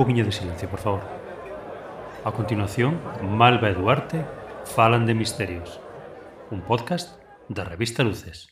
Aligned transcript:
poquinho 0.00 0.24
de 0.24 0.32
silencio, 0.32 0.66
por 0.66 0.80
favor. 0.80 1.02
A 2.24 2.32
continuación, 2.32 2.96
Malva 3.20 3.68
e 3.68 3.76
Duarte 3.76 4.24
falan 4.64 5.04
de 5.04 5.12
misterios, 5.12 5.76
un 6.48 6.64
podcast 6.64 7.20
da 7.52 7.68
revista 7.68 8.00
Luces. 8.00 8.48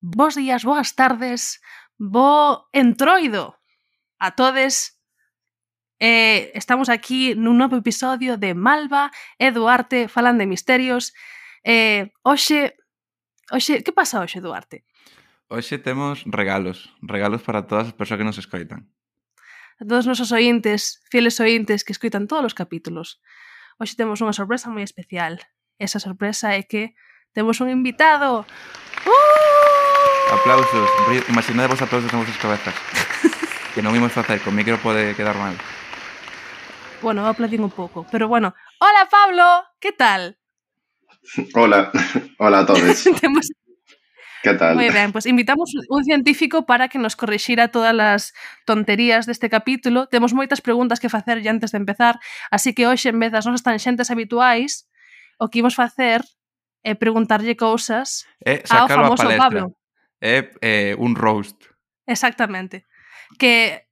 Bos 0.00 0.40
días, 0.40 0.64
boas 0.64 0.96
tardes, 0.96 1.60
bo 2.00 2.64
entroido 2.72 3.57
a 4.18 4.32
todos. 4.32 4.98
Eh, 5.98 6.52
estamos 6.54 6.86
aquí 6.86 7.34
nun 7.34 7.58
novo 7.58 7.74
episodio 7.74 8.38
de 8.38 8.54
Malva 8.54 9.10
e 9.34 9.50
Duarte 9.50 10.06
falan 10.06 10.38
de 10.38 10.46
misterios. 10.46 11.10
Eh, 11.66 12.14
hoxe, 12.22 12.78
hoxe, 13.50 13.82
que 13.82 13.90
pasa 13.90 14.22
hoxe, 14.22 14.38
Duarte? 14.38 14.86
Hoxe 15.50 15.82
temos 15.82 16.22
regalos, 16.26 16.94
regalos 17.02 17.42
para 17.42 17.66
todas 17.66 17.90
as 17.90 17.96
persoas 17.98 18.22
que 18.22 18.28
nos 18.28 18.38
escoitan. 18.38 18.86
A 19.78 19.86
todos 19.86 20.06
os 20.06 20.10
nosos 20.10 20.30
ointes, 20.30 21.02
fieles 21.10 21.42
ointes 21.42 21.82
que 21.82 21.90
escoitan 21.90 22.30
todos 22.30 22.46
os 22.46 22.54
capítulos. 22.54 23.18
Hoxe 23.82 23.98
temos 23.98 24.22
unha 24.22 24.34
sorpresa 24.34 24.70
moi 24.70 24.86
especial. 24.86 25.42
Esa 25.82 25.98
sorpresa 25.98 26.54
é 26.54 26.62
que 26.62 26.94
temos 27.34 27.58
un 27.58 27.74
invitado. 27.74 28.46
¡Uh! 29.02 30.34
Aplausos, 30.34 30.90
Imaginadevos 31.26 31.82
a 31.82 31.90
todos 31.90 32.06
en 32.06 32.22
vosas 32.22 32.38
cabezas. 32.38 32.74
que 33.78 33.86
non 33.86 33.94
imos 33.94 34.10
facer, 34.10 34.42
con 34.42 34.58
micro 34.58 34.74
pode 34.82 35.14
quedar 35.14 35.38
mal. 35.38 35.54
Bueno, 36.98 37.22
aplaudín 37.30 37.62
un 37.62 37.70
pouco, 37.70 38.02
pero 38.10 38.26
bueno. 38.26 38.50
Hola, 38.82 39.06
Pablo, 39.06 39.46
que 39.78 39.94
tal? 39.94 40.34
Hola, 41.54 41.94
hola 42.42 42.58
a 42.58 42.66
todos. 42.66 43.06
Temos... 43.22 43.46
Que 44.42 44.58
tal? 44.58 44.74
Moi 44.74 44.90
ben, 44.90 45.14
pois 45.14 45.22
pues 45.22 45.30
invitamos 45.30 45.70
un 45.94 46.02
científico 46.02 46.66
para 46.66 46.90
que 46.90 46.98
nos 46.98 47.14
corrixira 47.14 47.70
todas 47.70 47.94
as 47.94 48.22
tonterías 48.66 49.30
deste 49.30 49.46
capítulo. 49.46 50.10
Temos 50.10 50.34
moitas 50.34 50.58
preguntas 50.58 50.98
que 50.98 51.06
facer 51.06 51.38
ya 51.38 51.54
antes 51.54 51.70
de 51.70 51.78
empezar, 51.78 52.18
así 52.50 52.74
que 52.74 52.90
hoxe, 52.90 53.14
en 53.14 53.22
vez 53.22 53.30
das 53.30 53.46
nosas 53.46 53.62
tanxentes 53.62 54.10
habituais, 54.10 54.90
o 55.38 55.54
que 55.54 55.62
imos 55.62 55.78
facer 55.78 56.26
é 56.82 56.98
preguntarlle 56.98 57.54
cousas 57.54 58.26
e 58.42 58.58
ao 58.74 58.90
famoso 58.90 59.22
a 59.22 59.38
Pablo. 59.38 59.78
É 60.18 60.50
eh, 60.66 60.94
un 60.98 61.14
roast. 61.14 61.62
Exactamente 62.10 62.87
que 63.36 63.84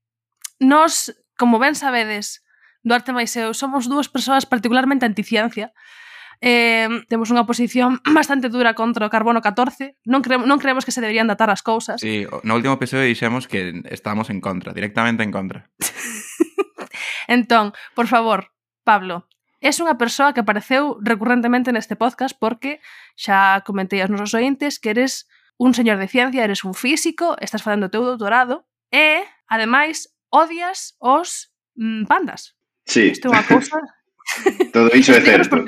nós, 0.56 1.12
como 1.36 1.60
ben 1.60 1.76
sabedes, 1.76 2.46
Duarte 2.86 3.10
máis 3.10 3.34
eu 3.34 3.50
somos 3.50 3.90
dúas 3.90 4.06
persoas 4.06 4.46
particularmente 4.46 5.02
anticiencia. 5.02 5.74
Eh, 6.38 6.86
temos 7.10 7.34
unha 7.34 7.42
posición 7.42 7.98
bastante 8.14 8.46
dura 8.46 8.78
contra 8.78 9.08
o 9.08 9.12
carbono 9.12 9.42
14 9.42 9.98
non, 10.06 10.22
creemos, 10.22 10.46
non 10.46 10.62
creemos 10.62 10.86
que 10.86 10.94
se 10.94 11.02
deberían 11.02 11.26
datar 11.26 11.50
as 11.50 11.66
cousas. 11.66 11.98
Sí, 11.98 12.22
no 12.46 12.54
último 12.54 12.78
episodio 12.78 13.10
dixemos 13.10 13.50
que 13.50 13.82
estamos 13.90 14.30
en 14.30 14.38
contra, 14.38 14.70
directamente 14.70 15.26
en 15.26 15.34
contra. 15.34 15.66
Entón, 17.26 17.74
por 17.98 18.06
favor, 18.06 18.54
Pablo 18.86 19.26
Es 19.58 19.80
unha 19.82 19.96
persoa 19.98 20.30
que 20.30 20.44
apareceu 20.44 21.00
recurrentemente 21.02 21.74
neste 21.74 21.96
podcast 21.98 22.38
porque 22.38 22.78
xa 23.18 23.64
comentei 23.66 23.98
aos 23.98 24.12
nosos 24.12 24.36
ointes 24.36 24.78
que 24.78 24.94
eres 24.94 25.26
un 25.58 25.74
señor 25.74 25.98
de 25.98 26.06
ciencia, 26.06 26.46
eres 26.46 26.62
un 26.62 26.76
físico, 26.76 27.34
estás 27.42 27.64
facendo 27.64 27.88
o 27.88 27.92
teu 27.92 28.06
doutorado 28.06 28.68
e, 28.92 29.24
ademais, 29.48 30.08
odias 30.30 30.96
os 31.00 31.52
mm, 31.76 32.04
pandas. 32.04 32.54
Sí. 32.84 33.12
Isto 33.12 33.28
é 33.28 33.30
unha 33.36 33.44
cousa... 33.46 33.76
Todo 34.74 34.90
iso 34.96 35.14
é 35.14 35.22
certo. 35.22 35.62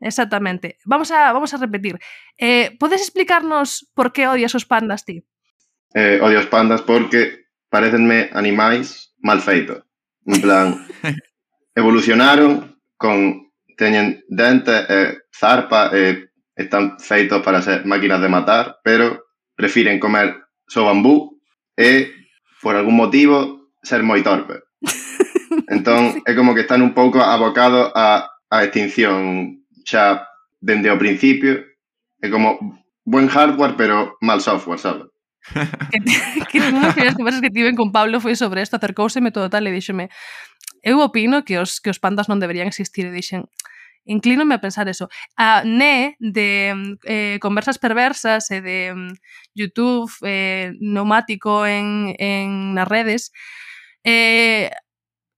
Exactamente. 0.00 0.78
Vamos 0.84 1.10
a, 1.10 1.32
vamos 1.32 1.52
a 1.52 1.60
repetir. 1.60 1.98
Eh, 2.38 2.76
podes 2.78 3.02
explicarnos 3.02 3.84
por 3.92 4.12
que 4.12 4.28
odias 4.28 4.54
os 4.54 4.64
pandas 4.64 5.04
ti? 5.04 5.24
Eh, 5.94 6.20
odio 6.22 6.40
os 6.40 6.48
pandas 6.48 6.82
porque 6.82 7.48
parecenme 7.68 8.30
animais 8.32 9.12
mal 9.20 9.40
feitos. 9.40 9.84
En 10.24 10.40
plan, 10.40 10.86
evolucionaron 11.74 12.80
con 12.96 13.48
teñen 13.76 14.24
dente, 14.28 14.84
eh, 14.88 15.18
zarpa, 15.32 15.90
eh, 15.92 16.28
están 16.54 16.98
feitos 16.98 17.42
para 17.42 17.62
ser 17.62 17.86
máquinas 17.86 18.20
de 18.20 18.28
matar, 18.28 18.78
pero 18.82 19.30
prefiren 19.54 19.98
comer 19.98 20.34
só 20.66 20.84
bambú 20.84 21.37
é, 21.78 22.10
por 22.58 22.74
algún 22.74 22.98
motivo, 22.98 23.70
ser 23.86 24.02
moi 24.02 24.26
torpe. 24.26 24.58
Entón, 25.70 26.18
é 26.26 26.34
como 26.34 26.58
que 26.58 26.66
están 26.66 26.82
un 26.82 26.92
pouco 26.92 27.22
abocados 27.22 27.94
a, 27.94 28.26
a 28.50 28.56
extinción 28.66 29.62
xa 29.86 30.26
dende 30.58 30.90
o 30.90 30.98
principio. 30.98 31.62
É 32.18 32.26
como 32.26 32.58
buen 33.06 33.30
hardware, 33.30 33.78
pero 33.78 34.18
mal 34.18 34.42
software, 34.42 34.82
sabes? 34.82 35.06
que, 35.94 36.02
que 36.50 36.58
unha 36.58 36.82
das 36.82 36.98
primeiras 36.98 37.14
conversas 37.14 37.40
que 37.40 37.54
tiven 37.54 37.78
con 37.78 37.94
Pablo 37.94 38.18
foi 38.18 38.34
sobre 38.34 38.60
isto, 38.60 38.74
acercouseme 38.74 39.30
todo 39.30 39.46
tal 39.46 39.64
e 39.64 39.72
díxeme 39.72 40.10
eu 40.82 41.00
opino 41.00 41.44
que 41.44 41.58
os, 41.58 41.80
que 41.80 41.90
os 41.90 41.98
pandas 41.98 42.28
non 42.28 42.38
deberían 42.38 42.70
existir 42.70 43.06
e 43.08 43.14
dixen, 43.14 43.46
inclínome 44.08 44.56
a 44.56 44.60
pensar 44.60 44.88
eso. 44.88 45.08
A 45.36 45.62
Né 45.64 46.16
de 46.18 46.74
eh, 47.04 47.38
Conversas 47.40 47.78
Perversas 47.78 48.50
e 48.50 48.64
de 48.64 48.90
um, 48.96 49.12
YouTube 49.54 50.10
eh, 50.24 50.72
Neumático 50.80 51.68
en, 51.68 52.16
en 52.18 52.72
nas 52.72 52.88
redes 52.88 53.30
eh, 54.02 54.72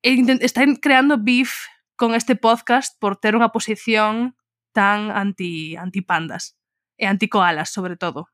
está 0.02 0.64
creando 0.80 1.18
beef 1.18 1.66
con 1.98 2.14
este 2.14 2.38
podcast 2.38 2.96
por 3.02 3.18
ter 3.18 3.34
unha 3.34 3.50
posición 3.50 4.38
tan 4.70 5.10
anti 5.10 5.74
anti 5.74 6.00
pandas 6.00 6.54
e 6.94 7.04
eh, 7.04 7.10
anticoalas 7.10 7.74
sobre 7.74 7.98
todo. 7.98 8.30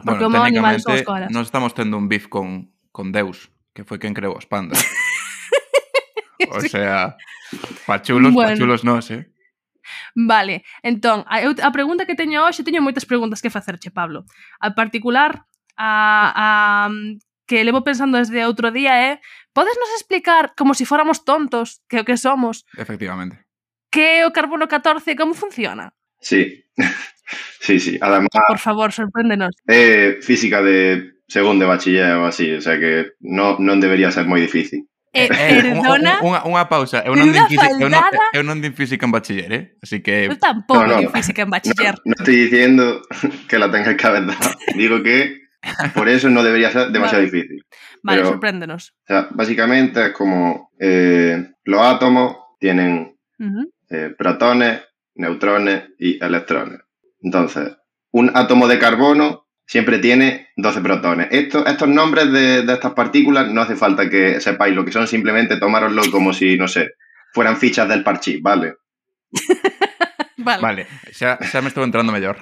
Porque 0.00 0.24
bueno, 0.24 0.42
o 0.42 0.48
animal 0.48 0.80
son 0.80 0.96
os 0.96 1.04
koalas. 1.04 1.28
Non 1.28 1.44
estamos 1.44 1.76
tendo 1.76 2.00
un 2.00 2.08
beef 2.08 2.32
con, 2.32 2.72
con 2.88 3.12
Deus, 3.12 3.52
que 3.76 3.84
foi 3.84 4.00
quen 4.00 4.16
creou 4.16 4.32
os 4.32 4.48
pandas. 4.48 4.80
o 6.56 6.60
sea, 6.64 7.20
pachulos, 7.84 8.32
bueno. 8.32 8.56
pachulos 8.56 8.80
nos, 8.82 9.12
eh? 9.12 9.28
Vale, 10.14 10.64
entón, 10.82 11.24
a, 11.28 11.42
eu, 11.42 11.54
a 11.62 11.70
pregunta 11.72 12.06
que 12.06 12.18
teño 12.18 12.44
hoxe, 12.44 12.64
teño 12.64 12.82
moitas 12.82 13.06
preguntas 13.06 13.40
que 13.42 13.52
facerche, 13.52 13.90
Pablo. 13.90 14.24
A 14.60 14.74
particular, 14.74 15.44
a, 15.76 16.32
a 16.34 16.90
que 17.48 17.64
levo 17.64 17.82
pensando 17.82 18.20
desde 18.20 18.44
outro 18.44 18.68
día 18.70 18.94
é 18.94 19.16
eh? 19.16 19.20
podes 19.56 19.74
nos 19.80 19.90
explicar 19.96 20.52
como 20.54 20.76
se 20.76 20.84
si 20.84 20.90
fóramos 20.90 21.24
tontos 21.24 21.80
que 21.88 21.98
o 21.98 22.06
que 22.06 22.20
somos? 22.20 22.68
Efectivamente. 22.76 23.40
Que 23.88 24.22
é 24.22 24.26
o 24.28 24.34
carbono 24.36 24.68
14 24.68 25.16
como 25.16 25.34
funciona? 25.34 25.96
Sí. 26.20 26.62
Sí, 27.60 27.78
sí 27.78 27.98
además 28.00 28.30
por 28.48 28.56
favor 28.56 28.88
sorpréndenos. 28.90 29.52
É 29.68 30.16
eh, 30.16 30.22
física 30.24 30.64
de 30.64 31.12
segundo 31.28 31.68
de 31.68 31.68
bachiller 31.68 32.16
ou 32.16 32.24
así 32.24 32.56
o 32.56 32.62
sea 32.64 32.80
que 32.80 33.12
no, 33.20 33.60
non 33.60 33.84
debería 33.84 34.08
ser 34.08 34.24
moi 34.24 34.40
difícil. 34.40 34.88
Eh, 35.18 35.28
Eh, 35.30 35.72
un- 35.74 35.82
perdona, 35.82 36.18
un- 36.22 36.28
unha, 36.30 36.40
unha 36.46 36.64
pausa. 36.68 37.02
Eu 37.02 37.14
non, 37.18 37.32
din 37.32 37.42
física, 37.50 37.74
eu, 37.74 37.88
non, 37.90 37.98
faldada. 37.98 38.30
eu 38.36 38.42
non 38.46 38.58
din 38.62 38.74
física 38.74 39.02
en 39.06 39.12
bachiller, 39.12 39.50
eh? 39.52 39.64
Así 39.82 39.98
que... 40.04 40.30
eu 40.30 40.38
tampouco 40.38 40.86
No, 40.86 41.02
no. 41.02 41.10
física 41.10 41.42
en 41.42 41.50
bachiller. 41.50 41.94
No, 42.04 42.12
no 42.12 42.14
estoy 42.18 42.36
diciendo 42.46 43.02
que 43.48 43.58
la 43.58 43.70
tengas 43.70 43.96
que 43.96 44.06
haber 44.06 44.26
dado. 44.26 44.50
Digo 44.76 45.02
que 45.02 45.48
por 45.94 46.08
eso 46.08 46.30
no 46.30 46.42
debería 46.42 46.70
ser 46.70 46.88
demasiado 46.94 47.24
Vale. 47.24 47.30
difícil. 47.32 47.58
Vale, 48.02 48.18
pero- 48.22 48.30
sorpréndenos. 48.30 48.94
O 49.02 49.06
sea, 49.08 49.28
básicamente 49.32 50.06
es 50.06 50.12
como 50.12 50.70
eh, 50.78 51.50
los 51.64 51.80
átomos 51.82 52.36
tienen 52.60 53.16
Uh 53.40 53.44
-huh. 53.44 53.66
eh, 53.90 54.14
protones, 54.18 54.82
neutrones 55.14 55.90
y 55.98 56.22
electrones. 56.22 56.80
Entonces, 57.22 57.76
un 58.12 58.30
átomo 58.34 58.66
de 58.68 58.78
carbono 58.78 59.47
siempre 59.68 59.98
tiene 59.98 60.48
12 60.56 60.80
protones. 60.80 61.28
Esto, 61.30 61.64
estos 61.66 61.88
nombres 61.88 62.32
de, 62.32 62.62
de 62.62 62.72
estas 62.72 62.94
partículas 62.94 63.48
no 63.52 63.60
hace 63.60 63.76
falta 63.76 64.08
que 64.08 64.40
sepáis 64.40 64.74
lo 64.74 64.84
que 64.84 64.92
son, 64.92 65.06
simplemente 65.06 65.58
tomároslo 65.58 66.02
como 66.10 66.32
si, 66.32 66.56
no 66.56 66.66
sé, 66.66 66.92
fueran 67.34 67.58
fichas 67.58 67.86
del 67.88 68.02
parchís, 68.02 68.42
¿vale? 68.42 68.76
Vale. 70.38 70.86
Xa 71.12 71.60
me 71.60 71.68
estou 71.68 71.84
entrando 71.84 72.12
mellor. 72.12 72.36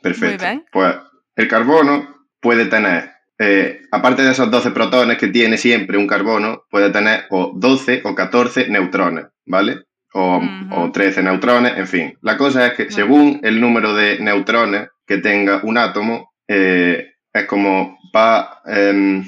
Perfecto. 0.00 0.44
Muy 0.44 0.54
bien. 0.54 0.64
Pues 0.70 0.94
el 1.34 1.48
carbono 1.48 2.26
puede 2.40 2.66
tener, 2.66 3.10
eh, 3.38 3.82
aparte 3.90 4.22
de 4.22 4.30
esos 4.30 4.50
12 4.50 4.70
protones 4.70 5.18
que 5.18 5.28
tiene 5.28 5.56
siempre 5.56 5.98
un 5.98 6.06
carbono, 6.06 6.64
puede 6.70 6.90
tener 6.90 7.24
o 7.30 7.52
12 7.56 8.02
o 8.04 8.14
14 8.14 8.68
neutrones, 8.68 9.26
¿vale? 9.46 9.86
O, 10.12 10.40
o 10.70 10.92
13 10.92 11.22
neutrones, 11.24 11.76
en 11.76 11.88
fin. 11.88 12.18
La 12.20 12.36
cosa 12.36 12.66
es 12.66 12.74
que 12.74 12.90
según 12.92 13.40
el 13.42 13.60
número 13.60 13.94
de 13.94 14.20
neutrones 14.20 14.91
que 15.06 15.18
tenga 15.18 15.60
un 15.64 15.78
átomo, 15.78 16.32
eh, 16.48 17.12
es 17.32 17.46
como 17.46 17.98
va 18.14 18.60
em, 18.66 19.24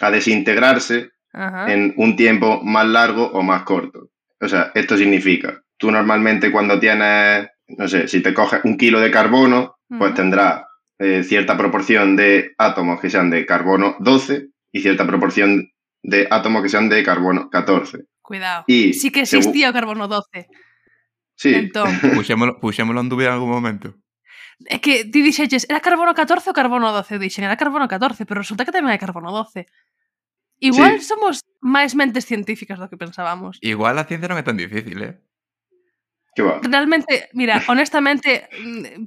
a 0.00 0.10
desintegrarse 0.10 1.10
Ajá. 1.32 1.72
en 1.72 1.94
un 1.96 2.16
tiempo 2.16 2.60
más 2.62 2.86
largo 2.86 3.26
o 3.26 3.42
más 3.42 3.62
corto. 3.62 4.10
O 4.40 4.48
sea, 4.48 4.70
esto 4.74 4.96
significa, 4.96 5.62
tú 5.78 5.90
normalmente 5.90 6.52
cuando 6.52 6.78
tienes, 6.78 7.48
no 7.68 7.88
sé, 7.88 8.08
si 8.08 8.20
te 8.22 8.34
coges 8.34 8.60
un 8.64 8.76
kilo 8.76 9.00
de 9.00 9.10
carbono, 9.10 9.76
pues 9.98 10.14
tendrás 10.14 10.62
eh, 10.98 11.22
cierta 11.22 11.56
proporción 11.56 12.16
de 12.16 12.54
átomos 12.58 13.00
que 13.00 13.10
sean 13.10 13.30
de 13.30 13.46
carbono 13.46 13.96
12 14.00 14.48
y 14.72 14.80
cierta 14.80 15.06
proporción 15.06 15.70
de 16.02 16.26
átomos 16.30 16.62
que 16.62 16.68
sean 16.68 16.88
de 16.88 17.02
carbono 17.02 17.48
14. 17.50 18.04
Cuidado. 18.22 18.64
Y 18.66 18.92
sí 18.92 19.10
que 19.10 19.20
existía 19.20 19.72
carbono 19.72 20.08
12. 20.08 20.46
Sí, 21.36 21.54
Entón, 21.54 21.90
Puxémolo, 22.14 22.58
puxémolo 22.60 23.00
en 23.00 23.08
dúbida 23.08 23.28
en 23.28 23.34
algún 23.34 23.50
momento. 23.50 23.94
É 24.64 24.80
que 24.80 25.04
ti 25.04 25.20
dixeches, 25.20 25.68
era 25.68 25.84
carbono 25.84 26.16
14 26.16 26.48
ou 26.48 26.56
carbono 26.56 26.88
12? 26.88 27.14
Eu 27.14 27.20
dixen, 27.20 27.44
era 27.44 27.60
carbono 27.60 27.84
14, 27.84 28.24
pero 28.24 28.40
resulta 28.40 28.64
que 28.64 28.72
tamén 28.72 28.96
é 28.96 28.98
carbono 28.98 29.28
12. 29.28 29.68
Igual 30.64 31.04
sí. 31.04 31.12
somos 31.12 31.44
máis 31.60 31.92
mentes 31.92 32.24
científicas 32.24 32.80
do 32.80 32.88
que 32.88 32.96
pensábamos. 32.96 33.60
Igual 33.60 34.00
a 34.00 34.08
ciencia 34.08 34.32
non 34.32 34.40
é 34.40 34.44
tan 34.46 34.56
difícil, 34.56 34.96
eh? 35.04 35.20
Que 36.32 36.40
va. 36.40 36.64
Realmente, 36.64 37.28
mira, 37.36 37.60
honestamente, 37.68 38.48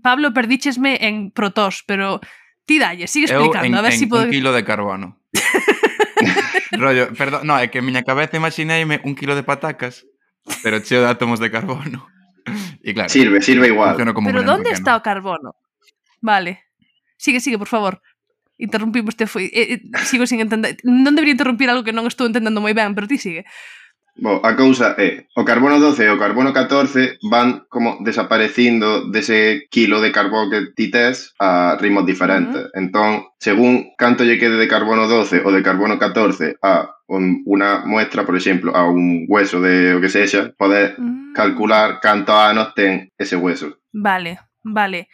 Pablo, 0.05 0.29
perdíchesme 0.37 1.01
en 1.01 1.33
protós, 1.33 1.81
pero 1.81 2.21
ti 2.69 2.77
dalle, 2.77 3.09
sigue 3.09 3.25
explicando, 3.25 3.65
en, 3.65 3.73
a 3.73 3.81
ver 3.81 3.97
en, 3.97 3.99
si 3.99 4.05
podo... 4.05 4.29
un 4.29 4.33
kilo 4.33 4.53
de 4.53 4.61
carbono. 4.61 5.17
Rollo, 6.77 7.09
perdón, 7.17 7.49
no, 7.49 7.57
é 7.57 7.73
que 7.73 7.81
en 7.81 7.89
miña 7.89 8.05
cabeza 8.05 8.37
imaxineime 8.37 9.01
un 9.01 9.17
kilo 9.17 9.33
de 9.33 9.41
patacas, 9.41 10.05
pero 10.61 10.77
cheo 10.85 11.01
de 11.01 11.09
átomos 11.09 11.41
de 11.41 11.49
carbono. 11.49 12.05
Y 12.89 12.93
claro, 12.93 13.09
sirve, 13.09 13.41
sirve 13.41 13.67
igual. 13.67 13.95
Como 14.13 14.27
Pero 14.27 14.41
¿dónde 14.41 14.71
está 14.71 14.95
o 14.95 15.03
carbono? 15.03 15.53
Vale. 16.21 16.63
Sigue, 17.17 17.39
sigue, 17.39 17.59
por 17.59 17.67
favor. 17.67 18.01
Interrumpimos 18.57 19.15
te 19.15 19.27
foi. 19.27 19.45
Eh, 19.53 19.73
eh, 19.73 19.81
sigo 20.09 20.25
sin 20.25 20.41
entender. 20.41 20.75
Non 20.83 21.13
debería 21.13 21.37
interrumpir 21.37 21.69
algo 21.69 21.85
que 21.85 21.93
non 21.93 22.09
estou 22.09 22.25
entendendo 22.25 22.59
moi 22.59 22.73
ben, 22.73 22.97
pero 22.97 23.05
ti 23.05 23.21
sigue. 23.21 23.45
Bo, 24.17 24.41
a 24.43 24.51
cousa 24.57 24.99
é, 24.99 25.29
o 25.37 25.45
carbono 25.45 25.79
12 25.79 26.03
e 26.03 26.11
o 26.11 26.19
carbono 26.19 26.51
14 26.51 27.21
van 27.29 27.69
como 27.71 28.01
desaparecindo 28.03 29.07
dese 29.07 29.69
kilo 29.71 30.01
de 30.01 30.11
carbón 30.11 30.49
que 30.49 30.73
ti 30.75 30.91
tes 30.91 31.31
a 31.39 31.77
ritmos 31.79 32.09
diferentes. 32.09 32.57
Uh 32.57 32.67
-huh. 32.67 32.79
Entón, 32.81 33.31
según 33.37 33.93
canto 34.01 34.25
lle 34.25 34.41
quede 34.41 34.57
de 34.57 34.67
carbono 34.67 35.05
12 35.07 35.45
ou 35.45 35.53
de 35.53 35.61
carbono 35.63 36.01
14 36.01 36.57
a 36.59 36.98
unha 37.09 37.81
muestra, 37.89 38.21
por 38.21 38.37
exemplo, 38.37 38.69
a 38.77 38.85
un 38.85 39.25
hueso 39.25 39.57
de 39.57 39.97
o 39.97 39.99
que 39.99 40.13
sexa, 40.13 40.53
podes 40.53 40.93
mm. 40.93 41.33
calcular 41.33 41.97
cantos 41.97 42.37
anos 42.37 42.77
ten 42.77 43.09
ese 43.17 43.33
hueso. 43.33 43.81
Vale, 43.89 44.37
vale. 44.61 45.09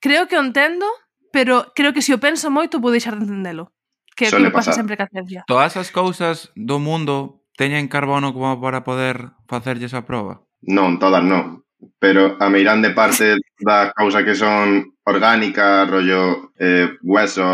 Creo 0.00 0.26
que 0.26 0.38
o 0.38 0.42
entendo, 0.42 0.86
pero 1.32 1.72
creo 1.76 1.92
que 1.92 2.00
se 2.00 2.16
o 2.16 2.22
penso 2.22 2.48
moito 2.48 2.80
vou 2.80 2.88
deixar 2.88 3.20
de 3.20 3.28
entendelo. 3.28 3.76
Que 4.16 4.26
é 4.26 4.30
que 4.32 4.50
pasa 4.50 4.72
sempre 4.72 4.96
que 4.96 5.06
ciencia. 5.06 5.44
Todas 5.46 5.76
as 5.76 5.92
cousas 5.92 6.50
do 6.56 6.80
mundo 6.80 7.44
teñen 7.54 7.90
carbono 7.90 8.32
como 8.32 8.58
para 8.58 8.82
poder 8.82 9.36
facerlle 9.46 9.86
esa 9.86 10.06
proba? 10.08 10.42
Non, 10.64 10.98
todas 10.98 11.22
non. 11.22 11.66
Pero 12.02 12.34
a 12.42 12.50
meirán 12.50 12.82
de 12.82 12.90
parte 12.90 13.38
da 13.62 13.94
causa 13.94 14.24
que 14.26 14.34
son 14.34 14.98
orgánicas, 15.06 15.86
rollo 15.86 16.50
eh, 16.58 16.98
hueso 17.02 17.46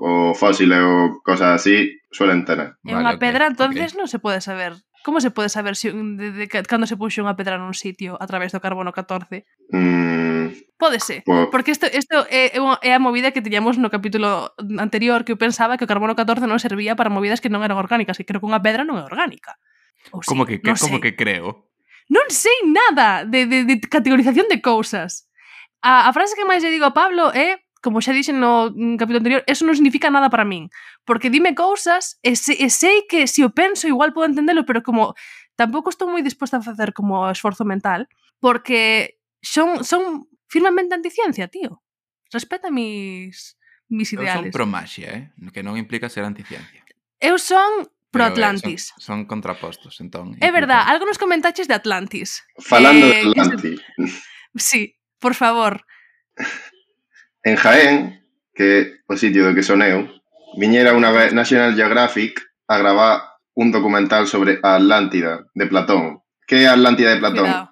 ou 0.00 0.34
fósiles 0.36 0.80
ou 0.80 1.20
cosas 1.24 1.60
así, 1.60 1.99
suelen 2.10 2.44
tener. 2.44 2.76
É 2.82 2.92
vale, 2.92 3.06
unha 3.06 3.14
okay, 3.16 3.22
pedra, 3.22 3.46
entonces 3.46 3.94
okay. 3.94 3.98
non 3.98 4.10
se 4.10 4.18
pode 4.18 4.42
saber. 4.42 4.74
Como 5.00 5.22
se 5.24 5.32
pode 5.32 5.48
saber 5.48 5.80
se, 5.80 5.90
si, 5.90 5.96
de, 5.96 6.34
de, 6.34 6.46
de, 6.46 6.68
cando 6.68 6.84
se 6.84 6.98
puxo 6.98 7.24
unha 7.24 7.38
pedra 7.38 7.56
nun 7.56 7.72
sitio 7.72 8.20
a 8.20 8.26
través 8.28 8.52
do 8.52 8.60
carbono 8.60 8.92
14? 8.92 9.46
Mm, 9.72 10.30
Pódese, 10.76 11.22
pues, 11.24 11.48
porque 11.50 11.70
isto, 11.70 11.86
isto 11.92 12.26
é, 12.30 12.56
eh, 12.56 12.78
é 12.82 12.92
a 12.94 12.98
movida 12.98 13.30
que 13.30 13.42
tiñamos 13.42 13.76
no 13.76 13.92
capítulo 13.92 14.56
anterior 14.80 15.24
que 15.24 15.32
eu 15.32 15.38
pensaba 15.40 15.76
que 15.76 15.84
o 15.84 15.90
carbono 15.90 16.16
14 16.16 16.48
non 16.48 16.56
servía 16.56 16.96
para 16.96 17.12
movidas 17.12 17.44
que 17.44 17.52
non 17.52 17.60
eran 17.60 17.76
orgánicas, 17.76 18.16
e 18.16 18.24
creo 18.24 18.40
que 18.40 18.48
unha 18.48 18.64
pedra 18.64 18.82
non 18.82 18.96
é 18.96 19.04
orgánica. 19.04 19.60
Ou 20.10 20.24
como 20.24 20.48
sí, 20.48 20.56
que, 20.56 20.64
que, 20.64 20.72
como 20.80 20.96
sei. 20.98 21.04
que 21.04 21.12
creo? 21.16 21.68
Non 22.08 22.26
sei 22.32 22.64
nada 22.66 23.28
de, 23.28 23.44
de, 23.46 23.68
de 23.68 23.76
categorización 23.78 24.48
de 24.48 24.58
cousas. 24.64 25.28
A, 25.84 26.08
a 26.08 26.10
frase 26.16 26.32
que 26.32 26.48
máis 26.48 26.64
lle 26.64 26.72
digo 26.72 26.88
a 26.88 26.96
Pablo 26.96 27.28
é 27.36 27.60
como 27.80 28.04
xa 28.04 28.12
dixen 28.12 28.40
no 28.40 28.68
capítulo 29.00 29.24
anterior, 29.24 29.42
eso 29.48 29.64
non 29.64 29.76
significa 29.76 30.12
nada 30.12 30.28
para 30.28 30.44
min. 30.44 30.68
Porque 31.08 31.32
dime 31.32 31.56
cousas 31.56 32.20
e, 32.20 32.36
se, 32.36 32.52
e 32.52 32.68
sei 32.68 33.08
que 33.08 33.24
se 33.24 33.40
si 33.40 33.44
o 33.44 33.50
penso 33.50 33.88
igual 33.88 34.12
podo 34.12 34.28
entendelo, 34.28 34.68
pero 34.68 34.84
como 34.84 35.16
tampouco 35.56 35.88
estou 35.88 36.08
moi 36.08 36.20
disposta 36.20 36.60
a 36.60 36.64
facer 36.64 36.92
como 36.92 37.28
esforzo 37.32 37.64
mental, 37.64 38.08
porque 38.40 39.16
son, 39.40 39.84
son 39.84 40.28
firmemente 40.48 40.94
anticiencia, 40.94 41.48
tío. 41.48 41.80
Respeta 42.32 42.70
mis, 42.70 43.56
mis 43.88 44.12
ideales. 44.12 44.48
Eu 44.48 44.52
son 44.52 44.56
pro 44.56 44.66
maxia, 44.68 45.08
eh? 45.12 45.24
que 45.52 45.64
non 45.64 45.76
implica 45.80 46.08
ser 46.12 46.24
anticiencia. 46.24 46.84
Eu 47.20 47.36
son 47.40 47.88
pro 48.12 48.24
Atlantis. 48.24 48.92
Pero, 48.92 49.00
eh, 49.00 49.04
son, 49.04 49.18
son 49.24 49.28
contrapostos, 49.28 50.00
entón. 50.00 50.36
É 50.40 50.52
verdad, 50.52 50.84
algo 50.86 51.06
nos 51.06 51.18
comentaches 51.18 51.68
de 51.68 51.74
Atlantis. 51.74 52.44
Falando 52.60 53.06
eh, 53.06 53.10
de 53.10 53.20
Atlantis. 53.32 53.80
Sí, 54.56 54.96
por 55.18 55.34
favor. 55.34 55.84
En 57.44 57.56
Jaén, 57.56 58.20
que 58.54 58.66
é 58.66 58.80
o 59.08 59.16
sitio 59.16 59.46
do 59.46 59.54
que 59.54 59.64
son 59.64 59.80
eu, 59.82 60.08
viñera 60.56 60.96
unha 60.96 61.10
vez 61.14 61.32
National 61.32 61.74
Geographic 61.74 62.40
a 62.68 62.78
gravar 62.78 63.40
un 63.54 63.72
documental 63.72 64.26
sobre 64.26 64.58
a 64.62 64.76
Atlántida 64.76 65.46
de 65.54 65.66
Platón. 65.66 66.22
Que 66.46 66.64
é 66.64 66.66
a 66.68 66.74
Atlántida 66.74 67.10
de 67.14 67.20
Platón? 67.20 67.48
Cuidado. 67.48 67.68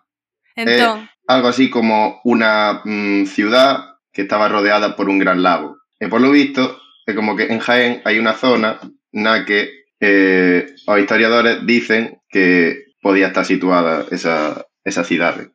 Entón, 0.56 1.09
Algo 1.29 1.49
así 1.53 1.69
como 1.69 2.25
unha 2.25 2.81
mm, 2.88 3.29
ciudad 3.29 4.00
que 4.17 4.25
estaba 4.25 4.49
rodeada 4.49 4.97
por 4.97 5.12
un 5.12 5.20
gran 5.20 5.44
lago. 5.44 5.76
E 6.00 6.09
por 6.09 6.25
lo 6.25 6.32
visto, 6.32 6.81
é 7.05 7.12
como 7.12 7.37
que 7.37 7.53
en 7.53 7.61
Jaén 7.61 8.00
hai 8.09 8.17
unha 8.17 8.32
zona 8.32 8.81
na 9.12 9.44
que 9.44 9.93
eh, 10.00 10.73
os 10.88 10.99
historiadores 10.99 11.62
dicen 11.69 12.25
que 12.32 12.97
podía 13.05 13.29
estar 13.29 13.44
situada 13.44 14.09
esa, 14.11 14.64
esa 14.85 15.05
cidade. 15.05 15.53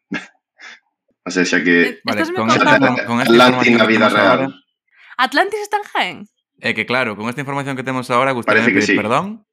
O 1.24 1.32
sea, 1.32 1.48
xa 1.48 1.64
que... 1.64 1.76
Eh, 1.82 2.02
vale, 2.04 2.28
con 2.36 2.52
esta, 2.52 3.06
con 3.08 3.18
esta 3.24 3.32
Atlantis 3.32 3.78
na 3.80 3.88
vida 3.88 4.08
real. 4.12 4.28
Ahora, 4.28 4.48
Atlantis 5.18 5.60
está 5.64 5.78
en 5.80 5.88
Jaén? 5.88 6.18
É 6.60 6.72
que 6.72 6.88
claro, 6.88 7.16
con 7.16 7.28
esta 7.28 7.44
información 7.44 7.76
que 7.76 7.84
temos 7.84 8.08
agora 8.12 8.32
gustaría 8.32 8.64
pedir 8.64 8.84
sí. 8.84 8.96
perdón 8.96 9.44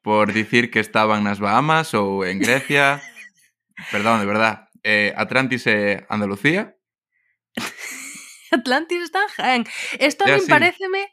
por 0.00 0.32
dicir 0.32 0.72
que 0.72 0.80
estaban 0.80 1.24
nas 1.24 1.36
Bahamas 1.36 1.92
ou 1.92 2.24
en 2.24 2.40
Grecia. 2.40 3.04
perdón, 3.92 4.20
de 4.20 4.26
verdad. 4.28 4.72
Eh, 4.80 5.12
Atlantis 5.16 5.68
e 5.68 6.04
Andalucía. 6.08 6.76
Atlantis 8.56 9.04
está 9.04 9.20
en 9.20 9.30
Jaén. 9.36 9.62
Esto 10.00 10.24
a 10.24 10.32
mí 10.32 10.40
pareceme 10.48 11.12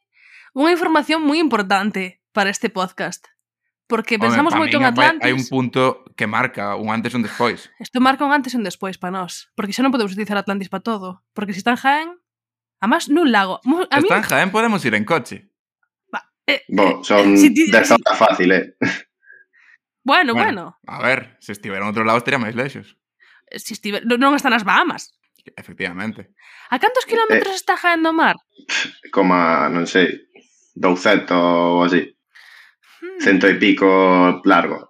unha 0.55 0.71
información 0.71 1.19
moi 1.23 1.39
importante 1.39 2.23
para 2.31 2.47
este 2.47 2.71
podcast. 2.71 3.27
Porque 3.87 4.15
Home, 4.15 4.31
pensamos 4.31 4.55
moito 4.55 4.79
en 4.79 4.87
Atlantis. 4.87 5.27
Hai 5.27 5.35
un 5.35 5.43
punto 5.47 6.06
que 6.17 6.27
marca 6.27 6.75
un 6.75 6.89
antes 6.89 7.13
e 7.13 7.17
un 7.17 7.23
despois. 7.23 7.69
Isto 7.79 8.01
marca 8.01 8.25
un 8.25 8.33
antes 8.33 8.51
e 8.51 8.57
un 8.57 8.65
despois 8.65 8.97
para 8.97 9.13
nós, 9.13 9.53
porque 9.53 9.71
xa 9.71 9.85
non 9.85 9.93
podemos 9.93 10.11
utilizar 10.11 10.35
Atlantis 10.35 10.67
para 10.67 10.83
todo, 10.83 11.21
porque 11.37 11.53
se 11.53 11.61
si 11.61 11.63
está 11.63 11.77
en 11.77 11.79
Jaén, 11.79 12.09
además 12.81 13.07
nun 13.07 13.29
lago. 13.29 13.61
A 13.63 14.01
mí... 14.01 14.09
Está 14.09 14.17
en 14.17 14.27
Jaén 14.27 14.49
podemos 14.49 14.81
ir 14.83 14.97
en 14.97 15.05
coche. 15.05 15.47
Va, 16.09 16.25
eh, 16.49 16.65
Bo, 16.67 16.83
eh, 16.83 16.95
son 17.05 17.37
eh, 17.37 17.37
si 17.37 17.53
ti... 17.53 17.69
desfalta 17.69 18.17
fácil, 18.17 18.51
eh. 18.51 18.75
Bueno, 20.07 20.33
bueno, 20.33 20.79
bueno. 20.79 20.79
A 20.87 21.03
ver, 21.03 21.37
se 21.39 21.53
estivera 21.53 21.85
en 21.85 21.91
outro 21.93 22.07
lado 22.07 22.17
estaría 22.17 22.41
máis 22.41 22.57
lexos. 22.57 22.97
Eh, 23.53 23.61
se 23.61 23.77
estive... 23.77 24.01
Non 24.03 24.33
están 24.33 24.57
as 24.57 24.65
Bahamas. 24.65 25.13
Efectivamente. 25.55 26.33
A 26.73 26.81
cantos 26.81 27.05
kilómetros 27.05 27.53
eh, 27.53 27.59
está 27.61 27.77
Jaén 27.77 28.01
do 28.01 28.11
mar? 28.11 28.35
Como, 29.13 29.37
non 29.69 29.85
sei, 29.85 30.27
200 30.79 31.29
ou 31.35 31.85
así. 31.85 32.07
Hmm. 33.03 33.19
Cento 33.21 33.45
e 33.45 33.59
pico 33.59 33.87
largo. 34.47 34.89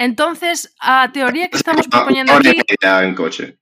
Mm, 0.00 0.04
Entonces, 0.04 0.74
a 0.80 1.12
teoría 1.12 1.48
que 1.48 1.58
estamos 1.58 1.86
proponiendo 1.86 2.32
aquí... 2.32 2.48
Una 2.48 2.96
hora 2.96 3.04
en 3.04 3.14
coche. 3.14 3.58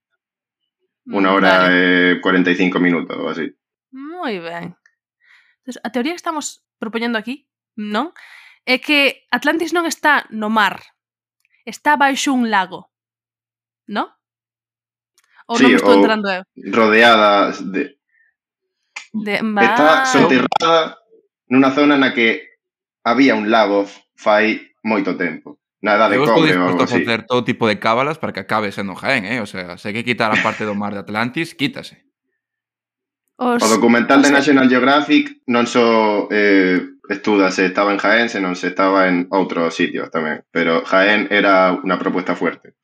Una 1.05 1.33
hora 1.33 1.59
vale. 1.59 2.11
eh, 2.13 2.21
45 2.21 2.79
minutos 2.79 3.17
o 3.17 3.29
así. 3.29 3.51
Muy 3.91 4.39
ben. 4.39 4.75
Entonces, 5.59 5.81
a 5.83 5.91
teoría 5.91 6.13
que 6.13 6.17
estamos 6.17 6.63
propoñendo 6.79 7.17
aquí, 7.17 7.49
non? 7.75 8.13
É 8.63 8.77
que 8.77 9.25
Atlantis 9.33 9.73
non 9.73 9.89
está 9.89 10.29
no 10.29 10.47
mar. 10.53 10.79
Está 11.65 11.97
baixo 11.97 12.31
un 12.31 12.53
lago. 12.53 12.93
Non? 13.89 14.13
Ou 15.49 15.57
sí, 15.57 15.65
non 15.65 15.75
estou 15.75 15.97
entrando 15.97 16.29
eu? 16.29 16.43
rodeada 16.69 17.51
de... 17.57 17.97
de 19.17 19.35
mar... 19.41 19.73
Está 19.73 20.05
soterrada 20.05 21.01
nunha 21.49 21.73
zona 21.73 21.97
na 21.97 22.13
que 22.13 22.61
había 23.01 23.33
un 23.33 23.49
lago 23.49 23.89
fai 24.13 24.77
moito 24.85 25.17
tempo. 25.17 25.57
Nada 25.81 26.09
de 26.09 26.17
cobre, 26.17 26.57
vamos 26.57 26.83
así. 26.83 27.05
facer 27.05 27.25
todo 27.25 27.43
tipo 27.43 27.67
de 27.67 27.79
cábalas 27.79 28.17
para 28.19 28.33
que 28.33 28.41
acabe 28.41 28.71
sendo 28.71 28.95
Jaén, 28.95 29.25
eh? 29.25 29.39
O 29.39 29.45
sea, 29.45 29.77
se 29.77 29.93
que 29.93 30.03
quitar 30.03 30.31
a 30.31 30.43
parte 30.43 30.67
do 30.67 30.75
mar 30.75 30.93
de 30.93 30.99
Atlantis, 30.99 31.55
quítase. 31.55 32.03
Os... 33.39 33.63
O 33.63 33.67
documental 33.71 34.19
de 34.21 34.35
National 34.35 34.67
Geographic 34.67 35.39
non 35.47 35.63
só 35.63 36.27
eh, 36.27 36.83
estuda 37.07 37.47
se 37.55 37.71
estaba 37.71 37.95
en 37.95 37.99
Jaén, 38.03 38.27
senón 38.27 38.59
se 38.59 38.75
estaba 38.75 39.07
en 39.07 39.31
outros 39.31 39.71
sitios 39.71 40.11
tamén. 40.11 40.43
Pero 40.51 40.83
Jaén 40.83 41.31
era 41.31 41.71
unha 41.71 41.95
propuesta 41.95 42.35
fuerte. 42.35 42.75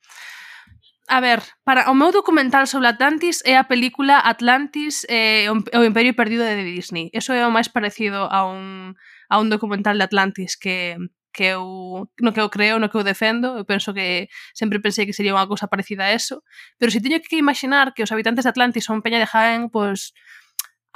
A 1.12 1.20
ver, 1.20 1.44
para 1.62 1.86
o 1.86 1.94
meu 1.94 2.10
documental 2.10 2.64
sobre 2.66 2.88
Atlantis 2.88 3.44
é 3.46 3.54
a 3.60 3.68
película 3.68 4.18
Atlantis 4.18 5.06
eh, 5.12 5.46
o 5.52 5.84
Imperio 5.84 6.16
Perdido 6.16 6.42
de 6.42 6.64
Disney. 6.64 7.12
Eso 7.12 7.36
é 7.36 7.44
o 7.44 7.52
máis 7.52 7.68
parecido 7.68 8.26
a 8.26 8.48
un, 8.48 8.96
a 9.28 9.36
un 9.36 9.52
documental 9.52 10.00
de 10.00 10.08
Atlantis 10.08 10.56
que, 10.58 10.96
que 11.36 11.52
eu, 11.52 12.08
no 12.24 12.32
que 12.32 12.40
eu 12.40 12.48
creo, 12.48 12.80
no 12.80 12.88
que 12.88 12.96
eu 12.96 13.04
defendo, 13.04 13.60
eu 13.60 13.68
penso 13.68 13.92
que 13.92 14.32
sempre 14.56 14.80
pensei 14.80 15.04
que 15.04 15.12
sería 15.12 15.36
unha 15.36 15.44
cousa 15.44 15.68
parecida 15.68 16.08
a 16.08 16.16
eso, 16.16 16.40
pero 16.80 16.88
se 16.88 17.04
teño 17.04 17.20
que 17.20 17.36
imaginar 17.36 17.92
que 17.92 18.00
os 18.00 18.08
habitantes 18.08 18.48
de 18.48 18.50
Atlantis 18.56 18.88
son 18.88 19.04
Peña 19.04 19.20
de 19.20 19.28
Jaén, 19.28 19.68
pois, 19.68 20.16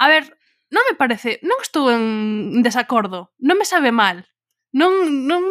a 0.01 0.09
ver, 0.09 0.33
non 0.73 0.81
me 0.89 0.97
parece, 0.97 1.37
non 1.45 1.61
estou 1.61 1.93
en 1.93 2.65
desacordo, 2.65 3.29
non 3.37 3.61
me 3.61 3.69
sabe 3.69 3.93
mal, 3.93 4.25
non, 4.73 5.29
non, 5.29 5.45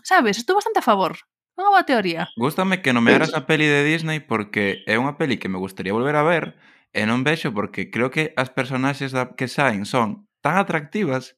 sabes, 0.00 0.40
estou 0.40 0.56
bastante 0.56 0.80
a 0.80 0.88
favor, 0.88 1.20
non 1.60 1.68
a 1.68 1.76
boa 1.76 1.84
teoría. 1.84 2.32
Gústame 2.40 2.80
que 2.80 2.96
nomearas 2.96 3.36
a 3.36 3.44
peli 3.44 3.68
de 3.68 3.84
Disney 3.84 4.24
porque 4.24 4.80
é 4.88 4.96
unha 4.96 5.20
peli 5.20 5.36
que 5.36 5.52
me 5.52 5.60
gustaría 5.60 5.92
volver 5.92 6.16
a 6.16 6.24
ver, 6.24 6.56
e 6.96 7.04
non 7.04 7.28
vexo 7.28 7.52
porque 7.52 7.92
creo 7.92 8.08
que 8.08 8.32
as 8.40 8.48
personaxes 8.48 9.12
da 9.12 9.36
que 9.36 9.52
saen 9.52 9.84
son 9.84 10.24
tan 10.40 10.56
atractivas 10.56 11.36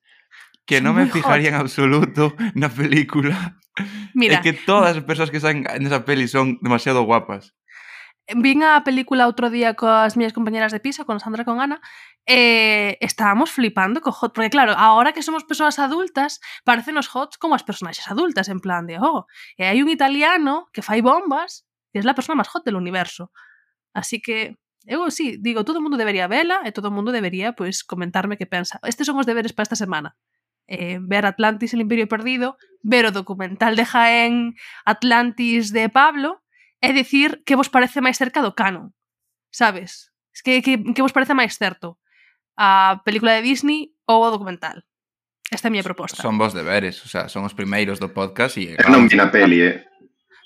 que 0.67 0.81
non 0.81 0.95
me 0.95 1.07
hot. 1.07 1.13
fijaría 1.13 1.51
en 1.51 1.59
absoluto 1.59 2.35
na 2.55 2.69
película. 2.69 3.59
Mira, 4.15 4.39
É 4.39 4.45
que 4.45 4.53
todas 4.53 4.97
as 4.97 5.05
persoas 5.05 5.33
que 5.33 5.41
saen 5.41 5.65
nesa 5.81 6.05
peli 6.05 6.29
son 6.29 6.61
demasiado 6.61 7.03
guapas. 7.09 7.57
vin 8.33 8.63
a 8.63 8.81
película 8.87 9.27
outro 9.27 9.51
día 9.51 9.75
coas 9.75 10.15
miñas 10.17 10.33
compañeras 10.33 10.73
de 10.73 10.81
piso, 10.81 11.05
con 11.05 11.19
Sandra 11.19 11.43
e 11.43 11.49
con 11.49 11.59
Ana, 11.61 11.83
e 12.25 12.97
estábamos 13.03 13.51
flipando 13.51 14.01
co 14.01 14.15
hot, 14.15 14.33
porque 14.33 14.49
claro, 14.49 14.73
ahora 14.79 15.13
que 15.13 15.27
somos 15.27 15.45
persoas 15.45 15.83
adultas, 15.83 16.39
parecen 16.65 16.97
os 16.97 17.11
hots 17.11 17.37
como 17.37 17.59
as 17.59 17.67
personaxes 17.67 18.07
adultas, 18.09 18.49
en 18.49 18.63
plan 18.63 18.87
de, 18.87 18.97
oh, 19.03 19.27
e 19.59 19.67
hai 19.67 19.83
un 19.83 19.91
italiano 19.91 20.71
que 20.71 20.87
fai 20.87 21.03
bombas, 21.03 21.67
que 21.91 21.99
é 21.99 22.03
a 22.07 22.17
persona 22.17 22.39
máis 22.39 22.49
hot 22.49 22.63
del 22.65 22.79
universo. 22.79 23.35
Así 23.93 24.23
que, 24.23 24.57
eu 24.87 25.11
sí, 25.11 25.37
digo, 25.43 25.67
todo 25.67 25.79
o 25.79 25.85
mundo 25.85 25.99
debería 25.99 26.31
vela 26.31 26.63
e 26.65 26.71
todo 26.73 26.89
o 26.89 26.95
mundo 26.95 27.11
debería, 27.13 27.53
pois, 27.53 27.83
comentarme 27.85 28.39
que 28.39 28.47
pensa. 28.47 28.79
Estes 28.87 29.05
son 29.05 29.19
os 29.19 29.27
deberes 29.27 29.53
para 29.53 29.67
esta 29.67 29.77
semana. 29.77 30.15
eh, 30.67 30.99
ver 31.01 31.27
Atlantis, 31.27 31.75
el 31.75 31.83
Imperio 31.83 32.09
Perdido, 32.09 32.57
ver 32.83 33.07
o 33.07 33.13
documental 33.13 33.77
de 33.77 33.85
Jaén 33.85 34.55
Atlantis 34.85 35.73
de 35.73 35.89
Pablo, 35.89 36.43
é 36.83 36.93
dicir 36.93 37.43
que 37.47 37.55
vos 37.55 37.71
parece 37.71 38.03
máis 38.03 38.19
cerca 38.19 38.43
do 38.43 38.55
canon, 38.59 38.91
sabes? 39.55 40.11
Es 40.35 40.43
que, 40.43 40.63
que, 40.63 40.81
que 40.81 41.03
vos 41.03 41.15
parece 41.15 41.35
máis 41.35 41.55
certo, 41.55 42.01
a 42.59 43.03
película 43.07 43.39
de 43.39 43.47
Disney 43.47 43.95
ou 44.07 44.27
o 44.27 44.33
documental? 44.35 44.83
Esta 45.53 45.69
é 45.69 45.71
a 45.71 45.73
miña 45.73 45.85
proposta. 45.85 46.19
Son 46.19 46.41
vos 46.41 46.57
deberes, 46.57 47.05
o 47.05 47.09
sea, 47.09 47.29
son 47.29 47.45
os 47.45 47.53
primeiros 47.53 48.01
do 48.01 48.11
podcast 48.11 48.57
e... 48.57 48.73
Claro, 48.75 48.99
non 48.99 49.07
vi 49.07 49.21
na 49.21 49.29
peli, 49.29 49.61
eh? 49.61 49.85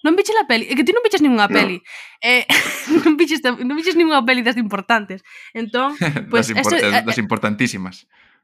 Non 0.02 0.14
viches 0.14 0.38
a 0.38 0.46
peli, 0.46 0.66
é 0.70 0.75
que 0.75 0.87
ti 0.87 0.94
non 0.94 1.02
viches 1.02 1.23
ninguna 1.23 1.50
peli. 1.50 1.78
No. 1.78 1.87
Eh, 2.23 2.44
non 3.06 3.14
viches 3.14 3.40
non 3.42 3.75
viches 3.75 3.94
ninguna 3.99 4.23
peli 4.23 4.42
das 4.42 4.58
importantes. 4.58 5.23
Entón, 5.54 5.94
pues, 6.30 6.50
eh, 6.50 6.58
das, 6.58 6.62
importantes, 6.62 6.90
esto, 6.90 7.06
das 7.06 7.18
importantísimas. 7.18 7.96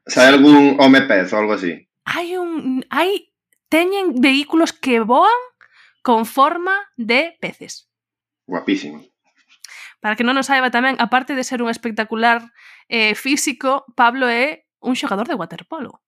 Sai 0.05 0.27
algún 0.27 0.75
home 0.79 1.07
pez 1.07 1.31
ou 1.33 1.39
algo 1.39 1.53
así? 1.55 1.87
Hai 2.03 2.35
un... 2.37 2.83
Hai... 2.91 3.31
Teñen 3.73 4.21
vehículos 4.21 4.69
que 4.69 5.01
voan 5.01 5.33
con 6.03 6.29
forma 6.29 6.77
de 6.93 7.33
peces. 7.41 7.89
Guapísimo. 8.45 9.01
Para 10.03 10.13
que 10.13 10.27
non 10.27 10.37
nos 10.37 10.51
saiba 10.51 10.69
tamén, 10.69 10.99
aparte 11.01 11.33
de 11.33 11.47
ser 11.47 11.63
un 11.63 11.71
espectacular 11.71 12.53
eh, 12.91 13.15
físico, 13.15 13.87
Pablo 13.95 14.29
é 14.29 14.67
un 14.83 14.93
xogador 14.99 15.25
de 15.25 15.39
waterpolo. 15.39 16.03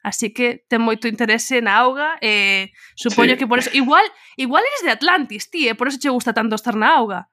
Así 0.00 0.32
que 0.32 0.64
ten 0.70 0.80
moito 0.80 1.10
interese 1.10 1.60
na 1.60 1.76
auga 1.76 2.16
e 2.24 2.30
eh, 2.30 2.62
supoño 2.96 3.36
sí. 3.36 3.44
que 3.44 3.50
por 3.50 3.60
eso 3.60 3.68
igual 3.76 4.06
igual 4.38 4.64
eres 4.64 4.82
de 4.86 4.94
Atlantis, 4.96 5.50
ti, 5.50 5.68
e 5.68 5.74
eh, 5.74 5.76
por 5.76 5.92
eso 5.92 6.00
che 6.00 6.08
gusta 6.08 6.32
tanto 6.32 6.56
estar 6.56 6.78
na 6.78 6.96
auga. 6.96 7.28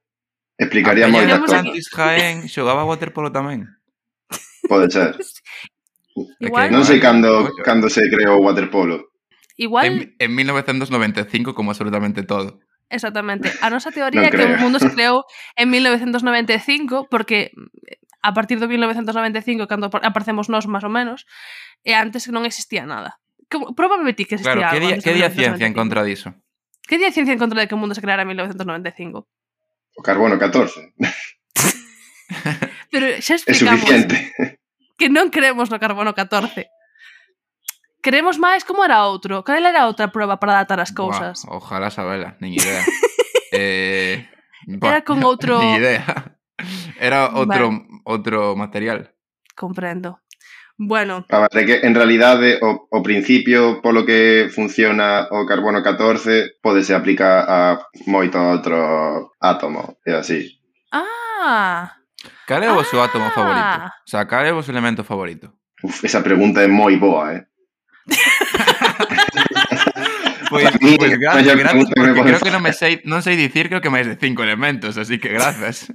Explicaría 0.60 1.08
moito. 1.08 1.32
Atlantis 1.32 1.88
Jaén 1.94 2.50
xogaba 2.52 2.84
waterpolo 2.84 3.32
tamén. 3.32 3.77
Pode 4.68 4.92
ser. 4.92 5.16
Igual- 6.40 6.72
Non 6.74 6.84
sei 6.86 6.98
cando, 7.02 7.50
cando 7.64 7.88
se 7.94 8.02
creou 8.10 8.42
o 8.42 8.46
waterpolo. 8.46 9.14
Igual, 9.58 9.86
En, 9.86 9.96
en 10.18 10.32
1995, 10.36 11.54
como 11.58 11.72
absolutamente 11.74 12.22
todo. 12.26 12.60
exactamente. 12.90 13.50
A 13.62 13.70
nosa 13.74 13.90
teoría 13.92 14.28
é 14.28 14.32
que 14.34 14.38
o 14.42 14.54
creo. 14.54 14.62
mundo 14.62 14.78
se 14.80 14.90
creou 14.96 15.26
en 15.58 15.68
1995 15.74 17.06
porque 17.10 17.52
mm, 17.54 17.70
a 18.26 18.32
partir 18.34 18.58
do 18.62 18.66
1995 18.70 19.66
cando 19.70 19.88
apar- 19.94 20.06
aparecemos 20.06 20.50
nós 20.50 20.66
máis 20.70 20.82
ou 20.86 20.94
menos, 20.94 21.26
e 21.86 21.94
antes 21.98 22.26
non 22.34 22.46
existía 22.50 22.86
nada. 22.86 23.18
Como, 23.48 23.72
probablemente 23.78 24.26
ti 24.26 24.30
que 24.30 24.36
existía 24.42 24.58
Claro, 24.58 24.74
que 24.74 24.78
algo 24.82 24.86
día, 24.90 24.96
antes 25.00 25.06
que 25.06 25.14
de 25.14 25.20
día 25.22 25.30
ciencia 25.32 25.66
en 25.70 25.74
1995. 25.74 25.80
contra 25.80 26.02
diso? 26.04 26.30
Que 26.88 26.98
día 26.98 27.12
ciencia 27.14 27.34
en 27.36 27.40
contra 27.42 27.60
de 27.62 27.68
que 27.70 27.76
o 27.76 27.82
mundo 27.82 27.94
se 27.94 28.02
creara 28.02 28.26
en 28.26 28.30
1995? 28.34 29.26
O 29.98 30.02
carbono 30.02 30.38
14. 30.42 30.94
Pero 32.92 33.06
xa 33.24 33.36
É 33.36 33.40
explicamos 33.40 33.82
suficiente. 33.84 34.16
que 34.98 35.08
non 35.14 35.30
creemos 35.30 35.70
no 35.70 35.78
carbono 35.78 36.18
14. 36.18 36.68
Creemos 38.02 38.42
máis 38.42 38.66
como 38.66 38.82
era 38.82 39.06
outro. 39.06 39.46
Cal 39.46 39.64
era 39.64 39.86
outra 39.86 40.10
proba 40.10 40.42
para 40.42 40.58
datar 40.58 40.82
as 40.82 40.92
cousas? 40.92 41.46
Buah, 41.46 41.58
ojalá 41.62 41.88
sabela, 41.94 42.36
nin 42.42 42.58
idea. 42.58 42.82
eh, 43.54 44.26
buah, 44.66 44.98
era 44.98 45.00
con 45.06 45.22
outro... 45.30 45.62
Nin 45.62 45.78
idea. 45.78 46.04
Era 46.98 47.30
outro, 47.38 47.70
vale. 47.70 48.02
outro 48.06 48.40
material. 48.58 49.14
Comprendo. 49.54 50.26
Bueno. 50.78 51.26
Ah, 51.30 51.46
a 51.46 51.50
ver, 51.54 51.66
que 51.66 51.76
en 51.82 51.96
realidade 51.96 52.60
o, 52.62 52.86
o 52.90 53.02
principio 53.02 53.82
polo 53.82 54.06
que 54.06 54.50
funciona 54.54 55.26
o 55.34 55.46
carbono 55.46 55.82
14 55.82 56.62
podese 56.62 56.94
aplicar 56.94 57.50
a 57.50 57.82
moito 58.06 58.38
outro 58.38 59.34
átomo, 59.42 59.98
é 60.06 60.14
así. 60.14 60.62
Ah, 60.94 61.97
Cal 62.48 62.64
é 62.64 62.72
o 62.72 62.76
vosso 62.76 62.96
ah! 62.98 63.10
favorito? 63.10 63.92
O 64.08 64.10
sea, 64.10 64.26
cal 64.26 64.46
é 64.46 64.52
o 64.54 64.56
vosso 64.56 64.72
elemento 64.72 65.04
favorito? 65.04 65.52
Uf, 65.84 66.06
esa 66.06 66.24
pregunta 66.24 66.64
é 66.64 66.68
moi 66.68 66.96
boa, 66.96 67.36
eh? 67.36 67.46
pois, 70.50 70.64
pues, 70.80 70.98
pues, 70.98 71.20
gracias, 71.20 71.58
gracias 71.58 71.86
porque 71.94 72.14
que 72.14 72.24
creo 72.24 72.40
que 72.40 72.52
non 72.56 72.64
me 72.64 72.72
sei, 72.72 73.04
non 73.04 73.20
sei 73.20 73.36
dicir 73.36 73.68
creo 73.68 73.84
que 73.84 73.92
máis 73.92 74.08
de 74.08 74.16
cinco 74.16 74.48
elementos, 74.48 74.96
así 74.96 75.20
que 75.20 75.28
grazas. 75.28 75.92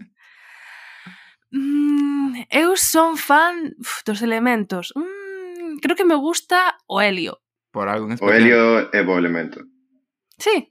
Mm, 1.57 2.45
eu 2.53 2.77
son 2.77 3.17
fan 3.17 3.73
uf, 3.81 4.05
dos 4.05 4.21
elementos. 4.21 4.93
Mm, 4.93 5.81
creo 5.81 5.97
que 5.97 6.05
me 6.05 6.21
gusta 6.21 6.77
o 6.85 7.01
helio. 7.01 7.41
Por 7.73 7.89
algo 7.89 8.13
en 8.13 8.21
especial. 8.21 8.29
O 8.29 8.37
helio 8.37 8.63
é 8.93 9.01
bo 9.01 9.17
elemento. 9.17 9.65
Sí. 10.37 10.69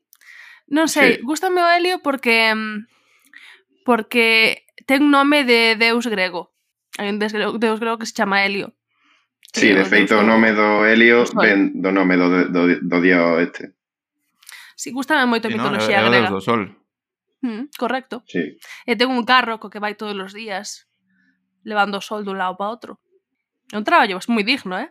Non 0.70 0.86
sei, 0.86 1.18
sí. 1.18 1.26
gustame 1.26 1.66
o 1.66 1.68
helio 1.74 2.06
porque 2.06 2.54
mm, 2.54 2.86
porque 3.82 4.64
ten 4.86 5.12
nome 5.12 5.44
de 5.44 5.76
deus 5.76 6.08
grego. 6.08 6.54
Eh, 6.98 7.04
Hai 7.04 7.10
un 7.10 7.20
deus 7.20 7.34
grego, 7.34 7.58
deus 7.58 7.80
grego 7.80 7.98
que 7.98 8.06
se 8.06 8.14
chama 8.14 8.46
Helio. 8.46 8.76
Sí, 9.54 9.74
de 9.74 9.84
feito 9.84 10.20
o 10.20 10.24
nome 10.24 10.56
do 10.56 10.88
Helio 10.88 11.28
ven 11.36 11.82
do 11.82 11.92
nome 11.92 12.16
do, 12.16 12.48
do, 12.48 12.62
do 12.80 12.98
dios 13.02 13.42
este. 13.42 13.76
Si, 14.76 14.90
sí, 14.90 14.96
gustame 14.96 15.28
moito 15.28 15.48
a 15.48 15.52
mitoloxía 15.52 16.00
sí, 16.00 16.04
no, 16.04 16.10
grega. 16.10 16.28
É 16.28 16.32
o 16.32 16.36
do 16.36 16.42
sol. 16.42 16.62
Mm, 17.42 17.74
correcto. 17.76 18.24
Sí. 18.28 18.56
E 18.88 18.94
ten 18.96 19.12
un 19.12 19.28
carro 19.28 19.60
co 19.60 19.68
que 19.68 19.84
vai 19.84 20.00
todos 20.00 20.16
os 20.16 20.32
días 20.32 20.88
levando 21.68 22.00
o 22.00 22.06
sol 22.06 22.24
dun 22.24 22.40
lado 22.40 22.56
para 22.56 22.72
outro. 22.72 23.04
É 23.72 23.78
un 23.78 23.84
traballo 23.84 24.16
pues, 24.16 24.32
moi 24.32 24.48
digno, 24.48 24.80
eh? 24.80 24.88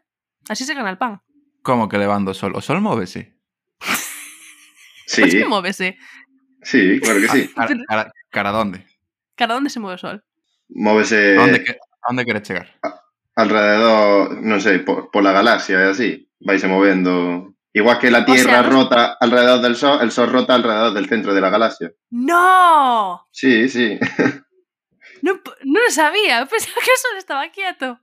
Así 0.49 0.69
se 0.69 0.77
gana 0.77 0.93
el 0.93 1.01
pan. 1.01 1.25
Como 1.65 1.89
que 1.89 1.97
levando 1.97 2.33
o 2.33 2.37
sol? 2.37 2.53
O 2.53 2.61
sol 2.61 2.85
móvese? 2.85 3.37
sí. 5.09 5.25
Pois 5.25 5.33
pues 5.33 5.35
que 5.41 5.49
móvese. 5.49 5.89
Sí, 6.63 7.01
claro 7.01 7.21
que 7.21 7.29
sí. 7.29 7.43
Ah, 7.57 7.65
cara, 7.65 7.85
cara, 7.89 8.03
cara, 8.05 8.13
cara 8.29 8.51
donde? 8.53 8.85
Cara, 9.41 9.57
onde 9.57 9.71
se 9.71 9.81
move 9.81 9.95
o 9.95 9.99
sol? 9.99 10.21
Móvese... 10.69 11.39
Onde, 11.39 11.65
que, 11.65 11.79
onde 12.05 12.27
queres 12.27 12.43
chegar? 12.45 12.77
Alrededor, 13.41 14.37
non 14.45 14.61
sei, 14.61 14.85
por, 14.85 15.09
pola 15.09 15.33
galaxia, 15.33 15.81
e 15.81 15.97
así. 15.97 16.11
Vaise 16.45 16.69
movendo... 16.69 17.57
Igual 17.73 17.97
que 17.97 18.13
la 18.13 18.29
Tierra 18.29 18.61
o 18.61 18.69
sea, 18.69 18.69
rota 18.69 19.17
alrededor 19.17 19.65
del 19.65 19.81
Sol, 19.81 20.05
el 20.05 20.13
Sol 20.13 20.29
rota 20.29 20.53
alrededor 20.53 20.93
del 20.93 21.09
centro 21.09 21.33
de 21.33 21.41
la 21.41 21.49
galaxia. 21.49 21.89
¡No! 22.13 23.25
Sí, 23.33 23.73
sí. 23.73 23.97
non, 25.25 25.41
non 25.65 25.89
sabía, 25.89 26.45
pensaba 26.51 26.85
que 26.85 26.93
o 26.93 27.01
Sol 27.01 27.17
estaba 27.17 27.49
quieto. 27.49 27.97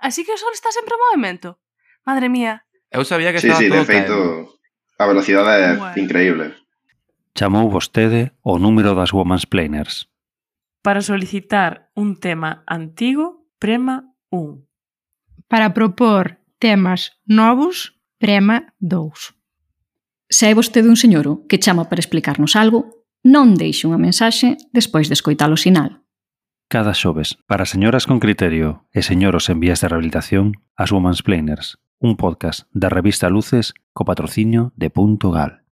Así 0.00 0.24
que 0.24 0.32
o 0.32 0.40
Sol 0.40 0.56
está 0.56 0.72
sempre 0.72 0.96
en 0.96 1.04
movimento. 1.04 1.60
Madre 2.08 2.32
mía. 2.32 2.64
Eu 2.88 3.04
sabía 3.04 3.28
que 3.28 3.44
sí, 3.44 3.52
estaba 3.52 3.60
sí, 3.60 3.68
todo 3.68 3.84
de 3.84 3.92
feito, 3.92 4.16
caído. 4.16 4.56
a 4.96 5.04
velocidade 5.04 5.52
é 5.52 5.72
bueno. 5.76 6.00
increíble. 6.00 6.56
Chamou 7.36 7.68
vostede 7.68 8.32
o 8.40 8.56
número 8.56 8.96
das 8.96 9.12
Woman's 9.12 9.44
Planers 9.44 10.08
Para 10.84 11.00
solicitar 11.00 11.90
un 11.94 12.20
tema 12.20 12.62
antigo, 12.66 13.48
prema 13.58 14.14
1. 14.28 14.68
Para 15.48 15.72
propor 15.72 16.40
temas 16.58 17.18
novos, 17.24 17.98
prema 18.18 18.74
2. 18.80 19.34
Se 20.28 20.52
é 20.52 20.52
vostede 20.52 20.92
un 20.92 21.00
señoro 21.00 21.48
que 21.48 21.56
chama 21.56 21.88
para 21.88 22.04
explicarnos 22.04 22.52
algo, 22.52 23.00
non 23.24 23.56
deixe 23.56 23.88
unha 23.88 23.96
mensaxe 23.96 24.60
despois 24.76 25.08
de 25.08 25.16
escoitar 25.16 25.48
o 25.48 25.56
sinal. 25.56 26.04
Cada 26.68 26.92
xoves, 26.92 27.40
para 27.48 27.64
señoras 27.64 28.04
con 28.04 28.20
criterio 28.20 28.84
e 28.92 29.00
señoros 29.00 29.48
en 29.48 29.64
vías 29.64 29.80
de 29.80 29.88
rehabilitación, 29.88 30.52
as 30.76 30.92
Women's 30.92 31.24
Planers, 31.24 31.80
un 31.96 32.20
podcast 32.20 32.68
da 32.76 32.92
revista 32.92 33.32
Luces 33.32 33.72
co 33.96 34.04
patrocinio 34.04 34.76
de 34.76 34.92
Punto 34.92 35.32
Gal. 35.32 35.64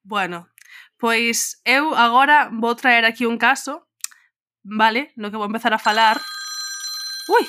Bueno, 0.00 0.48
Pois 1.02 1.58
eu 1.66 1.98
agora 1.98 2.46
vou 2.54 2.78
traer 2.78 3.02
aquí 3.02 3.26
un 3.26 3.34
caso, 3.34 3.90
vale? 4.62 5.10
No 5.18 5.34
que 5.34 5.36
vou 5.36 5.50
empezar 5.50 5.74
a 5.74 5.82
falar. 5.82 6.22
Ui! 7.26 7.42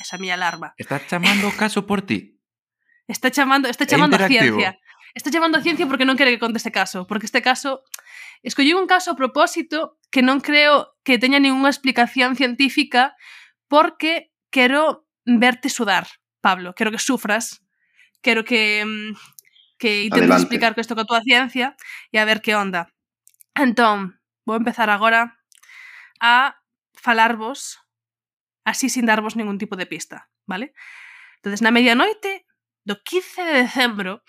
Esa 0.00 0.16
miña 0.16 0.32
alarma. 0.32 0.72
Está 0.80 0.96
chamando 0.96 1.44
o 1.44 1.52
caso 1.52 1.84
por 1.84 2.00
ti. 2.00 2.40
Está 3.04 3.28
chamando, 3.28 3.68
está 3.68 3.84
chamando 3.84 4.16
a 4.16 4.24
ciencia. 4.24 4.80
Está 5.12 5.28
chamando 5.28 5.58
a 5.58 5.60
ciencia 5.60 5.84
porque 5.84 6.08
non 6.08 6.16
quere 6.16 6.32
que 6.32 6.40
conte 6.40 6.56
este 6.56 6.72
caso, 6.72 7.04
porque 7.04 7.28
este 7.28 7.44
caso 7.44 7.84
escollí 8.40 8.72
un 8.72 8.88
caso 8.88 9.12
a 9.12 9.20
propósito 9.20 10.00
que 10.08 10.24
non 10.24 10.40
creo 10.40 10.96
que 11.04 11.20
teña 11.20 11.36
ninguna 11.36 11.68
explicación 11.68 12.32
científica 12.32 13.12
porque 13.68 14.32
quero 14.48 15.04
verte 15.28 15.68
sudar, 15.68 16.08
Pablo, 16.40 16.72
quero 16.72 16.88
que 16.88 17.02
sufras, 17.02 17.60
quero 18.24 18.40
que 18.48 18.88
mm, 18.88 19.12
que 19.78 20.04
intento 20.04 20.34
Adelante. 20.34 20.42
explicar 20.42 20.74
que 20.74 20.82
isto 20.82 20.94
que 20.94 21.06
a 21.06 21.10
túa 21.10 21.22
ciencia 21.22 21.78
e 22.10 22.18
a 22.18 22.26
ver 22.26 22.42
que 22.42 22.58
onda. 22.58 22.90
Entón, 23.54 24.18
vou 24.44 24.58
empezar 24.58 24.90
agora 24.90 25.38
a 26.20 26.58
falarvos 26.94 27.78
así 28.66 28.90
sin 28.90 29.06
darvos 29.06 29.38
ningún 29.38 29.56
tipo 29.56 29.78
de 29.78 29.86
pista, 29.86 30.28
vale? 30.44 30.74
Entonces, 31.40 31.62
na 31.62 31.70
medianoite 31.70 32.44
do 32.84 33.00
15 33.00 33.46
de 33.46 33.54
decembro 33.64 34.20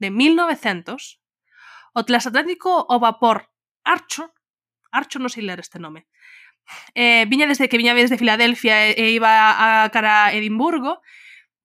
de 0.00 0.08
1900, 0.10 1.20
o 1.94 2.00
transatlántico 2.02 2.86
o 2.88 2.96
vapor 2.98 3.52
Archo, 3.84 4.32
Archo 4.90 5.20
non 5.20 5.28
sei 5.30 5.44
ler 5.44 5.60
este 5.60 5.78
nome, 5.78 6.08
eh, 6.94 7.24
viña 7.28 7.48
desde 7.48 7.68
que 7.68 7.80
viña 7.80 7.96
desde 7.96 8.20
Filadelfia 8.20 8.88
e, 8.88 8.96
e 8.96 9.04
iba 9.12 9.52
a, 9.52 9.84
a 9.84 9.90
cara 9.92 10.28
a 10.28 10.32
Edimburgo, 10.32 11.00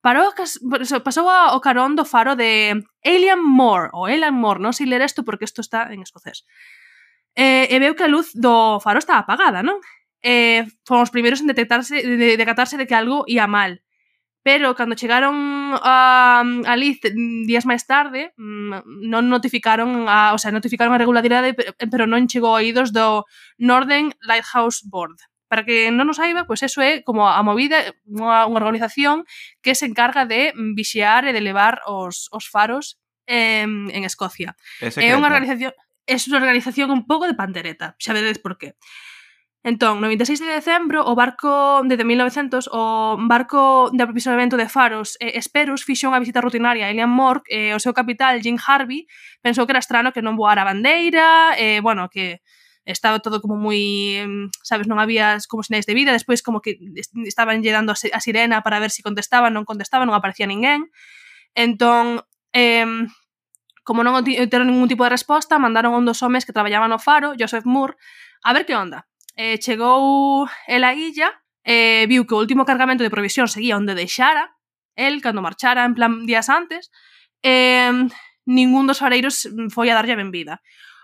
parou 0.04 0.28
a 0.28 0.36
cas... 0.36 0.60
pasou 1.08 1.32
ao 1.32 1.64
carón 1.64 1.96
do 1.96 2.04
faro 2.04 2.36
de 2.36 2.76
Alien 3.08 3.40
Moor, 3.40 3.88
ou 3.96 4.04
Alien 4.06 4.36
Moor, 4.36 4.60
non 4.60 4.76
sei 4.76 4.84
ler 4.84 5.00
isto 5.00 5.24
porque 5.24 5.48
isto 5.48 5.64
está 5.64 5.88
en 5.96 6.04
escocés. 6.04 6.44
Eh, 7.40 7.72
e 7.72 7.76
veu 7.80 7.96
que 7.96 8.04
a 8.04 8.12
luz 8.12 8.36
do 8.36 8.84
faro 8.84 9.00
estaba 9.00 9.24
apagada, 9.24 9.64
non? 9.64 9.80
Eh, 10.20 10.68
foron 10.84 11.08
os 11.08 11.14
primeiros 11.16 11.40
en 11.40 11.48
detectarse, 11.48 12.04
de, 12.04 12.20
de, 12.20 12.30
decatarse 12.36 12.76
de 12.76 12.84
que 12.84 13.00
algo 13.00 13.24
ia 13.32 13.48
mal. 13.48 13.80
Pero 14.44 14.76
cando 14.76 15.00
chegaron 15.00 15.72
a, 15.80 16.44
a 16.44 16.74
Liz 16.76 17.00
días 17.48 17.64
máis 17.64 17.88
tarde, 17.88 18.36
mm, 18.36 19.08
non 19.08 19.32
notificaron, 19.32 20.12
a, 20.12 20.36
o 20.36 20.40
sea, 20.40 20.52
notificaron 20.52 20.92
a 20.92 21.00
regularidade, 21.00 21.56
pero 21.80 22.04
non 22.12 22.28
chegou 22.28 22.52
a 22.52 22.60
oídos 22.60 22.92
do 22.92 23.24
Northern 23.56 24.12
Lighthouse 24.20 24.84
Board. 24.84 25.16
Para 25.54 25.70
que 25.70 25.94
non 25.94 26.10
nos 26.10 26.18
saiba, 26.18 26.50
pois 26.50 26.66
eso 26.66 26.82
é 26.82 27.06
como 27.06 27.30
a 27.30 27.38
movida, 27.46 27.94
unha, 28.10 28.50
unha 28.50 28.58
organización 28.58 29.22
que 29.62 29.78
se 29.78 29.86
encarga 29.86 30.26
de 30.26 30.50
vixiar 30.74 31.30
e 31.30 31.32
de 31.38 31.46
levar 31.46 31.86
os, 31.86 32.26
os 32.34 32.50
faros 32.50 32.98
en, 33.30 33.86
en 33.94 34.02
Escocia. 34.02 34.58
É, 34.82 34.90
é 34.90 35.14
unha 35.14 35.30
organización 35.30 35.70
é 36.10 36.18
unha 36.18 36.42
organización 36.42 36.90
un 36.90 37.06
pouco 37.06 37.30
de 37.30 37.38
pandereta, 37.38 37.94
xa 38.02 38.18
veredes 38.18 38.42
por 38.42 38.58
qué. 38.58 38.74
Entón, 39.62 40.02
no 40.02 40.10
26 40.10 40.42
de 40.42 40.58
decembro, 40.58 41.06
o 41.06 41.14
barco 41.14 41.86
desde 41.86 42.02
1900, 42.02 42.74
o 42.74 43.14
barco 43.30 43.94
de 43.94 44.02
aprovisionamento 44.02 44.58
de 44.58 44.66
faros 44.74 45.22
eh, 45.22 45.38
Esperus 45.38 45.86
fixo 45.86 46.10
unha 46.10 46.18
visita 46.18 46.42
rutinaria 46.42 46.90
a 46.90 46.92
Elian 46.92 47.14
Mork 47.14 47.46
e 47.46 47.70
eh, 47.70 47.78
o 47.78 47.80
seu 47.80 47.94
capital, 47.94 48.42
Jim 48.42 48.58
Harvey, 48.58 49.06
pensou 49.46 49.70
que 49.70 49.78
era 49.78 49.86
estrano 49.86 50.10
que 50.10 50.26
non 50.26 50.34
voara 50.34 50.66
a 50.66 50.70
bandeira, 50.74 51.54
eh, 51.62 51.78
bueno, 51.78 52.10
que 52.10 52.42
estaba 52.86 53.20
todo 53.20 53.40
como 53.40 53.56
moi, 53.56 53.80
sabes, 54.64 54.88
non 54.92 55.00
había 55.00 55.40
como 55.48 55.64
sinais 55.64 55.88
de 55.88 55.96
vida, 55.96 56.12
despois 56.12 56.44
como 56.44 56.60
que 56.60 56.80
estaban 57.24 57.64
lle 57.64 57.72
dando 57.72 57.96
a 57.96 58.20
sirena 58.20 58.60
para 58.62 58.80
ver 58.84 58.92
se 58.92 59.00
si 59.00 59.02
contestaban, 59.04 59.56
non 59.56 59.64
contestaban, 59.64 60.08
non 60.08 60.18
aparecía 60.20 60.48
ninguén. 60.48 60.92
Entón, 61.56 62.28
eh, 62.52 62.84
como 63.84 64.04
non 64.04 64.16
teron 64.24 64.68
ningún 64.68 64.88
tipo 64.88 65.04
de 65.04 65.12
resposta, 65.12 65.60
mandaron 65.60 65.96
un 65.96 66.08
dos 66.08 66.24
homes 66.24 66.44
que 66.48 66.56
traballaban 66.56 66.92
no 66.92 67.00
faro, 67.00 67.36
Joseph 67.40 67.68
Moore, 67.68 67.96
a 68.44 68.52
ver 68.52 68.68
que 68.68 68.76
onda. 68.76 69.08
Eh, 69.36 69.60
chegou 69.60 70.48
el 70.68 70.84
a 70.84 70.94
illa, 70.94 71.32
eh, 71.64 72.06
viu 72.08 72.28
que 72.28 72.36
o 72.36 72.42
último 72.44 72.68
cargamento 72.68 73.04
de 73.04 73.12
provisión 73.12 73.48
seguía 73.48 73.80
onde 73.80 73.96
deixara, 73.96 74.56
el 74.96 75.22
cando 75.22 75.42
marchara 75.42 75.84
en 75.84 75.96
plan 75.96 76.26
días 76.28 76.48
antes, 76.48 76.92
eh, 77.42 77.92
ningún 78.46 78.88
dos 78.88 79.00
fareiros 79.00 79.48
mm, 79.48 79.72
foi 79.72 79.90
a 79.90 79.96
darlle 79.96 80.16
a 80.16 80.22
benvida. 80.22 80.64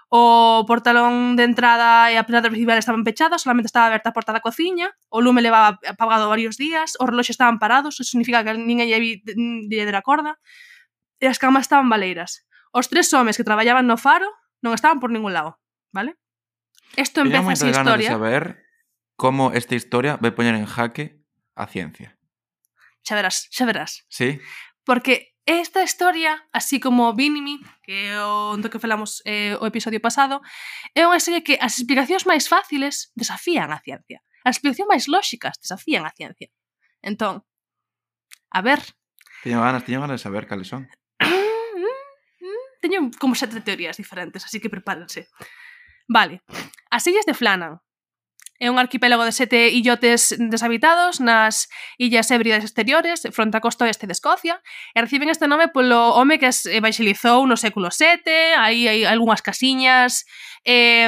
O 0.10 0.66
portalón 0.66 1.38
de 1.38 1.46
entrada 1.46 2.10
e 2.10 2.18
a 2.18 2.26
planta 2.26 2.50
principal 2.50 2.82
estaban 2.82 3.06
pechadas, 3.06 3.46
solamente 3.46 3.70
estaba 3.70 3.94
aberta 3.94 4.10
a 4.10 4.16
porta 4.18 4.34
da 4.34 4.42
cociña, 4.42 4.90
o 5.14 5.22
lume 5.22 5.46
levaba 5.46 5.78
apagado 5.86 6.26
varios 6.34 6.58
días, 6.58 6.98
os 6.98 7.06
reloxes 7.06 7.38
estaban 7.38 7.62
parados, 7.62 8.02
eso 8.02 8.10
significa 8.10 8.42
que 8.42 8.58
ninguén 8.58 8.90
lle, 8.90 9.22
lle 9.22 9.86
dera 9.86 10.02
corda, 10.02 10.42
e 11.22 11.30
as 11.30 11.38
camas 11.38 11.70
estaban 11.70 11.94
baleiras. 11.94 12.50
Os 12.74 12.90
tres 12.90 13.14
homes 13.14 13.38
que 13.38 13.46
traballaban 13.46 13.86
no 13.86 14.02
faro 14.02 14.26
non 14.66 14.74
estaban 14.74 14.98
por 14.98 15.14
ningún 15.14 15.38
lado, 15.38 15.62
vale? 15.94 16.18
Isto 16.98 17.22
empeza 17.22 17.54
esa 17.54 17.70
historia. 17.70 18.10
De 18.10 18.18
saber 18.18 18.44
como 19.14 19.54
esta 19.54 19.78
historia 19.78 20.18
vai 20.18 20.34
poñer 20.34 20.58
en 20.58 20.66
jaque 20.66 21.22
a 21.54 21.70
ciencia. 21.70 22.18
Xa 23.06 23.14
verás, 23.14 23.46
xa 23.54 23.70
verás. 23.70 24.10
Sí? 24.10 24.42
Porque 24.82 25.38
Esta 25.50 25.82
historia, 25.82 26.48
así 26.54 26.80
como 26.80 27.12
Vinimi, 27.16 27.60
que 27.82 28.14
é 28.14 28.22
o 28.22 28.54
do 28.62 28.70
que 28.70 28.78
falamos 28.78 29.26
eh, 29.26 29.58
o 29.58 29.66
episodio 29.66 29.98
pasado, 29.98 30.46
é 30.94 31.10
unha 31.10 31.18
historia 31.18 31.42
que 31.42 31.58
as 31.58 31.74
explicacións 31.82 32.30
máis 32.30 32.46
fáciles 32.46 33.10
desafían 33.18 33.74
a 33.74 33.82
ciencia. 33.82 34.22
As 34.46 34.62
explicacións 34.62 34.94
máis 34.94 35.06
lóxicas 35.10 35.58
desafían 35.58 36.06
a 36.06 36.14
ciencia. 36.14 36.54
Entón, 37.02 37.42
a 38.54 38.62
ver... 38.62 38.78
Teño 39.42 39.58
ganas, 39.66 39.82
teño 39.90 40.06
ganas 40.06 40.22
de 40.22 40.26
saber 40.30 40.46
cales 40.46 40.70
son. 40.70 40.86
teño 42.86 43.10
como 43.18 43.34
sete 43.34 43.58
teorías 43.66 43.98
diferentes, 43.98 44.46
así 44.46 44.62
que 44.62 44.70
prepárense. 44.70 45.34
Vale, 46.06 46.46
as 46.94 47.02
illas 47.10 47.26
de 47.26 47.34
Flannan 47.34 47.82
É 48.60 48.68
un 48.68 48.76
arquipélago 48.76 49.24
de 49.24 49.32
sete 49.32 49.72
illotes 49.72 50.36
deshabitados 50.36 51.24
nas 51.24 51.72
Illas 51.96 52.28
Hébridas 52.28 52.68
Exteriores, 52.68 53.24
fronte 53.32 53.56
á 53.56 53.64
costa 53.64 53.88
oeste 53.88 54.04
de 54.04 54.12
Escocia, 54.12 54.60
e 54.92 55.00
reciben 55.00 55.32
este 55.32 55.48
nome 55.48 55.72
polo 55.72 56.12
home 56.12 56.44
que 56.44 56.52
as 56.52 56.68
eh, 56.68 56.84
evangelizou 56.84 57.48
no 57.48 57.56
século 57.56 57.88
VII, 57.88 58.60
aí 58.60 58.92
hai 58.92 59.08
algunhas 59.08 59.40
casiñas, 59.40 60.28
eh, 60.68 61.08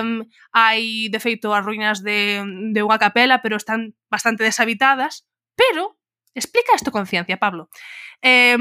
hai, 0.55 1.11
de 1.11 1.19
feito, 1.19 1.51
as 1.51 1.59
ruínas 1.67 1.99
de, 1.99 2.39
de 2.71 2.79
unha 2.87 2.95
capela, 2.95 3.43
pero 3.43 3.59
están 3.59 3.99
bastante 4.07 4.47
deshabitadas. 4.47 5.27
Pero, 5.59 5.99
explica 6.31 6.71
isto 6.79 6.95
con 6.95 7.03
ciencia, 7.03 7.35
Pablo. 7.35 7.67
Eh, 8.23 8.55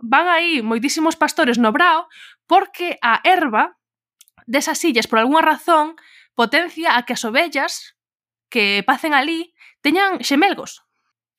van 0.00 0.26
aí 0.32 0.64
moitísimos 0.64 1.20
pastores 1.20 1.60
no 1.60 1.68
brao 1.68 2.08
porque 2.48 2.96
a 3.04 3.20
erva 3.28 3.76
desas 4.48 4.80
illas, 4.88 5.06
por 5.06 5.20
algunha 5.20 5.44
razón, 5.44 6.00
potencia 6.34 6.96
a 6.96 7.04
que 7.04 7.14
as 7.14 7.24
ovellas 7.24 7.96
que 8.50 8.82
pacen 8.86 9.14
ali 9.14 9.54
teñan 9.80 10.20
xemelgos 10.20 10.82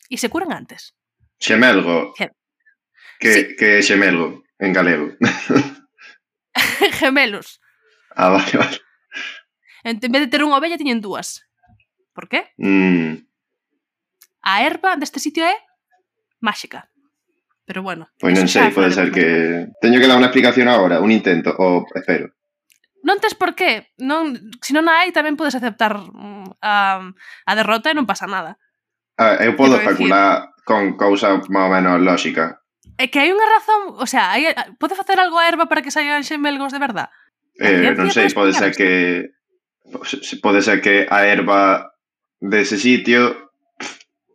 e 0.09 0.17
se 0.17 0.29
curan 0.29 0.51
antes. 0.51 0.95
Xemelgo. 1.39 2.13
Que, 2.15 3.31
sí. 3.33 3.41
que 3.57 3.81
xemelgo 3.81 4.43
en 4.59 4.73
galego. 4.73 5.13
Gemelos. 6.99 7.61
Ah, 8.15 8.29
vale, 8.29 8.57
vale. 8.57 8.77
En 9.83 9.97
vez 9.99 10.21
de 10.21 10.29
ter 10.29 10.45
unha 10.45 10.57
ovella, 10.57 10.77
tiñen 10.77 11.01
dúas. 11.01 11.41
Por 12.13 12.29
qué? 12.29 12.53
Mm. 12.61 13.25
A 14.45 14.53
herba 14.61 14.97
deste 14.97 15.17
sitio 15.17 15.45
é 15.45 15.55
máxica. 16.41 16.89
Pero 17.65 17.81
bueno. 17.81 18.09
Pois 18.19 18.35
non 18.35 18.49
sei, 18.49 18.69
pode 18.73 18.91
ser 18.91 19.09
que... 19.09 19.69
Teño 19.79 19.97
que 19.97 20.09
dar 20.09 20.19
unha 20.19 20.29
explicación 20.29 20.67
agora, 20.67 21.01
un 21.01 21.09
intento, 21.09 21.55
o 21.57 21.87
espero 21.95 22.35
non 23.01 23.17
tes 23.17 23.33
por 23.33 23.57
qué, 23.57 23.91
non, 23.97 24.37
se 24.61 24.71
non 24.73 24.85
a 24.89 25.01
hai 25.01 25.13
tamén 25.13 25.37
podes 25.37 25.57
aceptar 25.57 25.97
mm, 25.97 26.61
a, 26.61 27.01
a 27.45 27.51
derrota 27.57 27.89
e 27.89 27.97
non 27.97 28.09
pasa 28.09 28.29
nada. 28.29 28.61
Ah, 29.17 29.37
eu 29.41 29.53
podo 29.57 29.77
especular 29.77 30.53
con 30.65 30.97
cousa 30.97 31.41
máis 31.49 31.67
ou 31.67 31.73
menos 31.73 31.97
lógica. 32.01 32.61
É 33.01 33.09
que 33.09 33.17
hai 33.17 33.33
unha 33.33 33.47
razón, 33.49 33.97
o 33.97 34.05
sea, 34.05 34.33
hai, 34.33 34.53
pode 34.77 34.93
facer 34.93 35.17
algo 35.17 35.41
a 35.41 35.47
erva 35.49 35.65
para 35.65 35.81
que 35.81 35.93
saian 35.93 36.21
xemelgos 36.21 36.73
de 36.73 36.81
verdad? 36.81 37.09
Eh, 37.57 37.93
non 37.97 38.13
sei, 38.13 38.29
pode 38.29 38.53
ser 38.53 38.73
que 38.73 39.33
pode 40.41 40.61
ser 40.61 40.79
que 40.79 41.09
a 41.09 41.25
erva 41.25 41.91
dese 42.41 42.77
sitio 42.77 43.51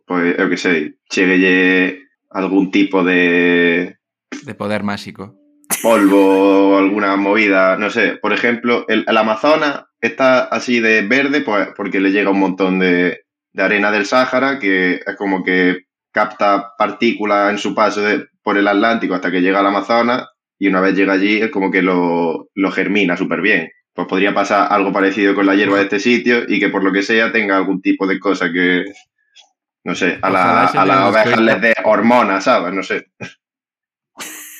pois, 0.07 0.39
eu 0.39 0.47
que 0.49 0.57
sei, 0.57 0.95
cheguelle 1.11 2.07
algún 2.31 2.71
tipo 2.71 3.03
de 3.03 3.99
de 4.31 4.53
poder 4.55 4.83
máxico. 4.83 5.35
Polvo 5.81 6.71
o 6.73 6.77
alguna 6.77 7.15
movida, 7.15 7.77
no 7.77 7.89
sé, 7.89 8.17
por 8.21 8.33
ejemplo, 8.33 8.85
el, 8.87 9.05
el 9.07 9.17
Amazonas 9.17 9.83
está 10.01 10.43
así 10.45 10.79
de 10.79 11.01
verde 11.01 11.41
pues, 11.41 11.69
porque 11.75 11.99
le 11.99 12.11
llega 12.11 12.29
un 12.31 12.39
montón 12.39 12.79
de, 12.79 13.21
de 13.53 13.63
arena 13.63 13.91
del 13.91 14.05
Sáhara 14.05 14.59
que 14.59 15.01
es 15.05 15.15
como 15.17 15.43
que 15.43 15.85
capta 16.11 16.71
partículas 16.77 17.51
en 17.51 17.57
su 17.57 17.75
paso 17.75 18.01
de- 18.01 18.25
por 18.43 18.57
el 18.57 18.67
Atlántico 18.67 19.13
hasta 19.13 19.29
que 19.31 19.41
llega 19.41 19.59
al 19.59 19.67
Amazonas 19.67 20.25
y 20.57 20.67
una 20.67 20.81
vez 20.81 20.95
llega 20.95 21.13
allí 21.13 21.37
es 21.41 21.51
como 21.51 21.69
que 21.69 21.81
lo, 21.81 22.49
lo 22.55 22.71
germina 22.71 23.17
súper 23.17 23.41
bien. 23.41 23.69
Pues 23.93 24.07
podría 24.07 24.33
pasar 24.33 24.71
algo 24.71 24.93
parecido 24.93 25.35
con 25.35 25.45
la 25.45 25.55
hierba 25.55 25.77
de 25.77 25.83
este 25.83 25.99
sitio 25.99 26.43
y 26.47 26.59
que 26.59 26.69
por 26.69 26.83
lo 26.83 26.91
que 26.93 27.01
sea 27.03 27.31
tenga 27.31 27.57
algún 27.57 27.81
tipo 27.81 28.07
de 28.07 28.19
cosa 28.19 28.51
que, 28.51 28.85
no 29.83 29.95
sé, 29.95 30.19
a, 30.21 30.29
la, 30.29 30.65
a 30.81 30.85
las 30.85 30.97
ovejas 31.09 31.39
les 31.41 31.61
dé 31.61 31.73
hormonas, 31.83 32.43
¿sabes? 32.43 32.73
No 32.73 32.83
sé. 32.83 33.07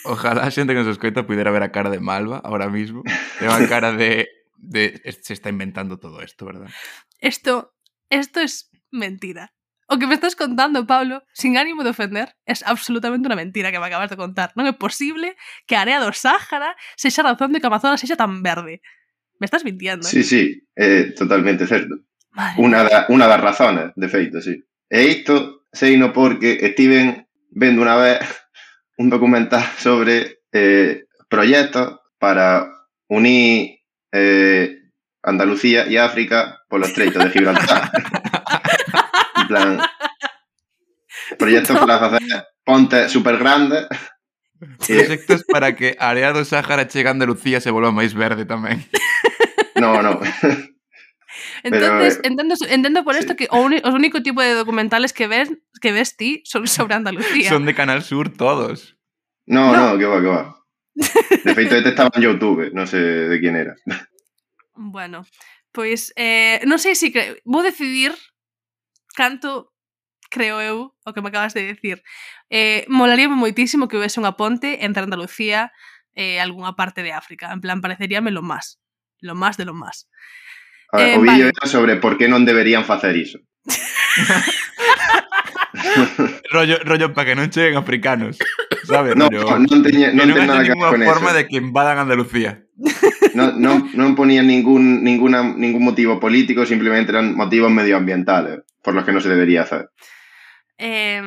Ojalá 0.08 0.48
a 0.48 0.52
xente 0.52 0.72
que 0.72 0.80
nos 0.80 0.96
escoita 0.96 1.28
pudera 1.28 1.52
ver 1.52 1.63
a 1.63 1.72
cara 1.76 1.91
de 1.91 2.00
Malva 2.00 2.39
ahora 2.43 2.72
mismo. 2.72 3.04
Unha 3.43 3.67
cara 3.72 3.91
de, 3.91 4.32
de... 4.56 4.96
Se 5.20 5.36
está 5.36 5.52
inventando 5.52 6.00
todo 6.00 6.24
esto, 6.24 6.48
verdad? 6.48 6.72
Esto, 7.20 7.76
esto 8.10 8.39
es 8.39 8.72
mentira. 8.91 9.52
O 9.88 9.98
que 10.00 10.08
me 10.08 10.15
estás 10.15 10.36
contando, 10.36 10.86
Pablo, 10.86 11.24
sin 11.32 11.58
ánimo 11.58 11.84
de 11.84 11.91
ofender, 11.91 12.36
es 12.46 12.63
absolutamente 12.63 13.28
unha 13.28 13.39
mentira 13.39 13.72
que 13.72 13.80
me 13.80 13.88
acabas 13.88 14.12
de 14.12 14.20
contar. 14.20 14.52
Non 14.60 14.67
é 14.67 14.76
posible 14.76 15.39
que 15.63 15.80
área 15.80 16.04
do 16.04 16.12
Sáhara 16.12 16.76
sexa 17.00 17.24
a 17.24 17.32
razón 17.32 17.56
de 17.56 17.63
que 17.63 17.67
a 17.67 17.72
Amazonas 17.72 18.04
sexa 18.04 18.20
tan 18.20 18.43
verde. 18.43 18.84
Me 19.39 19.48
estás 19.48 19.63
mintiendo, 19.63 20.04
eh? 20.04 20.12
Sí, 20.12 20.28
sí, 20.28 20.43
é 20.76 21.15
totalmente 21.15 21.63
certo. 21.67 22.04
Madre 22.36 22.60
Unha, 22.60 22.84
da, 22.84 23.00
unha 23.08 23.32
das 23.32 23.39
razones, 23.39 23.96
de 23.96 24.08
feito, 24.12 24.43
sí. 24.43 24.60
E 24.91 25.00
isto 25.08 25.63
seino 25.72 26.12
porque 26.12 26.60
estiven 26.60 27.24
vendo 27.56 27.80
unha 27.80 27.96
vez 27.96 28.20
un 28.97 29.10
documental 29.10 29.63
sobre 29.77 30.41
eh, 30.51 31.05
proxectos 31.29 31.99
para 32.19 32.67
unir 33.07 33.79
eh, 34.12 34.73
Andalucía 35.23 35.86
e 35.86 35.97
África 35.97 36.65
polo 36.69 36.86
estreito 36.86 37.19
de 37.19 37.29
Gibraltar. 37.31 37.91
en 39.41 39.47
plan, 39.47 39.69
proxectos 41.38 41.77
para 41.79 41.99
facer 41.99 42.45
pontes 42.63 43.12
super 43.12 43.38
grandes 43.38 43.88
Proxectos 44.60 45.43
para 45.45 45.75
que 45.75 45.95
área 46.01 46.33
do 46.33 46.41
Sáhara 46.41 46.89
chega 46.89 47.13
a 47.13 47.15
Andalucía 47.15 47.62
se 47.62 47.69
volva 47.69 47.93
máis 47.93 48.17
verde 48.17 48.49
tamén. 48.49 48.81
No, 49.77 50.01
no. 50.01 50.17
Entonces, 51.63 52.19
Pero, 52.21 52.28
entendo, 52.34 52.56
entendo 52.69 53.04
por 53.04 53.13
sí. 53.15 53.21
esto 53.21 53.36
que 53.36 53.47
o 53.52 53.62
único 53.93 54.21
tipo 54.23 54.41
de 54.41 54.54
documentales 54.54 55.13
que 55.13 55.28
ves 55.28 55.50
que 55.82 55.91
ves 55.91 56.17
ti 56.17 56.41
son 56.45 56.67
sobre 56.67 56.95
Andalucía. 56.95 57.50
Son 57.50 57.65
de 57.65 57.76
Canal 57.76 58.04
Sur 58.04 58.30
todos. 58.34 58.97
No, 59.45 59.71
No. 59.71 59.93
no, 59.93 59.97
que 60.00 60.06
va, 60.06 60.21
que 60.21 60.28
va. 60.28 60.43
De 61.43 61.54
feito, 61.56 61.76
este 61.78 61.89
estaba 61.93 62.10
en 62.15 62.23
Youtube, 62.26 62.71
non 62.73 62.89
sei 62.89 63.30
de 63.30 63.38
quién 63.38 63.54
era. 63.56 63.78
Bueno, 64.73 65.26
pois 65.73 66.13
eh, 66.17 66.62
non 66.65 66.78
sei 66.82 66.93
se 66.97 67.10
cre... 67.13 67.41
vou 67.45 67.62
decidir 67.62 68.13
canto 69.13 69.73
creo 70.30 70.60
eu 70.62 70.93
o 71.06 71.10
que 71.13 71.21
me 71.21 71.30
acabas 71.30 71.54
de 71.54 71.63
decir. 71.69 72.04
Eh, 72.50 72.86
molaríame 72.89 73.38
moitísimo 73.38 73.88
que 73.88 73.95
houvese 73.97 74.19
unha 74.21 74.34
ponte 74.36 74.84
entre 74.86 75.06
Andalucía 75.06 75.69
e 76.17 76.41
algunha 76.41 76.73
parte 76.73 77.06
de 77.06 77.13
África. 77.13 77.54
En 77.54 77.62
plan, 77.62 77.80
pareceríame 77.82 78.34
lo 78.34 78.41
más. 78.41 78.82
Lo 79.21 79.34
más 79.38 79.58
de 79.58 79.65
lo 79.65 79.73
más. 79.73 80.10
A 80.93 80.97
ver, 80.97 81.08
Eh, 81.13 81.17
o 81.17 81.21
vídeo 81.21 81.47
vale. 81.47 81.54
era 81.56 81.65
sobre 81.67 81.95
por 82.00 82.15
que 82.17 82.28
non 82.32 82.45
deberían 82.47 82.86
facer 82.88 83.15
iso. 83.15 83.39
Rollo, 86.52 86.78
rollo 86.86 87.13
para 87.13 87.28
que 87.28 87.36
non 87.36 87.50
cheguen 87.54 87.78
africanos. 87.78 88.38
Sabes? 88.88 89.15
No, 89.15 89.28
rollo, 89.30 89.60
non 89.67 89.84
teña, 89.84 90.10
non 90.15 90.32
ten 90.32 90.47
nada 90.47 90.63
que 90.63 90.73
ver 90.73 90.80
ninguna 90.80 90.89
con 90.95 91.02
forma 91.04 91.30
eso. 91.36 91.38
de 91.38 91.43
que 91.47 91.58
invadan 91.60 92.00
Andalucía. 92.00 92.63
Non, 93.36 93.60
non, 93.62 93.91
non 93.93 94.15
ponían 94.17 94.47
ningún, 94.47 95.04
ninguna, 95.04 95.43
ningún 95.43 95.84
motivo 95.84 96.17
político, 96.17 96.65
simplemente 96.65 97.12
eran 97.13 97.36
motivos 97.36 97.69
medioambientales 97.69 98.63
por 98.82 98.95
los 98.95 99.04
que 99.06 99.12
no 99.13 99.19
se 99.21 99.30
debería 99.30 99.67
hacer. 99.67 99.91
Eh, 100.80 101.21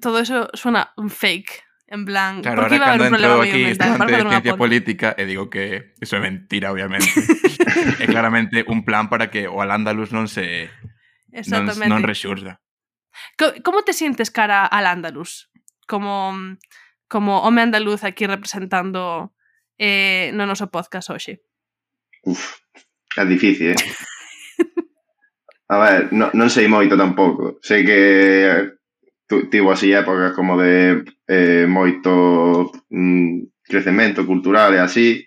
todo 0.00 0.18
eso 0.18 0.48
suena 0.56 0.90
un 0.96 1.10
fake. 1.12 1.62
En 1.86 2.02
plan, 2.04 2.42
Claro, 2.42 2.62
¿por 2.66 2.70
qué 2.70 2.82
ahora 2.82 2.82
iba 2.82 2.86
a 2.86 2.88
haber 2.90 3.00
un 3.00 3.06
cando 3.06 3.14
problema 3.14 3.46
entro 3.46 3.46
aquí 3.46 3.62
Para 3.78 4.06
de 4.10 4.28
ciencia 4.30 4.56
política 4.58 5.14
e 5.14 5.22
digo 5.22 5.46
que 5.46 5.94
eso 6.02 6.18
é 6.18 6.20
mentira, 6.20 6.74
obviamente. 6.74 7.06
é 8.02 8.06
claramente 8.06 8.64
un 8.66 8.84
plan 8.84 9.08
para 9.08 9.28
que 9.30 9.48
o 9.48 9.60
al 9.60 9.70
Andalus 9.70 10.12
non 10.12 10.26
se 10.26 10.72
non, 11.52 11.68
non 11.88 12.02
rexurda. 12.02 12.64
Como 13.64 13.84
te 13.84 13.92
sientes 13.92 14.30
cara 14.32 14.64
al 14.64 14.86
Andalus? 14.86 15.52
Como 15.86 16.32
como 17.08 17.42
home 17.42 17.62
andaluz 17.62 18.04
aquí 18.04 18.26
representando 18.26 19.32
eh, 19.78 20.30
no 20.34 20.46
noso 20.46 20.66
podcast 20.70 21.10
hoxe? 21.10 21.42
Uf, 22.26 22.58
é 23.16 23.24
difícil, 23.24 23.72
eh? 23.72 23.82
A 25.68 25.78
ver, 25.78 26.12
no, 26.14 26.30
non 26.34 26.46
sei 26.46 26.70
moito 26.70 26.94
tampouco. 26.94 27.58
Sei 27.58 27.82
que 27.82 27.98
tu, 29.26 29.50
tivo 29.50 29.74
así 29.74 29.90
épocas 29.90 30.34
como 30.34 30.54
de 30.58 31.02
eh, 31.26 31.66
moito 31.66 32.70
mm, 32.90 33.66
crecemento 33.66 34.22
cultural 34.26 34.74
e 34.74 34.82
así. 34.82 35.26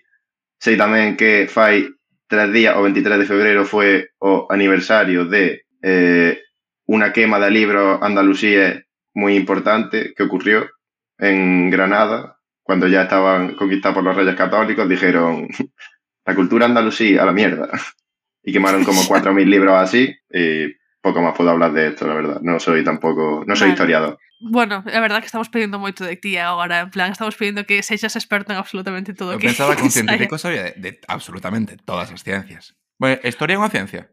Sei 0.56 0.76
tamén 0.76 1.16
que 1.16 1.44
fai 1.48 1.88
tres 2.30 2.52
días, 2.54 2.78
o 2.78 2.86
23 2.86 3.18
de 3.18 3.26
febreiro, 3.26 3.66
foi 3.66 4.06
o 4.22 4.46
aniversario 4.46 5.26
de 5.26 5.66
eh, 5.82 6.38
unha 6.86 7.10
quema 7.10 7.42
de 7.42 7.50
libros 7.50 7.98
andalusíes 7.98 8.86
moi 9.18 9.34
importante 9.34 10.14
que 10.14 10.22
ocurrió 10.22 10.70
en 11.18 11.68
Granada, 11.74 12.38
cuando 12.62 12.86
ya 12.86 13.02
estaban 13.02 13.58
conquistados 13.58 13.98
por 13.98 14.04
los 14.06 14.14
reyes 14.14 14.38
católicos, 14.38 14.88
dijeron 14.88 15.50
la 16.26 16.34
cultura 16.34 16.70
andalusí 16.70 17.18
a 17.18 17.26
la 17.26 17.34
mierda. 17.34 17.68
Y 18.42 18.54
quemaron 18.54 18.84
como 18.84 19.02
4.000 19.02 19.44
libros 19.44 19.76
así 19.76 20.16
y 20.32 20.72
poco 21.02 21.20
más 21.20 21.36
puedo 21.36 21.50
hablar 21.50 21.74
de 21.74 21.88
esto, 21.88 22.08
la 22.08 22.14
verdad. 22.14 22.40
No 22.40 22.58
soy 22.58 22.82
tampoco, 22.82 23.44
no 23.46 23.54
soy 23.54 23.68
Vale. 23.68 23.72
historiador. 23.74 24.18
Bueno, 24.40 24.82
a 24.86 25.00
verdad 25.00 25.20
que 25.20 25.26
estamos 25.26 25.52
pedindo 25.52 25.76
moito 25.76 26.00
de 26.00 26.16
ti 26.16 26.40
agora, 26.40 26.80
en 26.80 26.90
plan, 26.90 27.12
estamos 27.12 27.36
pedindo 27.36 27.68
que 27.68 27.84
sexas 27.84 28.16
experto 28.16 28.52
en 28.52 28.58
absolutamente 28.58 29.12
todo 29.12 29.30
o 29.30 29.32
Eu 29.36 29.40
que 29.40 29.52
pensaba 29.52 29.72
que 29.76 29.84
un 29.84 29.92
científico 29.92 30.40
sabía 30.40 30.72
de, 30.72 30.72
de 30.80 30.90
absolutamente 31.12 31.76
todas 31.76 32.08
as 32.08 32.24
ciencias. 32.24 32.72
Bueno, 32.96 33.20
historia 33.20 33.56
é 33.56 33.60
unha 33.60 33.68
ciencia? 33.68 34.08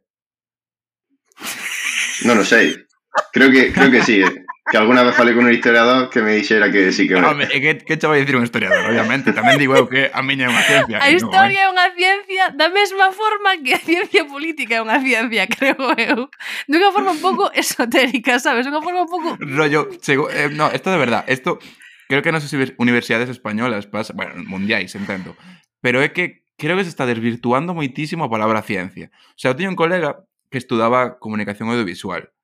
No 2.27 2.35
lo 2.35 2.43
sé. 2.43 2.86
Creo 3.31 3.51
que, 3.51 3.71
creo 3.71 3.91
que 3.91 4.01
sí. 4.03 4.21
Eh. 4.21 4.45
Que 4.69 4.77
alguna 4.77 5.01
vez 5.01 5.15
falei 5.15 5.33
con 5.33 5.45
un 5.45 5.53
historiador 5.53 6.09
que 6.09 6.21
me 6.21 6.35
dixera 6.35 6.69
que 6.69 6.91
sí 6.91 7.07
que... 7.07 7.15
No, 7.15 7.33
me... 7.33 7.47
que, 7.47 7.77
que 7.77 7.97
che 7.97 8.07
vai 8.07 8.19
dicir 8.19 8.35
un 8.35 8.43
historiador, 8.43 8.91
obviamente. 8.91 9.31
Tamén 9.31 9.55
digo 9.55 9.79
eu 9.79 9.87
que 9.87 10.11
a 10.11 10.19
miña 10.19 10.47
é 10.47 10.51
unha 10.51 10.59
ciencia. 10.67 10.99
A 10.99 11.07
historia 11.07 11.39
no, 11.39 11.55
eh? 11.55 11.63
é 11.63 11.67
unha 11.71 11.87
ciencia 11.95 12.43
da 12.51 12.67
mesma 12.67 13.15
forma 13.15 13.55
que 13.63 13.71
a 13.71 13.79
ciencia 13.79 14.27
política 14.27 14.75
é 14.75 14.81
unha 14.83 14.99
ciencia, 14.99 15.47
creo 15.55 15.79
eu. 15.95 16.27
De 16.67 16.75
unha 16.75 16.91
forma 16.91 17.15
un 17.15 17.21
pouco 17.23 17.47
esotérica, 17.55 18.43
sabes? 18.43 18.67
Unha 18.67 18.83
forma 18.83 19.07
un 19.07 19.11
pouco... 19.11 19.39
Rollo, 19.39 19.87
chego... 20.03 20.27
Eh, 20.27 20.51
no, 20.51 20.67
esto 20.67 20.91
de 20.91 20.99
verdad, 20.99 21.23
esto... 21.31 21.63
Creo 22.11 22.19
que 22.19 22.35
nas 22.35 22.43
universidades 22.75 23.31
españolas 23.31 23.87
pasa... 23.87 24.11
Bueno, 24.11 24.35
mundiais, 24.43 24.91
entendo. 24.99 25.31
Pero 25.79 26.03
é 26.03 26.11
que 26.11 26.43
creo 26.59 26.75
que 26.75 26.83
se 26.83 26.91
está 26.91 27.07
desvirtuando 27.07 27.71
moitísimo 27.71 28.27
a 28.27 28.31
palabra 28.31 28.67
ciencia. 28.67 29.15
O 29.31 29.39
sea, 29.39 29.55
eu 29.55 29.55
teño 29.55 29.71
un 29.71 29.79
colega 29.79 30.27
que 30.51 30.59
estudaba 30.59 31.23
comunicación 31.23 31.71
audiovisual 31.71 32.35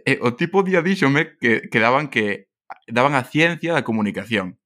e, 0.00 0.18
o 0.24 0.32
tipo 0.32 0.64
día 0.64 0.80
díxome 0.80 1.36
que, 1.36 1.68
que 1.68 1.78
daban 1.80 2.08
que 2.08 2.48
daban 2.88 3.12
a 3.12 3.28
ciencia 3.28 3.76
da 3.76 3.84
comunicación. 3.84 4.56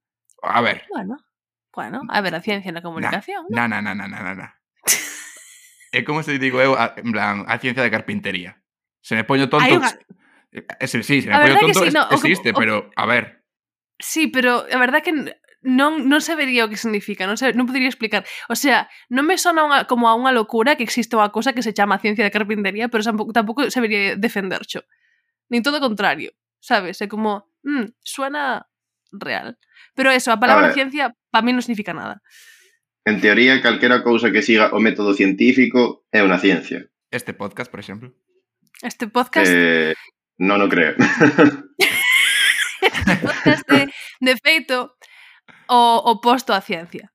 A 0.43 0.63
ver. 0.63 0.87
Bueno, 0.91 1.19
bueno, 1.75 2.05
mm. 2.05 2.11
a 2.11 2.21
ver, 2.23 2.35
a 2.35 2.41
ciencia 2.41 2.71
da 2.71 2.83
comunicación. 2.83 3.47
Na, 3.51 3.67
na, 3.67 3.83
na, 3.83 3.95
na, 3.95 4.07
na, 4.07 4.23
na. 4.23 4.35
na. 4.35 4.49
é 5.93 6.05
como 6.05 6.23
se 6.23 6.39
digo 6.39 6.61
eu, 6.63 6.79
a, 6.79 6.95
en 6.97 7.11
plan, 7.11 7.45
a 7.49 7.59
ciencia 7.59 7.83
da 7.83 7.91
carpintería. 7.91 8.63
Se 9.03 9.15
me 9.15 9.25
poño 9.25 9.51
tonto. 9.51 9.67
Unha... 9.67 9.91
Eh, 10.55 10.87
sí, 10.87 11.03
sí, 11.03 11.23
se 11.23 11.29
me 11.29 11.37
a 11.37 11.43
poño 11.43 11.59
tonto, 11.59 11.83
sí, 11.83 11.91
no, 11.91 12.07
existe, 12.15 12.51
o, 12.51 12.55
o, 12.55 12.59
pero 12.59 12.75
a 12.95 13.05
ver. 13.07 13.43
Sí, 13.99 14.29
pero 14.29 14.65
a 14.71 14.79
verdad 14.79 15.03
que 15.03 15.13
non, 15.67 16.07
non 16.07 16.23
sabería 16.23 16.63
o 16.65 16.71
que 16.71 16.79
significa, 16.79 17.27
non, 17.27 17.35
sabe, 17.35 17.59
non 17.59 17.67
podría 17.67 17.91
explicar. 17.91 18.23
O 18.47 18.55
sea, 18.55 18.87
non 19.11 19.27
me 19.27 19.35
sona 19.35 19.67
unha, 19.67 19.79
como 19.91 20.07
a 20.07 20.15
unha 20.15 20.31
locura 20.31 20.79
que 20.79 20.87
existe 20.87 21.19
unha 21.19 21.35
cosa 21.35 21.57
que 21.57 21.67
se 21.67 21.75
chama 21.75 21.99
ciencia 21.99 22.23
da 22.23 22.31
carpintería, 22.31 22.87
pero 22.87 23.03
tampouco, 23.03 23.35
tampouco 23.35 23.67
sabería 23.73 24.15
defendercho 24.15 24.87
nin 25.49 25.63
todo 25.63 25.79
o 25.79 25.85
contrario, 25.85 26.33
sabes? 26.61 27.01
É 27.03 27.07
como, 27.07 27.51
mm, 27.63 27.95
suena 28.03 28.67
real. 29.13 29.59
Pero 29.95 30.11
eso, 30.11 30.33
a 30.33 30.41
palabra 30.41 30.71
a 30.71 30.77
ciencia 30.77 31.15
para 31.31 31.45
mí 31.45 31.53
non 31.53 31.63
significa 31.63 31.95
nada. 31.95 32.21
En 33.07 33.23
teoría, 33.23 33.63
calquera 33.63 34.03
cousa 34.03 34.35
que 34.35 34.43
siga 34.43 34.75
o 34.75 34.83
método 34.83 35.15
científico 35.15 36.05
é 36.11 36.21
unha 36.27 36.43
ciencia. 36.43 36.91
Este 37.09 37.33
podcast, 37.33 37.71
por 37.71 37.79
exemplo. 37.79 38.11
Este 38.83 39.07
podcast... 39.07 39.47
Eh, 39.47 39.95
non 40.43 40.59
o 40.61 40.69
creo. 40.69 40.99
este 42.83 43.15
podcast 43.23 43.65
de, 43.71 43.89
de 44.21 44.35
feito 44.43 44.99
o 45.71 45.81
oposto 46.11 46.51
á 46.51 46.61
ciencia. 46.61 47.15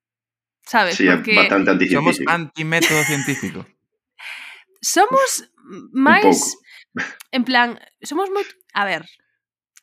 Sabes? 0.63 0.95
Sí, 0.95 1.05
Porque 1.05 1.35
bastante 1.35 1.71
anti 1.71 1.91
Somos 1.91 2.17
antimétodo 2.23 3.03
científico. 3.03 3.67
somos 4.81 5.45
máis 5.93 6.57
En 7.31 7.43
plan, 7.43 7.79
somos 8.03 8.29
moi... 8.29 8.43
A 8.75 8.83
ver, 8.83 9.07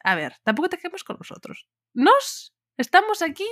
a 0.04 0.14
ver, 0.14 0.36
tampouco 0.44 0.68
te 0.68 0.78
quemos 0.78 1.04
con 1.04 1.16
nosotros. 1.16 1.66
Nos 1.94 2.54
estamos 2.76 3.22
aquí, 3.22 3.48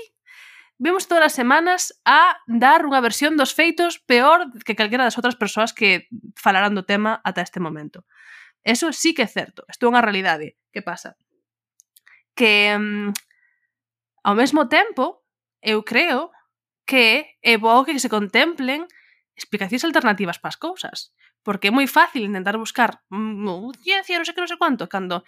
vemos 0.78 1.08
todas 1.08 1.32
as 1.32 1.34
semanas 1.34 1.96
a 2.04 2.36
dar 2.46 2.84
unha 2.84 3.00
versión 3.00 3.34
dos 3.40 3.56
feitos 3.56 3.98
peor 4.04 4.52
que 4.64 4.76
calquera 4.76 5.08
das 5.08 5.16
outras 5.16 5.36
persoas 5.40 5.72
que 5.72 6.08
falarán 6.36 6.76
do 6.76 6.84
tema 6.84 7.20
ata 7.24 7.44
este 7.44 7.60
momento. 7.60 8.04
Eso 8.62 8.92
sí 8.92 9.14
que 9.14 9.24
é 9.24 9.30
certo, 9.30 9.64
isto 9.70 9.86
é 9.86 9.90
unha 9.90 10.04
realidade. 10.04 10.60
Que 10.74 10.84
pasa? 10.84 11.16
Que 12.36 12.76
mm, 12.76 13.08
um, 13.08 13.12
ao 14.26 14.34
mesmo 14.36 14.68
tempo, 14.68 15.24
eu 15.62 15.80
creo 15.86 16.34
que 16.84 17.38
é 17.42 17.56
bo 17.56 17.82
que 17.86 17.96
se 17.98 18.12
contemplen 18.12 18.84
explicacións 19.36 19.84
alternativas 19.84 20.38
para 20.38 20.52
as 20.52 20.60
cousas. 20.60 21.14
Porque 21.46 21.70
é 21.70 21.72
moi 21.72 21.86
fácil 21.86 22.26
intentar 22.26 22.58
buscar 22.58 23.06
mm, 23.06 23.78
ciencia, 23.86 24.18
non 24.18 24.26
sei 24.26 24.34
que, 24.34 24.42
non 24.42 24.50
sei 24.50 24.58
cuánto, 24.58 24.90
cando 24.90 25.22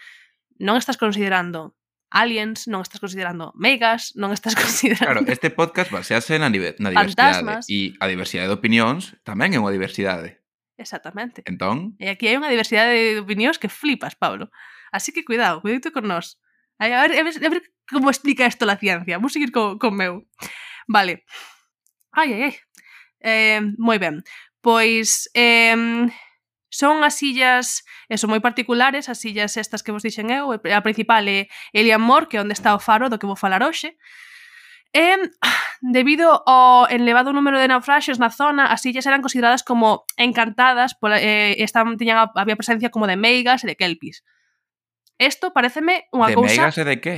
non 0.59 0.75
estás 0.75 0.99
considerando 0.99 1.79
aliens, 2.11 2.67
non 2.67 2.83
estás 2.83 2.99
considerando 2.99 3.55
megas, 3.55 4.19
non 4.19 4.35
estás 4.35 4.59
considerando... 4.59 5.23
Claro, 5.23 5.31
este 5.31 5.55
podcast 5.55 5.95
basease 5.95 6.35
na, 6.43 6.51
na 6.51 6.91
diversidade. 6.91 7.39
Fantasmas. 7.39 7.71
E 7.71 7.95
a 8.03 8.11
diversidade 8.11 8.51
de 8.51 8.59
opinións 8.59 9.15
tamén 9.23 9.55
é 9.55 9.63
unha 9.63 9.71
diversidade. 9.71 10.43
Exactamente. 10.75 11.47
Entón? 11.47 11.95
E 12.03 12.11
aquí 12.11 12.27
hai 12.27 12.35
unha 12.35 12.51
diversidade 12.51 13.15
de 13.15 13.23
opinións 13.23 13.63
que 13.63 13.71
flipas, 13.71 14.19
Pablo. 14.19 14.51
Así 14.91 15.15
que 15.15 15.23
cuidado, 15.23 15.63
cuidado 15.63 15.95
con 15.95 16.11
nós. 16.11 16.43
A 16.83 16.91
ver, 16.91 17.15
a 17.15 17.23
ver, 17.23 17.35
a 17.39 17.51
ver 17.51 17.63
como 17.87 18.11
explica 18.11 18.51
isto 18.51 18.67
la 18.67 18.75
ciencia. 18.75 19.23
Vou 19.23 19.31
seguir 19.31 19.55
co, 19.55 19.79
con 19.79 19.95
meu. 19.95 20.27
Vale. 20.91 21.23
Ai, 22.11 22.35
ai, 22.35 22.43
ai. 22.51 22.55
Eh, 23.23 23.63
moi 23.79 23.99
ben. 23.99 24.23
Pois 24.61 25.31
eh, 25.35 25.77
son 26.69 27.03
as 27.05 27.23
illas, 27.23 27.85
e 28.09 28.21
son 28.21 28.29
moi 28.31 28.45
particulares, 28.45 29.09
as 29.09 29.25
illas 29.25 29.57
estas 29.57 29.81
que 29.81 29.93
vos 29.93 30.05
dixen 30.05 30.29
eu, 30.29 30.53
a 30.53 30.81
principal 30.85 31.25
é 31.27 31.49
Elian 31.73 32.03
Mor, 32.03 32.29
que 32.29 32.37
é 32.37 32.45
onde 32.45 32.53
está 32.53 32.77
o 32.77 32.83
faro 32.83 33.09
do 33.09 33.17
que 33.17 33.29
vou 33.29 33.37
falar 33.37 33.65
hoxe. 33.65 33.97
E, 34.93 35.17
debido 35.83 36.29
ao 36.47 36.89
elevado 36.89 37.33
número 37.33 37.59
de 37.59 37.69
naufraxios 37.69 38.21
na 38.21 38.29
zona, 38.29 38.69
as 38.69 38.85
illas 38.85 39.07
eran 39.09 39.25
consideradas 39.25 39.65
como 39.65 40.05
encantadas, 40.17 40.93
pola, 40.95 41.17
eh, 41.17 41.57
estaban, 41.63 41.97
tiñan, 41.97 42.29
había 42.37 42.57
presencia 42.57 42.93
como 42.93 43.09
de 43.09 43.17
meigas 43.17 43.65
e 43.65 43.69
de 43.73 43.77
kelpis. 43.77 44.25
Isto 45.19 45.51
pareceme 45.51 46.07
unha 46.13 46.31
de 46.31 46.37
cousa... 46.37 46.53
De 46.53 46.59
meigas 46.61 46.77
e 46.79 46.85
de 46.85 46.97
que? 47.01 47.17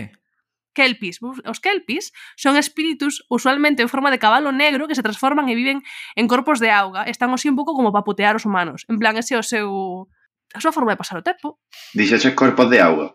kelpis. 0.73 1.19
Os 1.23 1.61
kelpis 1.61 2.13
son 2.37 2.57
espíritus 2.57 3.25
usualmente 3.29 3.83
en 3.83 3.89
forma 3.89 4.11
de 4.11 4.19
cabalo 4.19 4.53
negro 4.53 4.87
que 4.89 4.95
se 4.95 5.03
transforman 5.03 5.49
e 5.49 5.55
viven 5.55 5.83
en 6.17 6.27
corpos 6.29 6.61
de 6.61 6.71
auga. 6.71 7.05
Están 7.05 7.31
así 7.35 7.49
un 7.49 7.57
pouco 7.57 7.75
como 7.75 7.93
para 7.93 8.05
putear 8.05 8.37
os 8.37 8.47
humanos. 8.47 8.87
En 8.89 8.99
plan, 8.99 9.17
ese 9.17 9.35
é 9.35 9.39
o 9.39 9.47
seu... 9.47 10.09
a 10.55 10.61
súa 10.63 10.75
forma 10.75 10.95
de 10.95 11.01
pasar 11.01 11.19
o 11.19 11.27
tempo. 11.27 11.59
Dixeches 11.95 12.35
corpos 12.35 12.71
de 12.71 12.79
auga? 12.81 13.15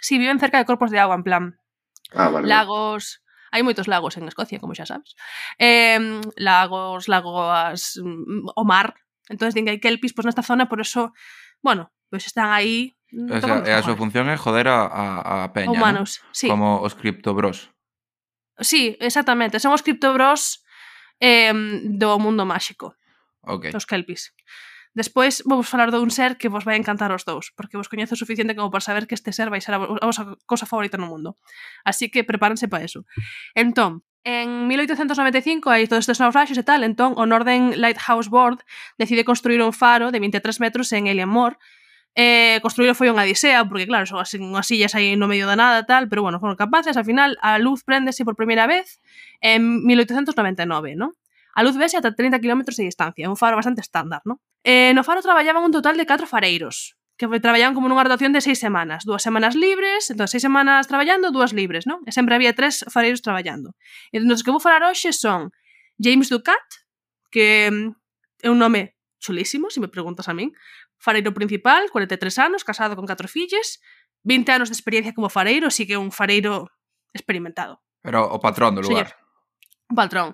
Si, 0.00 0.16
sí, 0.16 0.18
viven 0.18 0.40
cerca 0.40 0.58
de 0.58 0.68
corpos 0.68 0.90
de 0.90 1.00
auga, 1.00 1.16
en 1.16 1.24
plan... 1.24 1.44
Ah, 2.12 2.28
vale. 2.28 2.48
Lagos... 2.48 3.24
Hai 3.54 3.62
moitos 3.62 3.86
lagos 3.86 4.18
en 4.18 4.26
Escocia, 4.26 4.58
como 4.58 4.74
xa 4.74 4.82
sabes. 4.82 5.14
Eh, 5.62 6.18
lagos, 6.34 7.06
lagoas, 7.06 8.02
mm, 8.02 8.50
o 8.50 8.62
mar. 8.66 8.98
Entón, 9.30 9.54
din 9.54 9.62
que 9.62 9.78
hai 9.78 9.78
kelpis 9.78 10.10
pois, 10.10 10.26
nesta 10.26 10.42
zona, 10.42 10.66
por 10.66 10.82
eso, 10.82 11.14
bueno, 11.62 11.94
pois 12.10 12.26
están 12.26 12.50
aí 12.50 12.98
Mm, 13.14 13.30
o 13.30 13.40
sea, 13.40 13.62
e 13.62 13.70
a 13.70 13.84
súa 13.86 13.94
función 13.94 14.26
é 14.26 14.34
joder 14.34 14.66
a, 14.66 14.90
a, 14.90 15.04
a 15.46 15.54
peña. 15.54 15.70
Humanos, 15.70 16.18
¿no? 16.18 16.34
sí. 16.34 16.50
Como 16.50 16.82
os 16.82 16.98
criptobros. 16.98 17.70
Sí, 18.58 18.98
exactamente. 18.98 19.62
Son 19.62 19.70
os 19.70 19.86
criptobros 19.86 20.66
eh, 21.22 21.54
do 21.94 22.18
mundo 22.18 22.42
máxico. 22.42 22.98
Ok. 23.46 23.70
Os 23.70 23.86
kelpis. 23.86 24.34
Despois 24.94 25.42
vamos 25.46 25.66
falar 25.66 25.90
dun 25.90 26.10
ser 26.10 26.38
que 26.38 26.50
vos 26.50 26.66
vai 26.66 26.78
encantar 26.78 27.10
os 27.10 27.26
dous, 27.26 27.50
porque 27.54 27.78
vos 27.78 27.90
coñezo 27.90 28.14
o 28.14 28.20
suficiente 28.20 28.54
como 28.54 28.70
para 28.70 28.82
saber 28.82 29.06
que 29.06 29.18
este 29.18 29.30
ser 29.34 29.50
vai 29.50 29.62
ser 29.62 29.74
a 29.74 29.82
vosa 29.82 30.34
cosa 30.46 30.66
favorita 30.66 30.98
no 30.98 31.10
mundo. 31.10 31.38
Así 31.86 32.10
que 32.10 32.22
prepárense 32.22 32.66
para 32.66 32.86
eso. 32.86 33.06
Entón, 33.54 34.06
en 34.22 34.66
1895 34.66 35.70
hai 35.70 35.90
todos 35.90 36.06
estes 36.06 36.22
naufragios 36.22 36.58
e 36.58 36.64
tal, 36.66 36.86
entón 36.86 37.18
o 37.18 37.26
Northern 37.26 37.74
Lighthouse 37.78 38.30
Board 38.30 38.62
decide 38.94 39.26
construir 39.26 39.58
un 39.62 39.74
faro 39.74 40.14
de 40.14 40.22
23 40.22 40.62
metros 40.62 40.94
en 40.94 41.10
Elian 41.10 41.28
Moore, 41.28 41.58
Eh, 42.14 42.62
construílo 42.62 42.94
foi 42.94 43.10
unha 43.10 43.26
disea, 43.26 43.66
porque 43.66 43.90
claro, 43.90 44.06
son 44.06 44.22
así, 44.22 44.38
unhas 44.38 44.70
sillas 44.70 44.94
aí 44.94 45.18
no 45.18 45.26
medio 45.26 45.50
da 45.50 45.58
nada 45.58 45.82
tal, 45.82 46.06
pero 46.06 46.22
bueno, 46.22 46.38
foron 46.38 46.54
capaces, 46.54 46.94
al 46.94 47.02
final 47.02 47.34
a 47.42 47.58
luz 47.58 47.82
prendese 47.82 48.22
por 48.22 48.38
primeira 48.38 48.70
vez 48.70 49.02
en 49.42 49.82
1899, 49.82 50.94
¿no? 50.94 51.18
A 51.58 51.66
luz 51.66 51.74
vese 51.74 51.98
ata 51.98 52.14
30 52.14 52.38
km 52.38 52.70
de 52.70 52.86
distancia, 52.86 53.26
un 53.26 53.34
faro 53.34 53.58
bastante 53.58 53.82
estándar, 53.82 54.22
¿no? 54.24 54.38
Eh, 54.62 54.94
no 54.94 55.02
faro 55.02 55.22
traballaban 55.22 55.66
un 55.66 55.74
total 55.74 55.98
de 55.98 56.06
4 56.06 56.26
fareiros, 56.30 56.94
que 57.18 57.26
traballaban 57.42 57.74
como 57.74 57.90
nunha 57.90 58.06
rotación 58.06 58.30
de 58.30 58.42
6 58.42 58.62
semanas, 58.62 59.02
dúas 59.02 59.22
semanas 59.22 59.58
libres, 59.58 60.06
entón 60.10 60.30
6 60.30 60.38
semanas 60.38 60.86
traballando, 60.86 61.34
dúas 61.34 61.50
libres, 61.50 61.86
non? 61.86 62.02
E 62.06 62.14
sempre 62.14 62.38
había 62.38 62.54
tres 62.54 62.86
fareiros 62.90 63.22
traballando. 63.26 63.74
E 64.14 64.18
entón, 64.18 64.34
dos 64.34 64.46
que 64.46 64.54
vou 64.54 64.62
falar 64.62 64.86
hoxe 64.86 65.10
son 65.10 65.50
James 65.98 66.30
Ducat, 66.30 66.62
que 67.34 67.70
mm, 67.70 68.46
é 68.46 68.48
un 68.50 68.58
nome 68.58 68.94
chulísimo, 69.22 69.70
se 69.70 69.80
me 69.80 69.88
preguntas 69.88 70.28
a 70.28 70.34
min, 70.34 70.52
fareiro 71.04 71.36
principal, 71.36 71.92
43 71.92 72.38
anos, 72.40 72.64
casado 72.64 72.96
con 72.96 73.04
4 73.04 73.28
filles, 73.28 73.84
20 74.24 74.52
anos 74.52 74.68
de 74.70 74.74
experiencia 74.74 75.12
como 75.12 75.28
fareiro, 75.28 75.68
así 75.68 75.86
que 75.86 76.00
un 76.00 76.10
fareiro 76.10 76.72
experimentado. 77.12 77.84
Pero 78.00 78.24
o 78.32 78.40
patrón 78.40 78.72
do 78.72 78.80
lugar. 78.80 79.12
Señor, 79.12 79.20
un 79.92 79.96
patrón. 79.96 80.28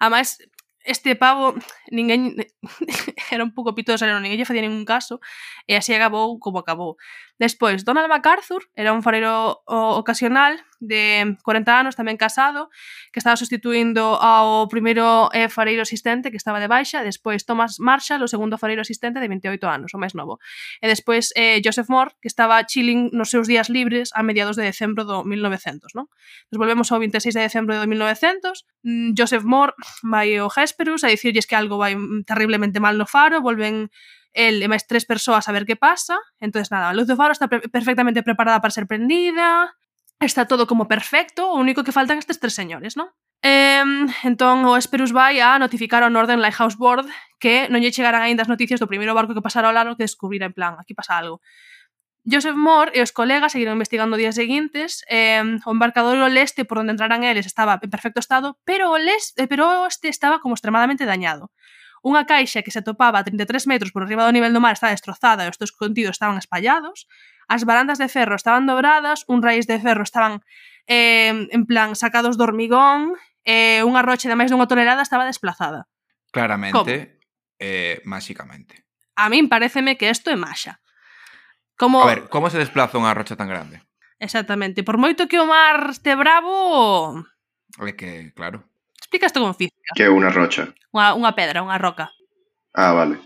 Ademais, 0.00 0.40
este 0.84 1.16
pavo 1.16 1.54
ninguén 1.92 2.36
era 3.32 3.44
un 3.44 3.52
pouco 3.52 3.76
pitoso, 3.76 4.04
non 4.08 4.24
ninguén 4.24 4.40
lle 4.40 4.48
facía 4.48 4.64
ningún 4.64 4.88
caso 4.88 5.20
e 5.68 5.76
así 5.76 5.92
acabou 5.92 6.40
como 6.40 6.60
acabou. 6.60 6.96
Despois, 7.38 7.84
Donald 7.84 8.08
MacArthur 8.08 8.70
era 8.76 8.92
un 8.92 9.02
farero 9.02 9.62
ocasional 9.66 10.62
de 10.78 11.36
40 11.42 11.80
anos, 11.80 11.98
tamén 11.98 12.14
casado, 12.14 12.70
que 13.10 13.18
estaba 13.18 13.34
sustituindo 13.34 14.14
ao 14.22 14.70
primeiro 14.70 15.32
eh, 15.34 15.50
fareiro 15.50 15.82
asistente 15.82 16.30
que 16.30 16.38
estaba 16.38 16.62
de 16.62 16.70
baixa, 16.70 17.02
despois 17.02 17.42
Thomas 17.42 17.82
Marshall, 17.82 18.22
o 18.22 18.30
segundo 18.30 18.54
fareiro 18.54 18.86
asistente 18.86 19.18
de 19.18 19.26
28 19.26 19.66
anos, 19.66 19.90
o 19.94 19.98
máis 19.98 20.14
novo. 20.14 20.38
E 20.78 20.86
despois 20.86 21.34
eh, 21.34 21.58
Joseph 21.58 21.90
Moore, 21.90 22.14
que 22.22 22.30
estaba 22.30 22.62
chilling 22.62 23.10
nos 23.10 23.34
seus 23.34 23.50
días 23.50 23.66
libres 23.66 24.14
a 24.14 24.22
mediados 24.22 24.54
de 24.54 24.62
decembro 24.62 25.02
do 25.02 25.26
1900, 25.26 25.90
non? 25.98 26.06
Nos 26.54 26.58
volvemos 26.60 26.86
ao 26.94 27.02
26 27.02 27.34
de 27.34 27.42
decembro 27.42 27.74
de 27.74 27.86
1900, 27.90 28.62
mm, 28.86 29.18
Joseph 29.18 29.42
Moore 29.42 29.74
vai 30.06 30.38
ao 30.38 30.52
Hesperus 30.54 31.02
a 31.02 31.10
dicirlles 31.10 31.50
que 31.50 31.58
algo 31.58 31.82
vai 31.82 31.98
mm, 31.98 32.30
terriblemente 32.30 32.78
mal 32.78 32.94
no 32.94 33.10
faro, 33.10 33.42
volven 33.42 33.90
el 34.34 34.60
e 34.60 34.68
máis 34.68 34.84
tres 34.84 35.06
persoas 35.06 35.48
a 35.48 35.54
ver 35.54 35.64
que 35.64 35.78
pasa. 35.78 36.18
entonces 36.42 36.68
nada, 36.74 36.90
a 36.90 36.94
luz 36.94 37.06
do 37.06 37.16
faro 37.16 37.32
está 37.32 37.48
pre 37.48 37.64
perfectamente 37.70 38.20
preparada 38.26 38.60
para 38.60 38.74
ser 38.74 38.84
prendida, 38.90 39.72
está 40.20 40.44
todo 40.44 40.66
como 40.66 40.90
perfecto, 40.90 41.48
o 41.48 41.56
único 41.56 41.86
que 41.86 41.94
faltan 41.94 42.18
estes 42.18 42.42
tres 42.42 42.52
señores, 42.52 42.98
non? 42.98 43.08
Eh, 43.46 43.84
entón, 44.24 44.64
o 44.64 44.76
Esperus 44.76 45.12
vai 45.12 45.38
a 45.38 45.56
notificar 45.60 46.02
ao 46.02 46.12
Northern 46.12 46.40
Lighthouse 46.42 46.76
Board 46.76 47.06
que 47.38 47.68
non 47.70 47.80
lle 47.80 47.94
chegarán 47.94 48.24
aínda 48.24 48.42
as 48.42 48.50
noticias 48.50 48.80
do 48.80 48.90
primeiro 48.90 49.14
barco 49.14 49.36
que 49.36 49.44
pasara 49.44 49.70
ao 49.70 49.76
largo 49.76 49.96
que 49.96 50.08
descubrira 50.08 50.48
en 50.48 50.54
plan, 50.56 50.76
aquí 50.80 50.92
pasa 50.92 51.16
algo. 51.16 51.44
Joseph 52.24 52.56
Moore 52.56 52.96
e 52.96 53.04
os 53.04 53.12
colegas 53.12 53.52
seguiron 53.52 53.76
investigando 53.76 54.16
días 54.16 54.34
seguintes. 54.34 55.04
Eh, 55.12 55.44
o 55.68 55.70
embarcador 55.76 56.16
ao 56.16 56.32
leste 56.32 56.64
por 56.64 56.80
onde 56.80 56.96
entraran 56.96 57.20
eles 57.20 57.44
estaba 57.44 57.76
en 57.76 57.90
perfecto 57.92 58.16
estado, 58.16 58.56
pero 58.64 58.88
o 58.88 58.96
leste, 58.96 59.44
eh, 59.44 59.46
pero 59.46 59.84
o 59.84 59.86
este 59.86 60.08
estaba 60.08 60.40
como 60.40 60.56
extremadamente 60.56 61.04
dañado. 61.04 61.52
Unha 62.04 62.28
caixa 62.28 62.60
que 62.60 62.68
se 62.68 62.84
atopaba 62.84 63.24
a 63.24 63.24
33 63.24 63.64
metros 63.64 63.88
por 63.88 64.04
arriba 64.04 64.28
do 64.28 64.36
nivel 64.36 64.52
do 64.52 64.60
mar 64.60 64.76
estaba 64.76 64.92
destrozada 64.92 65.48
e 65.48 65.48
os 65.48 65.56
teus 65.56 65.72
contidos 65.72 66.20
estaban 66.20 66.36
espallados. 66.36 67.08
As 67.48 67.64
barandas 67.64 67.96
de 67.96 68.12
ferro 68.12 68.36
estaban 68.36 68.68
dobradas, 68.68 69.24
un 69.24 69.40
raíz 69.40 69.64
de 69.64 69.80
ferro 69.80 70.04
estaban 70.04 70.44
eh, 70.84 71.32
en 71.32 71.64
plan 71.64 71.96
sacados 71.96 72.36
do 72.36 72.44
hormigón, 72.44 73.16
eh, 73.48 73.80
unha 73.88 74.04
roche 74.04 74.28
de 74.28 74.36
máis 74.36 74.52
dunha 74.52 74.68
tonelada 74.68 75.00
estaba 75.00 75.24
desplazada. 75.24 75.88
Claramente, 76.28 76.76
¿Cómo? 76.76 77.24
eh, 77.56 78.04
máxicamente. 78.04 78.84
A 79.16 79.32
min 79.32 79.48
pareceme 79.48 79.96
que 79.96 80.12
isto 80.12 80.28
é 80.28 80.36
maxa. 80.36 80.84
Como... 81.80 82.04
A 82.04 82.06
ver, 82.06 82.28
como 82.28 82.52
se 82.52 82.60
desplaza 82.60 83.00
unha 83.00 83.16
rocha 83.16 83.32
tan 83.32 83.48
grande? 83.48 83.80
Exactamente. 84.20 84.84
Por 84.84 85.00
moito 85.00 85.24
que 85.24 85.40
o 85.40 85.48
mar 85.48 85.88
este 85.88 86.12
bravo... 86.20 87.24
É 87.80 87.92
que, 87.96 88.30
claro. 88.36 88.62
Explica 89.14 89.26
isto 89.26 89.40
como 89.40 89.54
física. 89.54 89.94
Que 89.94 90.06
é 90.06 90.10
unha 90.10 90.26
rocha? 90.26 90.74
Unha, 90.90 91.14
unha 91.14 91.38
pedra, 91.38 91.62
unha 91.62 91.78
roca. 91.78 92.10
Ah, 92.74 92.90
vale. 92.90 93.22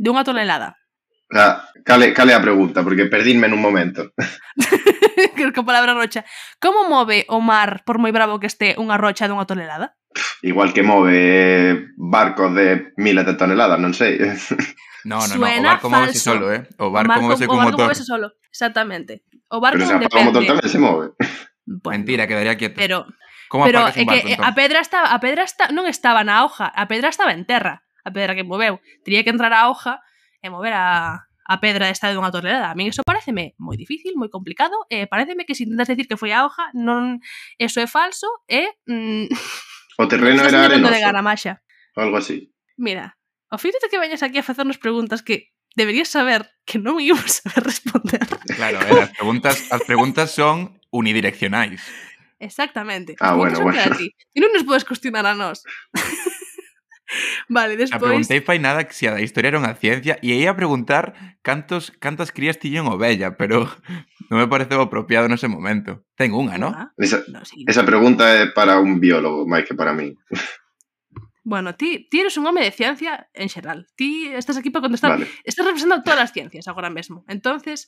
De 0.00 0.08
unha 0.08 0.24
tonelada. 0.24 0.80
Ah, 1.28 1.60
cale, 1.84 2.16
cale 2.16 2.32
a 2.32 2.40
pregunta, 2.40 2.80
porque 2.80 3.04
perdínme 3.04 3.44
nun 3.44 3.60
momento. 3.60 4.16
Creo 5.36 5.52
que 5.52 5.60
a 5.60 5.68
palabra 5.68 5.92
rocha. 5.92 6.24
Como 6.56 6.88
move 6.88 7.28
o 7.28 7.44
mar, 7.44 7.84
por 7.84 8.00
moi 8.00 8.16
bravo 8.16 8.40
que 8.40 8.48
este, 8.48 8.80
unha 8.80 8.96
rocha 8.96 9.28
dunha 9.28 9.44
tonelada? 9.44 9.92
Igual 10.40 10.72
que 10.72 10.80
move 10.80 11.12
eh, 11.12 11.92
barcos 12.00 12.56
de 12.56 12.96
miles 12.96 13.28
de 13.28 13.36
toneladas, 13.36 13.76
non 13.76 13.92
sei. 13.92 14.16
No, 15.06 15.22
no, 15.22 15.38
Suena 15.38 15.78
no, 15.78 15.86
o 15.86 15.86
barco 15.86 15.86
falso. 15.86 16.18
solo, 16.18 16.50
eh? 16.50 16.66
O 16.82 16.90
barco, 16.90 17.14
barco 17.14 17.22
movese 17.30 17.46
con 17.46 17.62
motor. 17.62 17.68
O 17.68 17.78
barco 17.78 17.86
movese 17.92 18.02
solo, 18.02 18.26
exactamente. 18.50 19.22
O 19.52 19.62
barco 19.62 19.78
Pero 19.78 19.86
se 19.86 19.94
apaga 19.94 20.18
o 20.18 20.26
motor 20.32 20.42
tamén 20.48 20.66
se 20.66 20.80
move. 20.82 21.14
Bueno, 21.62 22.02
Mentira, 22.02 22.26
quedaría 22.26 22.58
quieto. 22.58 22.74
Pero 22.74 23.06
Como 23.48 23.64
Pero 23.64 23.86
é 23.86 23.92
que 23.92 24.02
eh, 24.02 24.34
entón? 24.34 24.44
a 24.44 24.52
pedra 24.54 24.80
estaba, 24.82 25.14
a 25.14 25.18
pedra 25.22 25.42
está, 25.46 25.70
non 25.70 25.86
estaba 25.86 26.26
na 26.26 26.42
hoja, 26.42 26.66
a 26.70 26.84
pedra 26.90 27.08
estaba 27.08 27.30
en 27.30 27.46
terra, 27.46 27.86
a 28.02 28.10
pedra 28.10 28.34
que 28.34 28.42
moveu. 28.42 28.82
Tería 29.06 29.22
que 29.22 29.30
entrar 29.30 29.54
a 29.54 29.70
hoja 29.70 30.02
e 30.42 30.50
mover 30.50 30.74
a, 30.74 31.26
a 31.46 31.56
pedra 31.60 31.88
esta 31.88 32.10
dunha 32.10 32.34
tonelada. 32.34 32.74
A 32.74 32.76
min 32.78 32.90
iso 32.90 33.06
pareceme 33.06 33.54
moi 33.62 33.78
difícil, 33.78 34.18
moi 34.18 34.28
complicado, 34.28 34.74
e 34.90 35.02
eh, 35.02 35.06
pareceme 35.06 35.46
que 35.46 35.54
se 35.54 35.62
intentas 35.62 35.86
decir 35.86 36.10
que 36.10 36.18
foi 36.18 36.34
a 36.34 36.42
hoja, 36.42 36.74
non 36.74 37.22
eso 37.58 37.78
é 37.78 37.86
falso, 37.86 38.26
e... 38.50 38.66
Mm, 38.90 39.30
o 39.96 40.04
terreno 40.10 40.42
era 40.42 40.66
arenoso. 40.66 40.92
De 40.92 41.00
Garamaxa. 41.00 41.62
O 41.96 42.02
algo 42.02 42.18
así. 42.18 42.52
Mira, 42.76 43.16
o 43.48 43.56
feito 43.56 43.78
de 43.80 43.88
que 43.88 44.02
veñas 44.02 44.26
aquí 44.26 44.42
a 44.42 44.44
facernos 44.44 44.76
preguntas 44.76 45.22
que 45.22 45.54
deberías 45.78 46.10
saber 46.10 46.50
que 46.66 46.82
non 46.82 46.98
íbamos 46.98 47.40
saber 47.40 47.62
responder. 47.62 48.26
Claro, 48.58 48.82
eh, 48.82 49.06
as 49.06 49.12
preguntas 49.14 49.56
as 49.70 49.82
preguntas 49.86 50.28
son 50.34 50.82
unidireccionais. 50.90 51.80
Exactamente. 52.38 53.16
Ah, 53.20 53.34
bueno, 53.34 53.60
bueno. 53.60 53.80
Ti. 53.96 54.12
E 54.34 54.38
non 54.40 54.52
nos 54.52 54.64
podes 54.68 54.84
cuestionar 54.84 55.24
a 55.24 55.32
nós. 55.32 55.64
vale, 57.48 57.76
despois... 57.80 57.96
A 57.96 58.04
preguntei 58.04 58.40
fai 58.44 58.58
nada 58.60 58.84
que 58.84 58.92
se 58.92 59.08
a 59.08 59.16
da 59.16 59.24
historia 59.24 59.56
era 59.56 59.62
unha 59.62 59.72
ciencia 59.78 60.20
e 60.20 60.36
ia 60.36 60.52
a 60.52 60.58
preguntar 60.58 61.38
cantos, 61.40 61.96
cantas 61.96 62.34
crías 62.34 62.60
tiñen 62.60 62.84
ovella, 62.90 63.40
pero 63.40 63.64
non 64.28 64.36
me 64.36 64.50
pareceu 64.50 64.84
apropiado 64.84 65.30
nese 65.30 65.48
momento. 65.48 66.04
Ten 66.18 66.36
unha, 66.36 66.60
non? 66.60 66.76
Ah, 66.76 66.92
esa, 67.00 67.24
no, 67.32 67.40
sí, 67.48 67.64
esa 67.64 67.88
pregunta 67.88 68.28
é 68.36 68.52
para 68.52 68.76
un 68.82 69.00
biólogo 69.00 69.48
máis 69.48 69.64
que 69.64 69.72
para 69.72 69.96
mí. 69.96 70.12
Bueno, 71.46 71.78
ti, 71.78 72.10
ti 72.10 72.26
eres 72.26 72.34
un 72.36 72.44
home 72.44 72.58
de 72.60 72.74
ciencia 72.74 73.30
en 73.30 73.46
xeral. 73.46 73.86
Ti 73.94 74.34
estás 74.34 74.58
aquí 74.58 74.74
para 74.74 74.82
contestar. 74.90 75.14
Vale. 75.14 75.30
Estás 75.46 75.64
representando 75.64 76.02
todas 76.02 76.26
as 76.26 76.34
ciencias 76.34 76.66
agora 76.66 76.90
mesmo. 76.90 77.22
Entonces, 77.30 77.86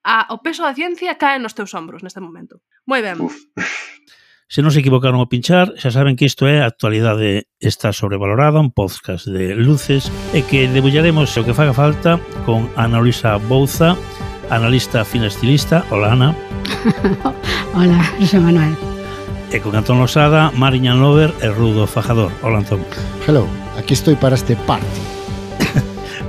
a, 0.00 0.32
o 0.32 0.40
peso 0.40 0.64
da 0.64 0.72
ciencia 0.72 1.20
cae 1.20 1.36
nos 1.36 1.52
teus 1.52 1.76
hombros 1.76 2.00
neste 2.00 2.24
momento. 2.24 2.64
Moi 2.86 3.00
ben. 3.00 3.20
Uf. 3.20 3.34
Se 4.54 4.62
non 4.62 4.70
se 4.70 4.84
equivocaron 4.84 5.18
ao 5.18 5.26
pinchar, 5.32 5.72
xa 5.80 5.90
saben 5.90 6.14
que 6.14 6.28
isto 6.28 6.44
é 6.44 6.62
a 6.62 6.68
actualidade 6.68 7.48
está 7.58 7.90
sobrevalorada, 7.96 8.60
un 8.60 8.70
podcast 8.70 9.26
de 9.26 9.56
luces 9.56 10.12
e 10.36 10.44
que 10.44 10.68
debullaremos 10.68 11.32
o 11.34 11.42
que 11.42 11.56
faga 11.56 11.72
falta 11.72 12.20
con 12.44 12.68
Ana 12.76 13.00
Luisa 13.00 13.40
Bouza, 13.40 13.96
analista 14.52 15.02
finestilista. 15.02 15.82
Hola, 15.88 16.12
Ana. 16.12 16.30
Hola, 17.74 17.98
José 18.20 18.38
Manuel. 18.38 18.76
E 19.48 19.58
con 19.64 19.74
Antón 19.74 19.98
Losada, 19.98 20.52
Mariñan 20.52 21.00
Lover 21.00 21.32
e 21.40 21.48
Rudo 21.48 21.88
Fajador. 21.88 22.30
Hola, 22.44 22.60
Antón. 22.60 22.84
Hello, 23.24 23.48
aquí 23.80 23.96
estoy 23.96 24.14
para 24.14 24.36
este 24.36 24.60
party 24.68 25.13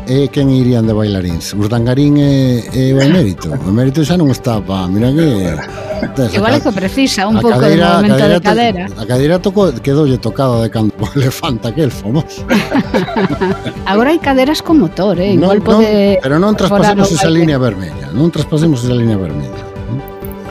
e 0.07 0.29
quen 0.29 0.49
irían 0.49 0.85
de 0.85 0.93
bailaríns? 0.93 1.53
Urdangarín 1.53 1.85
Dangarín 1.95 2.17
e, 2.17 2.65
e 2.73 2.93
o 2.93 3.01
Emérito. 3.01 3.49
O 3.49 3.69
Emérito 3.69 4.05
xa 4.05 4.17
non 4.17 4.29
está 4.29 4.61
pa, 4.61 4.85
mira 4.85 5.09
que... 5.09 5.25
Tes, 6.13 6.33
Igual 6.37 6.53
é 6.53 6.59
que 6.61 6.71
precisa 6.71 7.25
un 7.25 7.41
pouco 7.41 7.61
de 7.65 7.81
movimento 7.81 8.25
de 8.29 8.39
cadera. 8.41 8.85
A 8.93 9.05
cadeira 9.05 9.41
tocou, 9.41 9.73
quedoulle 9.81 10.21
tocada 10.21 10.61
de 10.61 10.69
canto 10.69 10.93
o 11.01 11.07
elefante 11.17 11.65
aquel 11.67 11.89
famoso. 11.89 12.45
Agora 13.89 14.13
hai 14.13 14.21
caderas 14.21 14.61
con 14.61 14.77
motor, 14.77 15.17
eh? 15.17 15.33
Igual 15.33 15.59
no, 15.59 15.65
pode... 15.65 15.87
No, 15.89 16.21
pero 16.21 16.35
non 16.37 16.53
traspasemos 16.53 17.09
esa 17.09 17.31
línea 17.31 17.57
vermella, 17.57 18.13
non 18.13 18.29
traspasemos 18.29 18.85
esa 18.85 18.93
línea 18.93 19.17
vermella. 19.17 19.64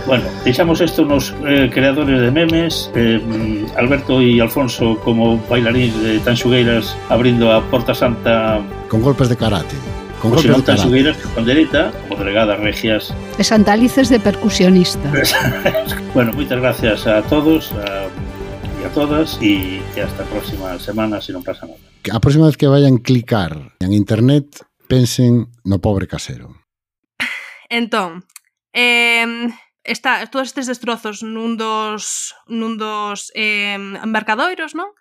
Bueno, 0.06 0.24
deixamos 0.44 0.80
isto 0.80 1.04
nos 1.04 1.32
eh, 1.48 1.70
creadores 1.72 2.20
de 2.20 2.30
memes 2.30 2.90
eh, 2.94 3.18
mm, 3.18 3.76
Alberto 3.76 4.20
e 4.20 4.36
Alfonso 4.40 5.00
como 5.00 5.40
bailaríns 5.48 5.96
de 6.02 6.20
Tanxugueiras 6.20 6.92
abrindo 7.08 7.48
a 7.48 7.64
Porta 7.72 7.94
Santa. 7.94 8.60
Con 8.88 9.00
golpes 9.00 9.32
de 9.32 9.36
karate. 9.36 9.76
Con 10.20 10.36
golpes 10.36 10.44
de 10.44 10.62
karate. 10.62 10.76
Tanxugueiras 10.76 11.16
con 11.32 11.44
dereita, 11.48 11.90
Podregada, 12.08 12.56
Regias. 12.60 13.16
E 13.40 13.44
Santalices 13.44 14.12
de 14.12 14.20
percusionista. 14.20 15.08
Bueno, 16.14 16.30
moitas 16.30 16.62
gracias 16.62 17.10
a 17.10 17.26
todos 17.26 17.74
a 17.74 18.06
a 18.84 18.88
todas 18.92 19.40
e 19.40 19.80
que 19.96 20.04
hasta 20.04 20.22
a 20.22 20.28
próxima 20.28 20.76
semana 20.78 21.16
se 21.18 21.32
non 21.32 21.40
pasa 21.40 21.64
nada. 21.64 21.80
A 22.12 22.20
próxima 22.20 22.46
vez 22.46 22.60
que 22.60 22.68
vayan 22.68 23.00
clicar 23.00 23.72
en 23.80 23.96
internet, 23.96 24.60
pensen 24.86 25.48
no 25.64 25.80
pobre 25.80 26.04
casero. 26.04 26.52
Entón, 27.72 28.28
eh, 28.76 29.48
está, 29.84 30.24
todos 30.26 30.48
estes 30.48 30.66
destrozos 30.66 31.22
nun 31.22 31.60
dos, 31.60 32.32
nun 32.48 32.80
dos 32.80 33.28
eh, 33.36 33.76
embarcadoiros, 33.76 34.72
non? 34.72 34.96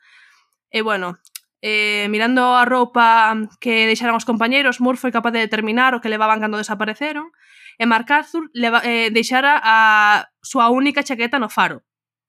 E 0.70 0.84
bueno, 0.84 1.18
eh, 1.64 2.12
mirando 2.12 2.60
a 2.60 2.68
roupa 2.68 3.34
que 3.64 3.88
deixaran 3.88 4.20
os 4.20 4.28
compañeiros, 4.28 4.84
Moore 4.84 5.00
foi 5.00 5.16
capaz 5.16 5.32
de 5.32 5.40
determinar 5.40 5.96
o 5.96 6.04
que 6.04 6.12
levaban 6.12 6.44
cando 6.44 6.60
desapareceron, 6.60 7.32
e 7.80 7.88
MacArthur 7.88 8.52
leva, 8.52 8.84
eh, 8.84 9.10
deixara 9.10 9.58
a 9.64 10.28
súa 10.44 10.68
única 10.70 11.02
chaqueta 11.02 11.40
no 11.40 11.48
faro, 11.48 11.88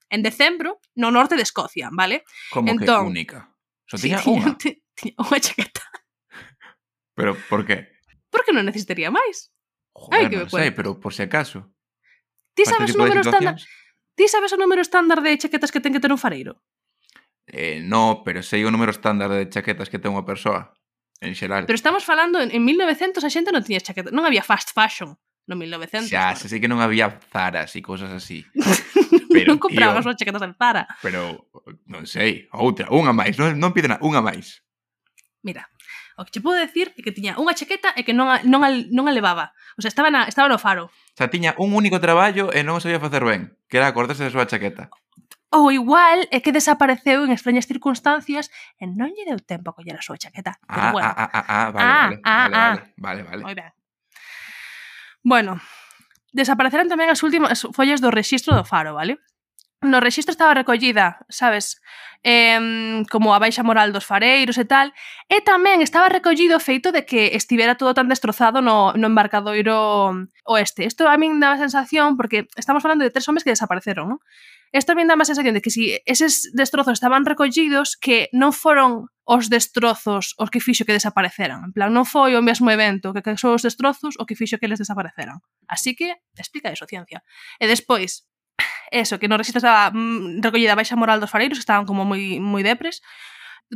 en 0.08 0.22
decembro, 0.22 0.78
no 0.94 1.10
norte 1.10 1.34
de 1.34 1.42
Escocia, 1.42 1.90
vale? 1.90 2.22
Como 2.54 2.70
entón, 2.70 3.10
que 3.10 3.10
única? 3.10 3.38
Só 3.90 3.98
tiña 3.98 4.22
sí, 4.22 4.30
unha? 4.30 4.54
Tiña 4.94 5.18
unha 5.18 5.42
chaqueta. 5.42 5.82
Pero 7.18 7.34
por 7.50 7.66
qué? 7.66 7.90
Porque 8.30 8.54
non 8.54 8.62
necesitaría 8.62 9.10
máis. 9.10 9.50
Joder, 9.94 10.14
Ai, 10.14 10.30
que 10.30 10.38
non 10.38 10.50
sei, 10.50 10.70
pero 10.70 11.02
por 11.02 11.10
se 11.10 11.26
si 11.26 11.26
acaso. 11.26 11.73
Ti 12.54 12.64
sabes 12.64 12.94
o 12.94 12.98
número 12.98 13.20
estándar? 13.20 13.58
Ti 14.14 14.24
sabes 14.30 14.50
o 14.54 14.58
número 14.58 14.80
estándar 14.80 15.18
de 15.20 15.36
chaquetas 15.38 15.74
que 15.74 15.82
ten 15.82 15.92
que 15.92 16.02
ter 16.02 16.14
un 16.14 16.18
fareiro? 16.18 16.62
Eh, 17.50 17.82
no, 17.82 18.22
pero 18.24 18.40
sei 18.40 18.64
o 18.64 18.72
número 18.72 18.94
estándar 18.94 19.28
de 19.28 19.50
chaquetas 19.50 19.90
que 19.90 19.98
ten 19.98 20.14
unha 20.14 20.24
persoa 20.24 20.72
en 21.18 21.34
xeral. 21.34 21.66
Pero 21.66 21.76
estamos 21.76 22.06
falando 22.06 22.38
en, 22.40 22.54
en 22.54 22.62
1900 22.62 23.20
a 23.20 23.30
xente 23.30 23.50
non 23.50 23.66
tiña 23.66 23.82
chaqueta, 23.82 24.14
non 24.14 24.24
había 24.24 24.46
fast 24.46 24.72
fashion 24.72 25.18
no 25.46 25.56
1900. 25.56 26.08
Xa, 26.08 26.34
se 26.36 26.48
sei 26.48 26.60
que 26.60 26.70
non 26.72 26.80
había 26.80 27.20
Zaras 27.28 27.76
e 27.76 27.84
cousas 27.84 28.08
así. 28.08 28.40
Pero, 29.34 29.50
non 29.52 29.60
comprabas 29.60 30.06
tío, 30.06 30.14
as 30.14 30.16
chaquetas 30.16 30.44
en 30.46 30.54
Zara. 30.56 30.88
Pero, 31.04 31.50
non 31.90 32.08
sei, 32.08 32.48
outra, 32.54 32.88
unha 32.88 33.12
máis, 33.12 33.36
non, 33.36 33.52
non 33.58 33.76
piden 33.76 33.98
unha 34.00 34.24
máis. 34.24 34.64
Mira, 35.44 35.68
O 36.16 36.24
que 36.24 36.38
che 36.38 36.40
podo 36.40 36.54
decir 36.54 36.94
é 36.94 37.00
que 37.02 37.10
tiña 37.10 37.34
unha 37.34 37.54
chaqueta 37.58 37.90
e 37.98 38.06
que 38.06 38.14
non 38.14 38.30
a, 38.30 38.38
non 38.46 38.62
a, 38.62 38.70
non 38.70 39.10
a 39.10 39.12
levaba. 39.12 39.50
O 39.74 39.82
sea, 39.82 39.90
estaba, 39.90 40.14
na, 40.14 40.30
estaba 40.30 40.46
no 40.46 40.62
faro. 40.62 40.86
O 40.86 41.16
sea, 41.18 41.26
tiña 41.26 41.58
un 41.58 41.74
único 41.74 41.98
traballo 41.98 42.54
e 42.54 42.62
non 42.62 42.78
o 42.78 42.82
sabía 42.82 43.02
facer 43.02 43.26
ben, 43.26 43.58
que 43.66 43.82
era 43.82 43.90
acordarse 43.90 44.22
da 44.22 44.30
súa 44.30 44.46
chaqueta. 44.46 44.94
Ou 45.54 45.70
igual 45.70 46.26
é 46.34 46.38
que 46.42 46.50
desapareceu 46.50 47.22
en 47.26 47.30
extrañas 47.30 47.66
circunstancias 47.66 48.50
e 48.78 48.86
non 48.86 49.10
lle 49.14 49.26
deu 49.26 49.38
tempo 49.42 49.70
a 49.70 49.74
coller 49.74 49.98
a 49.98 50.02
súa 50.02 50.18
chaqueta. 50.18 50.58
Ah, 50.66 50.74
Pero 50.74 50.86
bueno. 50.98 51.10
ah, 51.10 51.30
ah, 51.30 51.44
ah, 51.46 51.66
vale, 51.70 51.86
ah, 51.86 52.06
vale, 52.06 52.16
ah, 52.22 52.46
vale, 52.46 52.56
ah. 52.58 52.74
vale, 52.74 53.20
vale, 53.22 53.22
vale. 53.22 53.42
Ah. 53.42 53.46
Moi 53.46 53.54
ben. 53.54 53.70
Bueno, 55.24 55.52
desapareceron 56.34 56.90
tamén 56.90 57.10
as 57.10 57.22
últimas 57.22 57.62
follas 57.74 58.02
do 58.02 58.10
rexistro 58.10 58.54
do 58.54 58.66
faro, 58.66 58.94
vale? 58.98 59.18
no 59.84 60.00
rexistro 60.00 60.32
estaba 60.32 60.54
recollida, 60.54 61.24
sabes, 61.28 61.80
eh, 62.24 63.04
como 63.12 63.36
a 63.36 63.38
baixa 63.38 63.62
moral 63.62 63.92
dos 63.92 64.08
fareiros 64.08 64.56
e 64.56 64.64
tal, 64.64 64.90
e 65.28 65.44
tamén 65.44 65.84
estaba 65.84 66.08
recollido 66.08 66.56
o 66.56 66.64
feito 66.64 66.88
de 66.90 67.04
que 67.04 67.36
estivera 67.36 67.76
todo 67.76 67.92
tan 67.92 68.08
destrozado 68.08 68.64
no, 68.64 68.96
no 68.96 69.06
embarcadoiro 69.06 70.24
oeste. 70.48 70.88
Isto 70.88 71.04
a 71.04 71.20
min 71.20 71.36
daba 71.38 71.60
sensación, 71.60 72.16
porque 72.16 72.48
estamos 72.56 72.80
falando 72.80 73.04
de 73.04 73.12
tres 73.12 73.28
homes 73.28 73.44
que 73.44 73.52
desapareceron, 73.52 74.16
non? 74.16 74.20
Isto 74.72 74.90
a 74.92 74.98
min 74.98 75.06
daba 75.06 75.22
a 75.22 75.28
sensación 75.28 75.54
de 75.54 75.60
que 75.60 75.70
si 75.70 76.00
eses 76.08 76.48
destrozos 76.56 76.96
estaban 76.96 77.28
recollidos, 77.28 78.00
que 78.00 78.32
non 78.32 78.56
foron 78.56 79.12
os 79.28 79.52
destrozos 79.52 80.32
os 80.40 80.48
que 80.48 80.64
fixo 80.64 80.88
que 80.88 80.96
desapareceran. 80.96 81.60
En 81.68 81.72
plan, 81.76 81.92
non 81.92 82.08
foi 82.08 82.36
o 82.36 82.44
mesmo 82.44 82.72
evento 82.72 83.12
que 83.12 83.24
causou 83.24 83.56
os 83.56 83.64
destrozos 83.64 84.16
o 84.16 84.24
que 84.24 84.36
fixo 84.36 84.56
que 84.56 84.68
les 84.68 84.80
desapareceran. 84.80 85.44
Así 85.68 85.92
que, 85.92 86.16
explica 86.40 86.72
iso, 86.72 86.88
ciencia. 86.88 87.20
E 87.60 87.68
despois, 87.68 88.24
eso, 88.94 89.18
que 89.18 89.28
no 89.28 89.36
resiste 89.36 89.60
a 89.66 89.90
mm, 89.90 90.40
recollida 90.42 90.72
a 90.72 90.80
baixa 90.80 90.96
moral 90.96 91.18
dos 91.18 91.30
fareiros, 91.30 91.58
que 91.58 91.66
estaban 91.66 91.86
como 91.86 92.06
moi, 92.06 92.38
moi 92.38 92.62
depres, 92.62 93.02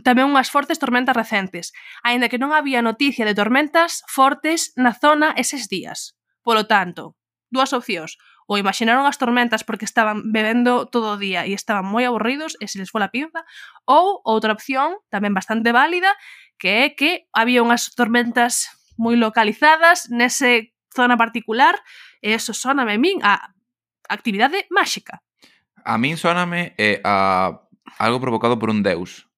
tamén 0.06 0.30
unhas 0.30 0.52
fortes 0.52 0.78
tormentas 0.78 1.16
recentes, 1.16 1.74
aínda 2.06 2.30
que 2.30 2.38
non 2.38 2.54
había 2.54 2.84
noticia 2.84 3.26
de 3.26 3.34
tormentas 3.34 4.06
fortes 4.06 4.70
na 4.78 4.94
zona 4.94 5.34
eses 5.34 5.66
días. 5.66 6.14
Polo 6.46 6.70
tanto, 6.70 7.18
dúas 7.50 7.74
opcións, 7.74 8.20
ou 8.48 8.56
imaginaron 8.56 9.04
as 9.04 9.20
tormentas 9.20 9.66
porque 9.66 9.84
estaban 9.84 10.32
bebendo 10.32 10.88
todo 10.88 11.18
o 11.18 11.20
día 11.20 11.44
e 11.44 11.52
estaban 11.52 11.84
moi 11.84 12.06
aburridos 12.06 12.56
e 12.62 12.70
se 12.70 12.78
les 12.80 12.88
foi 12.88 13.02
a 13.02 13.12
pinza, 13.12 13.42
ou 13.84 14.22
outra 14.24 14.54
opción, 14.54 15.02
tamén 15.10 15.34
bastante 15.34 15.74
válida, 15.74 16.14
que 16.56 16.86
é 16.86 16.94
que 16.94 17.26
había 17.34 17.60
unhas 17.60 17.92
tormentas 17.92 18.70
moi 18.94 19.18
localizadas 19.18 20.08
nese 20.14 20.72
zona 20.94 21.18
particular, 21.18 21.76
e 22.22 22.38
eso 22.38 22.54
sóname 22.54 22.96
a 22.96 23.00
min 23.02 23.18
a 23.26 23.57
actividade 24.08 24.66
máxica. 24.72 25.22
A 25.84 25.96
min 25.96 26.16
soname 26.16 26.74
eh, 26.76 27.00
a 27.04 27.68
algo 27.96 28.20
provocado 28.20 28.58
por 28.58 28.70
un 28.70 28.82
deus. 28.82 29.28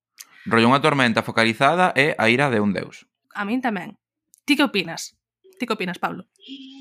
Rollo 0.48 0.72
unha 0.72 0.80
tormenta 0.80 1.26
focalizada 1.26 1.92
e 1.92 2.16
a 2.16 2.33
ira 2.33 2.48
de 2.48 2.59
un 2.59 2.72
deus. 2.72 3.04
A 3.37 3.44
min 3.44 3.61
tamén. 3.61 4.00
Ti 4.48 4.56
que 4.56 4.64
opinas? 4.64 5.14
Ti 5.61 5.68
que 5.68 5.76
opinas, 5.76 6.00
Pablo? 6.00 6.26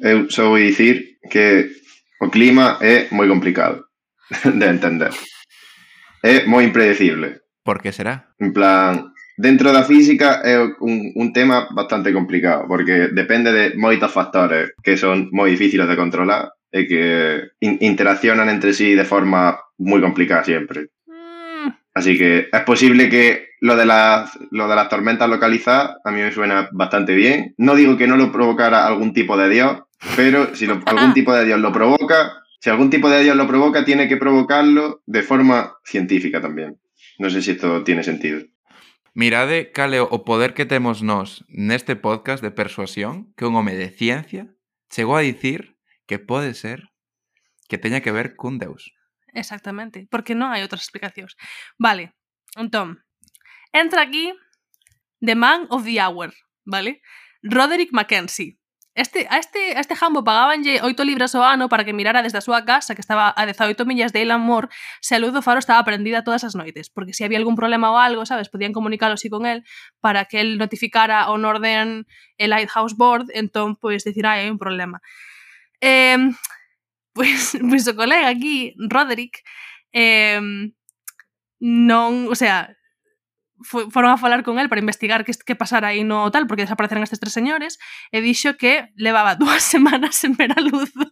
Eu 0.01 0.31
só 0.31 0.47
vou 0.47 0.57
dicir 0.57 1.19
que 1.27 1.69
o 2.23 2.31
clima 2.31 2.79
é 2.79 3.11
moi 3.11 3.27
complicado 3.27 3.91
de 4.59 4.65
entender. 4.65 5.11
É 6.23 6.47
moi 6.47 6.63
impredecible. 6.63 7.43
Por 7.63 7.83
que 7.83 7.91
será? 7.91 8.31
En 8.39 8.55
plan, 8.55 9.11
dentro 9.37 9.71
da 9.71 9.83
física 9.83 10.41
é 10.43 10.59
un, 10.79 11.11
un 11.15 11.27
tema 11.31 11.67
bastante 11.71 12.11
complicado, 12.11 12.67
porque 12.67 13.11
depende 13.11 13.51
de 13.51 13.75
moitos 13.75 14.11
factores 14.11 14.75
que 14.83 14.97
son 14.97 15.31
moi 15.31 15.51
difíciles 15.51 15.87
de 15.87 15.99
controlar 15.99 16.58
que 16.71 17.49
in 17.59 17.77
interaccionan 17.81 18.49
entre 18.49 18.73
sí 18.73 18.93
de 18.95 19.05
forma 19.05 19.57
moi 19.77 19.99
complicada 20.01 20.43
siempre. 20.43 20.89
Mm, 21.07 21.69
Así 21.93 22.17
que 22.17 22.47
es 22.51 22.63
posible 22.63 23.09
que 23.09 23.49
lo 23.61 23.75
de 23.75 23.85
las, 23.85 24.31
lo 24.51 24.67
de 24.69 24.75
las 24.75 24.87
tormentas 24.89 25.27
localizadas 25.29 25.97
a 26.05 26.11
mí 26.11 26.21
me 26.21 26.31
suena 26.31 26.69
bastante 26.71 27.13
bien. 27.13 27.53
No 27.57 27.75
digo 27.75 27.97
que 27.97 28.07
no 28.07 28.15
lo 28.15 28.31
provocara 28.31 28.85
algún 28.87 29.11
tipo 29.13 29.35
de 29.35 29.49
dios, 29.49 29.83
pero 30.15 30.55
si 30.55 30.65
lo- 30.67 30.79
algún 30.85 31.13
tipo 31.13 31.33
de 31.33 31.43
dios 31.45 31.59
lo 31.59 31.73
provoca, 31.73 32.43
si 32.61 32.69
algún 32.69 32.89
tipo 32.89 33.09
de 33.09 33.23
dios 33.23 33.35
lo 33.35 33.47
provoca, 33.47 33.83
tiene 33.83 34.07
que 34.07 34.15
provocarlo 34.17 35.01
de 35.05 35.23
forma 35.23 35.75
científica 35.83 36.39
también. 36.39 36.77
No 37.17 37.29
sé 37.29 37.41
si 37.41 37.51
esto 37.51 37.83
tiene 37.83 38.03
sentido. 38.03 38.39
Mirade 39.13 39.71
cal 39.73 39.91
é 39.93 39.99
o 39.99 40.23
poder 40.23 40.53
que 40.53 40.63
temos 40.69 41.01
nós 41.03 41.43
neste 41.49 41.97
podcast 41.97 42.39
de 42.45 42.51
persuasión 42.53 43.33
que 43.35 43.43
un 43.43 43.55
home 43.57 43.75
de 43.75 43.89
ciencia 43.89 44.47
chegou 44.87 45.17
a 45.17 45.25
dicir 45.25 45.75
que 46.09 46.17
pode 46.17 46.57
ser 46.57 46.89
que 47.69 47.77
teña 47.77 48.01
que 48.01 48.11
ver 48.11 48.33
cun 48.33 48.57
deus. 48.57 48.89
Exactamente, 49.37 50.09
porque 50.09 50.33
non 50.33 50.49
hai 50.49 50.65
outras 50.65 50.81
explicacións. 50.81 51.37
Vale, 51.77 52.17
entón, 52.57 53.05
entra 53.69 54.01
aquí 54.01 54.33
The 55.21 55.37
Man 55.37 55.69
of 55.69 55.85
the 55.85 56.01
Hour, 56.01 56.33
vale? 56.65 57.05
Roderick 57.45 57.93
Mackenzie. 57.93 58.57
Este, 58.97 59.29
a, 59.29 59.37
este, 59.37 59.77
a 59.77 59.85
este 59.85 59.95
jambo 59.95 60.25
pagábanlle 60.25 60.81
8 60.81 61.05
libras 61.05 61.37
ao 61.37 61.45
ano 61.45 61.69
para 61.69 61.85
que 61.85 61.93
mirara 61.93 62.25
desde 62.25 62.41
a 62.41 62.43
súa 62.43 62.65
casa, 62.65 62.97
que 62.97 63.05
estaba 63.05 63.29
a 63.29 63.45
18 63.45 63.85
millas 63.85 64.09
de 64.09 64.25
Elamor, 64.25 64.73
se 64.99 65.13
a 65.13 65.21
luz 65.21 65.29
do 65.29 65.45
faro 65.45 65.61
estaba 65.61 65.85
prendida 65.85 66.25
todas 66.25 66.41
as 66.41 66.57
noites, 66.57 66.89
porque 66.89 67.13
se 67.13 67.21
había 67.21 67.37
algún 67.37 67.53
problema 67.53 67.93
ou 67.93 68.01
algo, 68.01 68.25
sabes, 68.25 68.49
podían 68.49 68.73
comunicalo 68.73 69.13
así 69.13 69.29
con 69.29 69.45
el 69.45 69.61
para 70.01 70.25
que 70.25 70.41
el 70.41 70.57
notificara 70.57 71.21
ao 71.21 71.37
Northern 71.37 72.09
Lighthouse 72.41 72.97
Board, 72.97 73.29
entón, 73.37 73.77
pois, 73.77 74.01
pues, 74.01 74.09
decir, 74.09 74.25
ah, 74.25 74.41
hai 74.41 74.49
un 74.49 74.57
problema. 74.57 75.05
Eh, 75.81 76.17
pois, 77.13 77.57
pois 77.57 77.87
o 77.87 77.95
colega 77.95 78.27
aquí, 78.27 78.75
Roderick, 78.77 79.43
eh, 79.91 80.39
non, 81.59 82.31
o 82.31 82.35
sea, 82.35 82.71
foron 83.63 84.11
a 84.11 84.17
falar 84.17 84.43
con 84.43 84.59
el 84.59 84.69
para 84.69 84.79
investigar 84.79 85.25
que, 85.25 85.33
que 85.33 85.55
pasara 85.55 85.89
aí 85.89 86.03
no 86.03 86.31
tal, 86.31 86.47
porque 86.47 86.63
desapareceron 86.63 87.03
estes 87.03 87.19
tres 87.19 87.33
señores, 87.33 87.77
e 88.11 88.23
dixo 88.23 88.55
que 88.55 88.87
levaba 88.95 89.35
dúas 89.41 89.63
semanas 89.63 90.15
sen 90.15 90.35
ver 90.39 90.55
a 90.55 90.61
luz 90.63 90.91
do, 90.95 91.07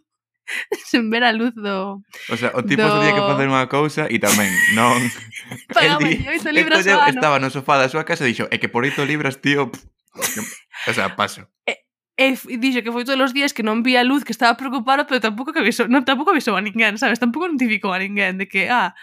sen 0.87 1.11
ver 1.11 1.23
a 1.23 1.31
luz 1.35 1.53
do... 1.55 2.03
O 2.31 2.37
sea, 2.39 2.55
o 2.55 2.63
tipo 2.63 2.83
do... 2.83 2.99
tenía 2.99 3.15
que 3.15 3.27
facer 3.27 3.47
unha 3.51 3.67
cousa 3.67 4.07
e 4.07 4.17
tamén 4.19 4.51
non... 4.71 4.95
Pagaba 5.75 6.07
18 6.07 6.55
libras 6.55 6.87
ao 6.87 7.03
ano. 7.03 7.19
Estaba 7.19 7.37
no 7.43 7.51
sofá 7.51 7.75
da 7.75 7.91
súa 7.91 8.07
casa 8.07 8.23
e 8.23 8.31
dixo, 8.31 8.47
é 8.47 8.55
que 8.55 8.71
por 8.71 8.87
8 8.87 9.03
libras, 9.03 9.43
tío... 9.43 9.67
Pff, 9.67 9.83
o 10.87 10.93
sea, 10.95 11.13
paso. 11.19 11.45
E, 11.67 11.86
f- 12.17 12.49
dixo 12.57 12.81
que 12.81 12.89
foi 12.91 13.05
todos 13.05 13.21
os 13.21 13.33
días 13.33 13.53
que 13.53 13.61
non 13.61 13.85
vía 13.85 14.01
luz, 14.01 14.25
que 14.25 14.33
estaba 14.33 14.57
preocupado, 14.57 15.05
pero 15.05 15.21
tampouco 15.21 15.53
que 15.53 15.61
avisou, 15.61 15.85
non 15.85 16.01
tampouco 16.01 16.33
avisou 16.33 16.57
a 16.57 16.61
ninguén, 16.65 16.97
sabes? 16.97 17.21
Tampouco 17.21 17.45
notificou 17.45 17.93
a 17.93 18.01
ninguén 18.01 18.41
de 18.41 18.49
que, 18.49 18.67
ah, 18.73 18.97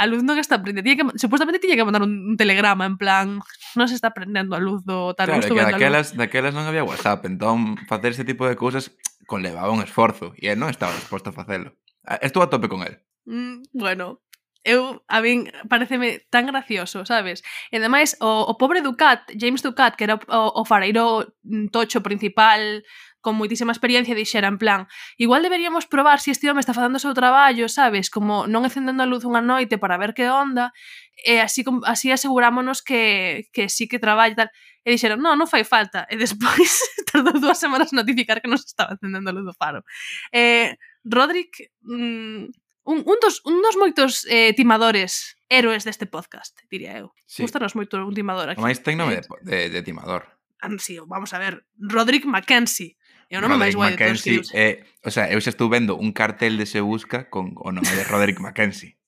a 0.00 0.02
luz 0.08 0.24
non 0.24 0.40
está 0.40 0.56
prendendo. 0.56 0.88
Tiña 0.88 0.96
que, 0.96 1.20
supostamente 1.20 1.60
tiña 1.60 1.76
que 1.76 1.84
mandar 1.84 2.00
un, 2.00 2.32
un 2.32 2.36
telegrama 2.40 2.88
en 2.88 2.96
plan, 2.96 3.44
non 3.76 3.86
se 3.86 3.92
está 3.92 4.16
prendendo 4.16 4.56
a 4.56 4.60
luz 4.64 4.80
do 4.88 5.12
tal, 5.12 5.28
Claro, 5.28 5.44
que 5.44 5.60
daquelas, 5.60 6.16
daquelas 6.16 6.56
non 6.56 6.64
había 6.64 6.80
WhatsApp, 6.88 7.28
entón 7.28 7.76
facer 7.84 8.16
ese 8.16 8.24
tipo 8.24 8.48
de 8.48 8.56
cousas 8.56 8.96
conlevaba 9.28 9.68
un 9.68 9.84
esforzo 9.84 10.32
e 10.40 10.48
el 10.48 10.56
non 10.56 10.72
estaba 10.72 10.96
disposto 10.96 11.30
a 11.30 11.36
facelo. 11.36 11.76
Ah, 12.08 12.16
Estou 12.24 12.40
a 12.40 12.48
tope 12.48 12.72
con 12.72 12.80
el. 12.80 12.96
Mm, 13.28 13.68
bueno, 13.76 14.24
eu 14.64 15.02
a 15.08 15.20
min 15.24 15.48
pareceme 15.68 16.20
tan 16.28 16.46
gracioso, 16.46 17.04
sabes? 17.08 17.42
E 17.72 17.80
ademais 17.80 18.16
o, 18.20 18.44
o 18.44 18.54
pobre 18.60 18.84
Ducat, 18.84 19.24
James 19.36 19.62
Ducat, 19.62 19.96
que 19.96 20.04
era 20.04 20.20
o, 20.28 20.60
o 20.60 20.62
fareiro 20.64 21.32
mm, 21.44 21.72
tocho 21.72 22.04
principal 22.04 22.84
con 23.20 23.36
moitísima 23.36 23.72
experiencia 23.72 24.16
dixera 24.16 24.48
en 24.48 24.56
plan, 24.56 24.88
igual 25.20 25.44
deberíamos 25.44 25.84
probar 25.84 26.20
se 26.20 26.24
si 26.24 26.30
este 26.32 26.48
home 26.48 26.60
está 26.60 26.72
facendo 26.72 26.96
o 26.96 27.04
seu 27.04 27.12
traballo, 27.12 27.68
sabes, 27.68 28.08
como 28.08 28.48
non 28.48 28.64
encendendo 28.64 29.04
a 29.04 29.10
luz 29.10 29.28
unha 29.28 29.44
noite 29.44 29.76
para 29.76 30.00
ver 30.00 30.16
que 30.16 30.28
onda, 30.32 30.72
e 31.20 31.36
así 31.40 31.60
así 31.84 32.08
asegurámonos 32.12 32.80
que 32.80 33.48
que 33.52 33.68
sí 33.68 33.88
que 33.88 34.00
traballa 34.00 34.48
tal. 34.48 34.50
E 34.80 34.96
dixeron, 34.96 35.20
non, 35.20 35.36
non 35.36 35.44
fai 35.44 35.64
falta. 35.68 36.08
E 36.08 36.16
despois 36.16 36.80
tardou 37.12 37.36
dúas 37.36 37.60
semanas 37.60 37.92
notificar 37.92 38.40
que 38.40 38.48
non 38.48 38.56
se 38.56 38.72
estaba 38.72 38.96
encendendo 38.96 39.28
a 39.28 39.36
luz 39.36 39.44
do 39.44 39.52
faro. 39.52 39.84
Eh, 40.32 40.72
Roderick 41.04 41.68
mm, 41.84 42.48
un, 42.90 43.02
un, 43.06 43.18
dos, 43.22 43.40
un 43.46 43.62
dos 43.62 43.78
moitos 43.78 44.26
eh, 44.26 44.50
timadores 44.58 45.38
héroes 45.46 45.86
deste 45.86 46.10
podcast, 46.10 46.58
diría 46.66 46.98
eu. 46.98 47.14
Sí. 47.30 47.46
Gustanos 47.46 47.78
moito 47.78 48.02
un 48.02 48.14
timador 48.14 48.50
aquí. 48.50 48.58
O 48.58 48.66
máis 48.66 48.82
ten 48.82 48.98
nome 48.98 49.14
de, 49.14 49.22
eh, 49.22 49.38
de, 49.46 49.58
de 49.70 49.80
timador. 49.86 50.26
Ah, 50.58 50.74
sí, 50.82 50.98
vamos 50.98 51.30
a 51.32 51.38
ver, 51.38 51.62
Roderick 51.78 52.26
Mackenzie. 52.26 52.98
É 53.30 53.38
o 53.38 53.42
nome 53.46 53.54
máis 53.54 53.78
guai 53.78 53.94
de 53.94 54.02
todos 54.02 54.50
eh, 54.58 54.82
O 55.06 55.14
sea, 55.14 55.30
eu 55.30 55.38
xa 55.38 55.54
estou 55.54 55.70
vendo 55.70 55.94
un 55.94 56.10
cartel 56.10 56.58
de 56.58 56.66
Se 56.66 56.82
Busca 56.82 57.30
con 57.30 57.54
o 57.54 57.70
nome 57.70 57.94
de 57.94 58.02
Roderick 58.02 58.42
Mackenzie. 58.46 58.98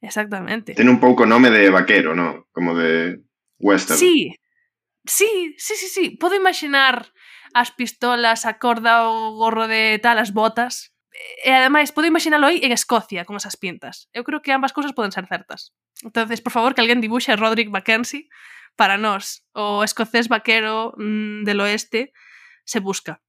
Exactamente. 0.00 0.72
Ten 0.72 0.88
un 0.88 0.96
pouco 0.96 1.28
nome 1.28 1.52
de 1.52 1.68
vaquero, 1.68 2.16
no? 2.16 2.48
Como 2.56 2.72
de 2.72 3.20
western. 3.60 4.00
Sí, 4.00 4.32
sí, 5.04 5.54
sí, 5.60 5.74
sí, 5.76 5.88
sí. 5.92 6.04
Podo 6.16 6.40
imaginar 6.40 7.12
as 7.52 7.70
pistolas, 7.70 8.48
a 8.48 8.56
corda, 8.56 9.12
o 9.12 9.36
gorro 9.36 9.68
de 9.68 10.00
tal, 10.00 10.16
as 10.16 10.32
botas. 10.32 10.96
E 11.44 11.50
ademais, 11.50 11.90
podo 11.90 12.06
imaginalo 12.06 12.46
aí 12.46 12.62
en 12.62 12.70
Escocia, 12.72 13.26
con 13.26 13.34
esas 13.34 13.58
pintas. 13.58 14.08
Eu 14.14 14.22
creo 14.22 14.42
que 14.42 14.54
ambas 14.54 14.72
cousas 14.72 14.94
poden 14.94 15.10
ser 15.10 15.26
certas. 15.26 15.74
entonces 16.02 16.40
por 16.40 16.52
favor, 16.52 16.74
que 16.74 16.80
alguén 16.80 17.02
dibuxe 17.02 17.32
a 17.32 17.36
Roderick 17.36 17.70
Mackenzie 17.70 18.30
para 18.76 18.96
nós. 18.96 19.44
O 19.52 19.82
escocés 19.82 20.28
vaquero 20.28 20.94
mmm, 20.96 21.42
del 21.44 21.60
oeste 21.60 22.12
se 22.64 22.80
busca. 22.80 23.20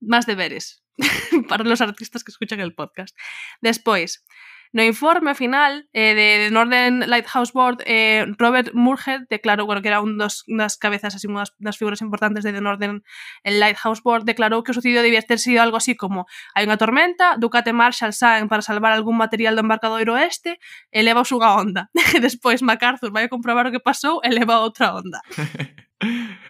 Más 0.00 0.24
deberes 0.24 0.82
para 1.48 1.64
los 1.64 1.80
artistas 1.80 2.24
que 2.24 2.32
escuchan 2.32 2.60
el 2.60 2.74
podcast. 2.74 3.16
Despois, 3.60 4.24
No 4.72 4.82
informe 4.82 5.34
final 5.34 5.88
eh, 5.92 6.14
de 6.14 6.50
Northern 6.50 7.00
Lighthouse 7.08 7.52
Board, 7.52 7.82
eh, 7.86 8.26
Robert 8.38 8.70
Murhead 8.72 9.26
declarou, 9.28 9.66
bueno, 9.66 9.82
que 9.82 9.88
era 9.88 10.00
un 10.00 10.16
dos, 10.16 10.44
das 10.46 10.76
cabezas 10.76 11.14
así, 11.14 11.26
unas, 11.26 11.52
das 11.58 11.76
figuras 11.76 12.00
importantes 12.00 12.44
de 12.44 12.52
The 12.52 12.60
Northern 12.60 13.02
Lighthouse 13.44 14.02
Board, 14.02 14.24
declarou 14.24 14.62
que 14.62 14.70
o 14.70 14.74
sucedido 14.74 15.02
debía 15.02 15.22
ter 15.22 15.38
sido 15.38 15.60
algo 15.62 15.76
así 15.76 15.98
como 15.98 16.30
hai 16.54 16.70
unha 16.70 16.78
tormenta, 16.78 17.34
Ducate 17.34 17.74
Marshall 17.74 18.14
saen 18.14 18.46
para 18.46 18.62
salvar 18.62 18.94
algún 18.94 19.18
material 19.18 19.58
do 19.58 19.66
embarcadoiro 19.66 20.14
oeste, 20.14 20.62
eleva 20.94 21.26
unha 21.26 21.50
onda. 21.58 21.82
E 22.10 22.18
despois 22.18 22.62
MacArthur 22.62 23.10
vai 23.10 23.26
a 23.26 23.32
comprobar 23.32 23.66
o 23.66 23.74
que 23.74 23.82
pasou, 23.82 24.22
eleva 24.22 24.62
outra 24.62 24.94
onda. 24.94 25.18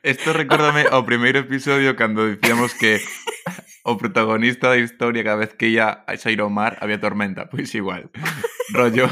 Isto 0.02 0.32
recórdame 0.32 0.86
ao 0.86 1.02
primeiro 1.02 1.42
episodio 1.42 1.98
cando 1.98 2.30
dicíamos 2.30 2.72
que 2.78 3.02
o 3.82 3.98
protagonista 3.98 4.70
da 4.70 4.78
historia 4.78 5.26
cada 5.26 5.42
vez 5.42 5.52
que 5.58 5.74
ia 5.74 6.06
a 6.06 6.14
sair 6.16 6.40
ao 6.40 6.52
mar 6.52 6.78
había 6.80 7.02
tormenta, 7.02 7.50
pois 7.50 7.74
igual. 7.74 8.08
Rollo, 8.70 9.10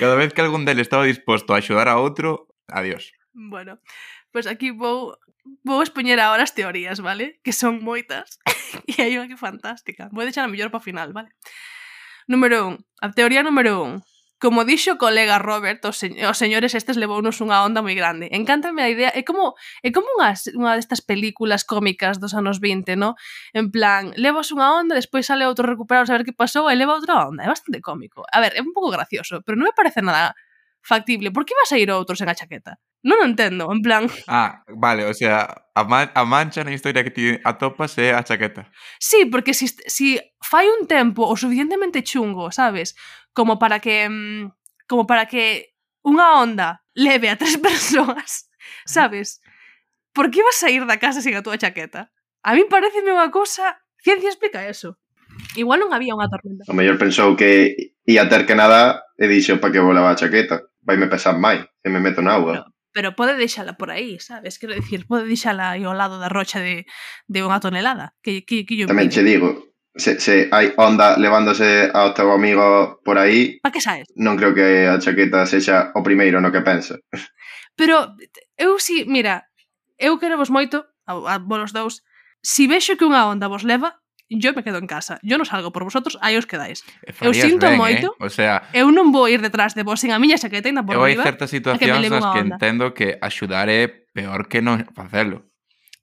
cada 0.00 0.16
vez 0.16 0.32
que 0.32 0.40
algún 0.40 0.64
deles 0.64 0.88
estaba 0.88 1.04
disposto 1.04 1.52
a 1.52 1.60
axudar 1.60 1.92
a 1.92 2.00
outro, 2.00 2.48
adiós. 2.66 3.12
Bueno, 3.36 3.78
pois 4.32 4.48
aquí 4.48 4.72
vou 4.72 5.14
vou 5.64 5.82
expoñer 5.84 6.20
agora 6.20 6.44
as 6.44 6.56
teorías, 6.56 7.00
vale? 7.00 7.40
Que 7.44 7.52
son 7.52 7.84
moitas 7.84 8.40
e 8.90 8.96
hai 9.00 9.16
unha 9.20 9.28
que 9.28 9.36
fantástica. 9.36 10.08
Vou 10.12 10.24
deixar 10.24 10.46
a 10.46 10.52
mellor 10.52 10.72
para 10.72 10.80
o 10.80 10.86
final, 10.86 11.12
vale? 11.12 11.30
Número 12.30 12.78
1. 12.78 13.04
A 13.04 13.08
teoría 13.12 13.42
número 13.42 13.84
1. 13.84 14.09
Como 14.40 14.64
dixo 14.64 14.96
o 14.96 15.00
colega 15.00 15.36
Robert, 15.36 15.84
os, 15.84 16.00
se 16.00 16.08
os 16.24 16.38
señores 16.40 16.72
estes 16.72 16.96
levounos 16.96 17.44
unha 17.44 17.60
onda 17.60 17.84
moi 17.84 17.92
grande. 17.92 18.32
Encántame 18.32 18.80
a 18.80 18.88
idea, 18.88 19.12
é 19.12 19.20
como 19.20 19.52
é 19.84 19.92
como 19.92 20.08
unha, 20.16 20.32
unha 20.56 20.80
destas 20.80 21.04
películas 21.04 21.68
cómicas 21.68 22.16
dos 22.16 22.32
anos 22.32 22.56
20, 22.56 22.96
no? 22.96 23.20
En 23.52 23.68
plan, 23.68 24.16
levas 24.16 24.48
unha 24.48 24.72
onda, 24.72 24.96
despois 24.96 25.28
sale 25.28 25.44
outro 25.44 25.68
recuperado 25.68 26.08
a 26.08 26.10
saber 26.10 26.24
que 26.24 26.32
pasou 26.32 26.72
e 26.72 26.74
leva 26.74 26.96
outra 26.96 27.20
onda. 27.28 27.44
É 27.44 27.48
bastante 27.52 27.84
cómico. 27.84 28.24
A 28.32 28.40
ver, 28.40 28.56
é 28.56 28.64
un 28.64 28.72
pouco 28.72 28.88
gracioso, 28.88 29.44
pero 29.44 29.60
non 29.60 29.68
me 29.68 29.76
parece 29.76 30.00
nada 30.00 30.32
factible. 30.80 31.30
Por 31.30 31.44
que 31.44 31.52
vas 31.52 31.72
a 31.72 31.78
ir 31.78 31.92
outros 31.92 32.20
en 32.24 32.28
a 32.28 32.34
chaqueta? 32.34 32.80
Non 33.00 33.20
o 33.20 33.24
entendo, 33.24 33.68
en 33.72 33.80
plan... 33.80 34.08
Ah, 34.28 34.64
vale, 34.68 35.08
o 35.08 35.14
sea, 35.16 35.68
a, 35.72 35.84
man 35.84 36.12
a 36.12 36.24
mancha 36.24 36.64
na 36.64 36.72
historia 36.72 37.04
que 37.04 37.12
ti 37.12 37.36
atopas 37.44 37.96
é 37.96 38.12
a 38.12 38.24
chaqueta. 38.24 38.68
Sí, 39.00 39.24
porque 39.28 39.56
si, 39.56 39.68
si 39.68 40.20
fai 40.50 40.66
un 40.66 40.90
tempo 40.90 41.30
o 41.30 41.38
suficientemente 41.38 42.02
chungo, 42.02 42.50
sabes? 42.50 42.98
Como 43.32 43.62
para 43.62 43.78
que 43.78 44.10
mm, 44.10 44.50
como 44.90 45.06
para 45.06 45.30
que 45.30 45.70
unha 46.02 46.42
onda 46.42 46.82
leve 46.98 47.30
a 47.30 47.38
tres 47.38 47.54
persoas, 47.62 48.50
sabes? 48.82 49.38
Por 50.10 50.34
que 50.34 50.42
vas 50.42 50.58
a 50.66 50.74
ir 50.74 50.82
da 50.90 50.98
casa 50.98 51.22
sin 51.22 51.38
a 51.38 51.46
túa 51.46 51.54
chaqueta? 51.54 52.10
A 52.42 52.58
min 52.58 52.66
pareceme 52.66 53.14
unha 53.14 53.30
cosa... 53.30 53.78
Ciencia 54.02 54.32
explica 54.32 54.66
eso. 54.66 54.98
Igual 55.54 55.78
non 55.78 55.94
había 55.94 56.18
unha 56.18 56.26
tormenta. 56.26 56.66
O 56.66 56.74
mellor 56.74 56.98
pensou 56.98 57.38
que 57.38 57.94
ia 58.02 58.26
ter 58.26 58.42
que 58.42 58.58
nada 58.58 59.06
e 59.14 59.30
dixo 59.30 59.62
para 59.62 59.70
que 59.70 59.78
volaba 59.78 60.10
a 60.10 60.18
chaqueta. 60.18 60.66
Vai 60.82 60.98
me 60.98 61.06
pesar 61.06 61.38
máis 61.38 61.62
e 61.84 61.88
me 61.94 62.02
meto 62.02 62.26
na 62.26 62.34
auga. 62.34 62.66
Pero 62.90 63.14
pode 63.14 63.38
deixala 63.38 63.78
por 63.78 63.94
aí, 63.94 64.18
sabes? 64.18 64.58
Quero 64.58 64.74
dicir, 64.74 65.06
pode 65.06 65.30
deixala 65.30 65.78
aí 65.78 65.86
ao 65.86 65.94
lado 65.94 66.18
da 66.18 66.26
rocha 66.26 66.58
de, 66.58 66.90
de 67.30 67.38
unha 67.46 67.62
tonelada. 67.62 68.18
Que, 68.18 68.42
que, 68.42 68.66
que 68.66 68.74
yo 68.74 68.90
Tamén 68.90 69.14
che 69.14 69.22
digo, 69.22 69.69
Se, 70.00 70.16
se, 70.16 70.48
hai 70.48 70.72
onda 70.80 71.20
levándose 71.20 71.92
ao 71.92 72.16
teu 72.16 72.32
amigo 72.32 72.96
por 73.04 73.20
aí. 73.20 73.60
Pa 73.60 73.68
que 73.68 73.84
saes? 73.84 74.08
Non 74.16 74.40
creo 74.40 74.56
que 74.56 74.88
a 74.88 74.96
chaqueta 74.96 75.44
sexa 75.44 75.92
o 75.92 76.00
primeiro 76.00 76.40
no 76.40 76.48
que 76.48 76.64
penso. 76.64 76.96
Pero 77.76 78.16
eu 78.56 78.80
si, 78.80 79.04
mira, 79.04 79.44
eu 80.00 80.16
quero 80.16 80.40
vos 80.40 80.48
moito, 80.48 80.88
a, 81.04 81.12
a 81.12 81.36
vos 81.36 81.76
dous, 81.76 82.00
si 82.40 82.64
vexo 82.64 82.96
que 82.96 83.04
unha 83.04 83.28
onda 83.28 83.52
vos 83.52 83.68
leva, 83.68 84.00
yo 84.30 84.52
me 84.54 84.64
quedo 84.64 84.78
en 84.78 84.86
casa, 84.86 85.18
yo 85.20 85.36
non 85.36 85.44
salgo 85.44 85.74
por 85.74 85.84
vosotros, 85.84 86.16
aí 86.24 86.38
os 86.38 86.46
quedáis. 86.48 86.80
Eh, 87.04 87.12
Farías 87.12 87.36
eu 87.36 87.50
sinto 87.50 87.66
ben, 87.68 87.76
eh? 87.76 87.82
moito, 87.82 88.08
eh? 88.16 88.24
o 88.24 88.30
sea, 88.32 88.64
eu 88.72 88.88
non 88.94 89.12
vou 89.12 89.28
ir 89.28 89.44
detrás 89.44 89.76
de 89.76 89.84
vos 89.84 90.00
sin 90.00 90.14
a 90.14 90.22
miña 90.22 90.40
chaqueta 90.40 90.72
ainda 90.72 90.86
por 90.86 90.96
eu 90.96 91.04
riba. 91.04 91.20
Hai 91.20 91.28
certas 91.28 91.52
situacións 91.52 92.08
nas 92.08 92.24
que 92.32 92.40
onda. 92.40 92.56
entendo 92.56 92.96
que 92.96 93.20
axudar 93.20 93.68
é 93.68 93.90
peor 94.16 94.48
que 94.48 94.64
non 94.64 94.80
facelo. 94.96 95.50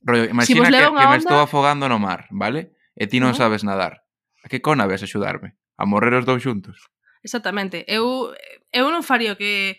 Rollo, 0.06 0.30
imagina 0.30 0.70
si 0.70 0.70
que, 0.70 0.78
que 0.78 0.86
onda... 0.86 1.10
me 1.10 1.18
estou 1.18 1.40
afogando 1.42 1.90
no 1.90 1.98
mar, 1.98 2.30
vale? 2.30 2.77
e 2.98 3.06
ti 3.06 3.22
non 3.22 3.38
sabes 3.38 3.62
nadar. 3.62 4.02
A 4.42 4.50
que 4.50 4.60
cona 4.60 4.90
ves 4.90 5.06
axudarme? 5.06 5.54
A 5.78 5.86
morrer 5.86 6.18
os 6.18 6.26
dous 6.26 6.42
xuntos. 6.42 6.90
Exactamente. 7.22 7.86
Eu 7.86 8.34
eu 8.74 8.90
non 8.90 9.06
faría 9.06 9.38
o 9.38 9.40
que 9.40 9.78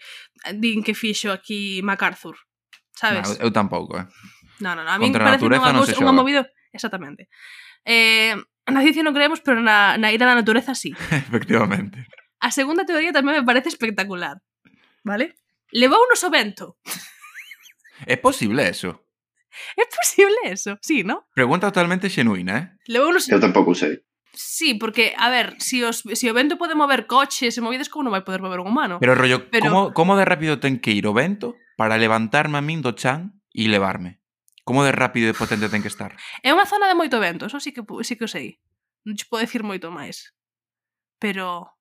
din 0.55 0.87
que 0.87 0.95
fixo 0.95 1.35
aquí 1.35 1.83
MacArthur, 1.83 2.39
sabes? 2.95 3.27
No, 3.37 3.45
eu 3.45 3.51
tampouco, 3.51 3.99
eh. 3.99 4.07
No, 4.63 4.75
no, 4.75 4.87
no. 4.87 4.91
A 4.91 4.99
mí 4.99 5.11
Contra 5.11 5.35
parece 5.35 5.47
unha, 5.47 5.75
non 5.75 5.83
cosa, 5.83 5.99
unha 5.99 6.15
movida... 6.15 6.47
Exactamente. 6.75 7.31
Eh, 7.87 8.35
na 8.69 8.85
ciencia 8.85 9.07
non 9.07 9.15
creemos, 9.15 9.41
pero 9.41 9.63
na, 9.63 9.97
na 9.97 10.13
ira 10.13 10.27
da 10.27 10.39
natureza 10.39 10.75
sí. 10.75 10.93
Efectivamente. 11.27 12.07
A 12.39 12.55
segunda 12.55 12.87
teoría 12.87 13.11
tamén 13.11 13.43
me 13.43 13.47
parece 13.47 13.71
espectacular. 13.71 14.39
Vale? 15.03 15.39
Levou 15.75 16.05
nos 16.07 16.23
o 16.23 16.31
vento. 16.31 16.79
É 18.07 18.15
posible 18.15 18.63
eso? 18.67 19.08
É 19.77 19.85
posible 19.89 20.39
eso, 20.45 20.79
sí, 20.83 21.05
¿no? 21.05 21.27
Pregunta 21.35 21.69
totalmente 21.69 22.11
xenuína, 22.11 22.55
eh? 22.59 22.67
Levo 22.87 23.09
unos... 23.09 23.29
Eu 23.29 23.41
tampouco 23.41 23.75
sei. 23.75 24.05
Sí, 24.35 24.75
porque, 24.75 25.15
a 25.19 25.31
ver, 25.31 25.57
si 25.59 25.83
os, 25.83 26.05
si 26.15 26.31
o 26.31 26.35
vento 26.35 26.59
pode 26.59 26.79
mover 26.79 27.07
coches 27.11 27.59
e 27.59 27.65
movides, 27.65 27.91
como 27.91 28.07
non 28.07 28.15
vai 28.15 28.23
poder 28.23 28.39
mover 28.39 28.63
un 28.63 28.71
humano? 28.71 29.03
Pero 29.03 29.19
rollo, 29.19 29.51
Pero... 29.51 29.67
Como, 29.67 29.81
como 29.91 30.13
de 30.15 30.29
rápido 30.29 30.63
ten 30.63 30.79
que 30.79 30.95
ir 30.95 31.11
o 31.11 31.17
vento 31.17 31.59
para 31.75 31.99
levantarme 31.99 32.61
a 32.61 32.63
min 32.63 32.79
do 32.79 32.95
chan 32.95 33.35
e 33.51 33.67
levarme? 33.67 34.23
Como 34.63 34.87
de 34.87 34.93
rápido 34.95 35.33
e 35.33 35.35
potente 35.35 35.67
ten 35.67 35.83
que 35.83 35.91
estar? 35.91 36.15
É 36.45 36.55
unha 36.55 36.69
zona 36.69 36.87
de 36.87 36.95
moito 36.95 37.19
vento, 37.19 37.51
eso 37.51 37.59
sí 37.59 37.75
que, 37.75 37.83
sí 38.07 38.15
que 38.15 38.29
o 38.29 38.31
sei. 38.31 38.63
Non 39.03 39.19
te 39.19 39.27
podo 39.27 39.43
decir 39.43 39.67
moito 39.67 39.91
máis. 39.91 40.37
Pero... 41.19 41.75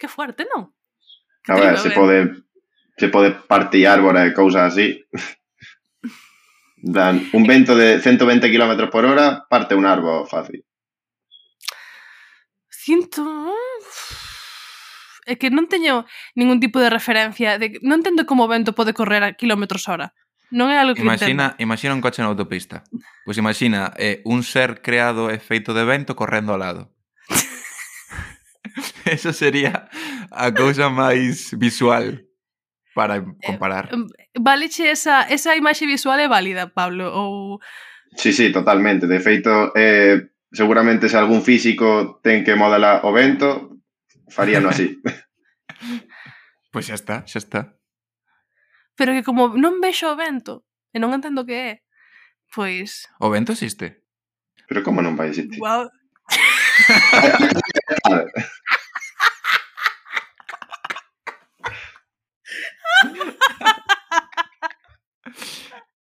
Que 0.00 0.10
fuerte, 0.10 0.50
non? 0.50 0.74
Que 1.46 1.52
a 1.52 1.62
ver, 1.62 1.78
se 1.78 1.94
pode, 1.94 2.42
se 2.98 3.06
pode 3.06 3.38
partir 3.46 3.86
árbores 3.86 4.26
e 4.26 4.34
cousas 4.34 4.74
así. 4.74 5.06
Dan, 6.80 7.28
un 7.32 7.44
vento 7.44 7.74
de 7.74 8.00
120 8.00 8.50
km 8.50 8.90
por 8.90 9.04
hora 9.04 9.46
parte 9.48 9.74
un 9.74 9.86
árbol 9.86 10.26
fácil. 10.28 10.64
Sinto... 12.70 13.24
É 15.28 15.36
que 15.36 15.52
non 15.52 15.68
teño 15.68 16.08
ningún 16.32 16.56
tipo 16.56 16.80
de 16.80 16.88
referencia 16.88 17.60
de 17.60 17.76
non 17.84 18.00
entendo 18.00 18.24
como 18.24 18.48
o 18.48 18.50
vento 18.50 18.72
pode 18.72 18.96
correr 18.96 19.20
a 19.20 19.36
kilómetros 19.36 19.84
hora. 19.84 20.16
Non 20.48 20.72
é 20.72 20.80
algo 20.80 20.96
que 20.96 21.04
imagina, 21.04 21.52
entendo. 21.52 21.60
imagina 21.60 21.92
un 21.92 22.00
coche 22.00 22.24
na 22.24 22.32
autopista. 22.32 22.80
Pois 23.28 23.36
pues 23.36 23.42
imagina 23.44 23.92
eh, 24.00 24.24
un 24.24 24.40
ser 24.40 24.80
creado 24.80 25.28
e 25.28 25.36
feito 25.36 25.76
de 25.76 25.84
vento 25.84 26.16
correndo 26.16 26.56
ao 26.56 26.62
lado. 26.64 26.96
Eso 29.04 29.36
sería 29.36 29.92
a 30.32 30.48
cousa 30.56 30.88
máis 30.88 31.52
visual 31.60 32.27
para 32.98 33.22
eh, 33.22 33.24
comparar. 33.46 33.94
Mm, 33.94 34.10
vale 34.34 34.66
valeche 34.66 34.90
esa, 34.90 35.22
esa 35.30 35.54
imaxe 35.54 35.86
visual 35.86 36.18
é 36.18 36.26
válida, 36.26 36.74
Pablo? 36.74 37.14
Ou... 37.14 37.62
Sí, 38.18 38.34
sí, 38.34 38.50
totalmente. 38.50 39.06
De 39.06 39.22
feito, 39.22 39.70
eh, 39.78 40.34
seguramente 40.50 41.06
se 41.08 41.14
algún 41.14 41.46
físico 41.46 42.18
ten 42.26 42.42
que 42.42 42.58
modelar 42.58 43.06
o 43.06 43.14
vento, 43.14 43.78
faríano 44.26 44.74
así. 44.74 44.98
pois 44.98 45.30
pues 46.74 46.90
xa 46.90 46.98
está, 46.98 47.22
xa 47.22 47.38
está. 47.38 47.78
Pero 48.98 49.14
que 49.14 49.22
como 49.22 49.54
non 49.54 49.78
vexo 49.78 50.10
o 50.10 50.18
vento, 50.18 50.66
e 50.90 50.98
non 50.98 51.14
entendo 51.14 51.46
que 51.46 51.54
é, 51.54 51.70
pois... 52.50 53.06
O 53.22 53.30
vento 53.30 53.54
existe. 53.54 54.02
Pero 54.66 54.82
como 54.82 55.06
non 55.06 55.14
vai 55.14 55.30
existir? 55.30 55.62
Wow. 55.62 55.86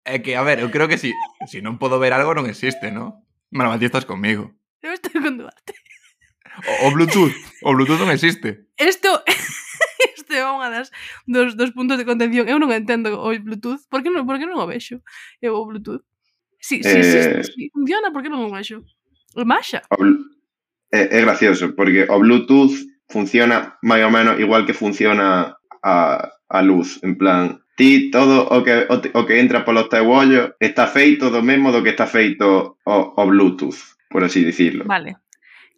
É 0.08 0.20
que, 0.20 0.36
a 0.36 0.42
ver, 0.42 0.60
eu 0.60 0.72
creo 0.72 0.88
que 0.88 0.98
si, 0.98 1.12
si 1.52 1.60
non 1.60 1.76
podo 1.76 2.00
ver 2.00 2.16
algo 2.16 2.32
non 2.32 2.48
existe, 2.48 2.96
¿no? 2.96 3.28
Bueno, 3.52 3.76
Mati, 3.76 3.92
estás 3.92 4.08
conmigo. 4.08 4.56
Eu 4.80 4.96
estou 4.96 5.12
con 5.20 5.36
Duarte. 5.36 5.76
O, 6.64 6.88
o 6.88 6.92
Bluetooth, 6.96 7.36
o 7.68 7.76
Bluetooth 7.76 8.00
non 8.00 8.16
existe. 8.16 8.72
Isto 8.80 9.20
este 10.16 10.40
é 10.40 10.48
unha 10.48 10.72
das 10.72 10.96
dos, 11.28 11.60
dos 11.60 11.76
puntos 11.76 12.00
de 12.00 12.08
contención. 12.08 12.48
Eu 12.48 12.56
non 12.56 12.72
entendo 12.72 13.20
o 13.20 13.36
Bluetooth, 13.36 13.84
por 13.92 14.00
que 14.00 14.08
non, 14.08 14.24
por 14.24 14.40
que 14.40 14.48
non 14.48 14.56
o 14.56 14.64
vexo? 14.64 15.04
Eu 15.44 15.60
o 15.60 15.68
Bluetooth. 15.68 16.08
Si, 16.64 16.80
si 16.80 16.96
eh... 16.96 17.04
existe, 17.04 17.52
si 17.52 17.68
funciona, 17.76 18.08
por 18.16 18.24
que 18.24 18.32
non 18.32 18.48
o 18.48 18.52
vexo? 18.56 18.88
O 19.36 19.44
Masha. 19.44 19.84
É, 19.92 21.04
eh, 21.04 21.08
é 21.12 21.20
gracioso, 21.20 21.76
porque 21.76 22.08
o 22.08 22.16
Bluetooth 22.24 22.80
funciona 23.12 23.76
máis 23.84 24.08
ou 24.08 24.12
menos 24.16 24.40
igual 24.40 24.64
que 24.64 24.72
funciona 24.72 25.52
a 25.84 26.32
a 26.50 26.62
luz, 26.62 27.00
en 27.04 27.18
plan, 27.18 27.64
ti 27.76 28.10
todo 28.10 28.48
o 28.48 28.64
que, 28.64 28.88
o, 28.90 28.96
o 29.20 29.26
que 29.26 29.40
entra 29.40 29.64
polos 29.64 29.90
teu 29.90 30.10
ollo 30.10 30.56
está 30.60 30.88
feito 30.88 31.30
do 31.30 31.44
mesmo 31.44 31.72
do 31.72 31.84
que 31.84 31.94
está 31.94 32.08
feito 32.08 32.80
o, 32.84 32.96
o 33.14 33.24
Bluetooth, 33.28 33.78
por 34.10 34.24
así 34.24 34.44
dicirlo. 34.44 34.86
Vale. 34.86 35.18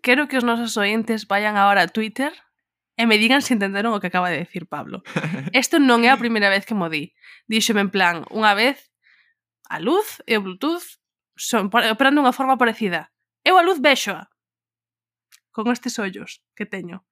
Quero 0.02 0.28
que 0.32 0.38
os 0.40 0.48
nosos 0.48 0.78
ointes 0.78 1.28
vayan 1.28 1.60
agora 1.60 1.84
a 1.84 1.92
Twitter 1.92 2.32
e 2.96 3.04
me 3.04 3.20
digan 3.20 3.44
se 3.44 3.52
entenderon 3.52 3.92
o 3.92 4.00
que 4.00 4.08
acaba 4.08 4.32
de 4.32 4.40
decir 4.40 4.68
Pablo. 4.68 5.04
Isto 5.52 5.80
non 5.80 6.08
é 6.08 6.10
a 6.12 6.22
primeira 6.22 6.48
vez 6.48 6.64
que 6.64 6.78
mo 6.78 6.88
di. 6.88 7.12
Díxome 7.52 7.84
en 7.84 7.92
plan, 7.92 8.24
unha 8.32 8.56
vez, 8.56 8.92
a 9.68 9.84
luz 9.84 10.24
e 10.24 10.40
o 10.40 10.44
Bluetooth 10.44 11.00
son 11.36 11.68
operando 11.68 12.24
unha 12.24 12.36
forma 12.36 12.56
parecida. 12.56 13.12
Eu 13.44 13.60
a 13.60 13.64
luz 13.64 13.84
vexoa 13.84 14.32
con 15.52 15.68
estes 15.72 16.00
ollos 16.00 16.40
que 16.56 16.64
teño. 16.64 17.04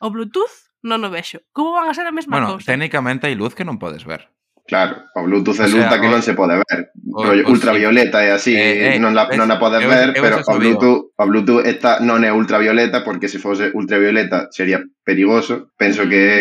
O 0.00 0.08
Bluetooth 0.08 0.72
non 0.80 1.04
o 1.04 1.12
vexo. 1.12 1.44
Como 1.52 1.76
van 1.76 1.92
a 1.92 1.94
ser 1.94 2.08
a 2.08 2.12
mesma 2.12 2.40
bueno, 2.40 2.56
cousa? 2.56 2.64
Bueno, 2.64 2.72
técnicamente 2.72 3.28
hai 3.28 3.36
luz 3.36 3.52
que 3.52 3.68
non 3.68 3.76
podes 3.76 4.08
ver. 4.08 4.32
Claro, 4.64 5.04
o 5.12 5.20
Bluetooth 5.28 5.60
é 5.60 5.68
luz 5.68 5.84
da 5.92 6.00
que 6.00 6.08
o, 6.08 6.12
non 6.14 6.24
se 6.24 6.32
pode 6.32 6.56
ver. 6.56 6.88
O, 7.12 7.20
Rollo 7.20 7.44
o, 7.44 7.52
ultravioleta 7.52 8.24
é 8.24 8.32
así, 8.32 8.56
eh, 8.56 8.96
eh, 8.96 8.98
non, 9.02 9.12
la, 9.12 9.28
ves, 9.28 9.36
non 9.36 9.52
a 9.52 9.60
podes 9.60 9.84
eu, 9.84 9.90
ver, 9.92 10.16
eu, 10.16 10.22
pero 10.24 10.40
o 10.40 10.54
Bluetooth, 10.56 11.12
o 11.12 11.24
Bluetooth 11.28 11.62
esta 11.68 12.00
non 12.00 12.24
é 12.24 12.32
ultravioleta 12.32 13.04
porque 13.04 13.28
se 13.28 13.36
fose 13.36 13.68
ultravioleta 13.76 14.48
sería 14.48 14.80
perigoso. 15.04 15.68
Penso 15.76 16.08
que 16.08 16.18
é 16.24 16.38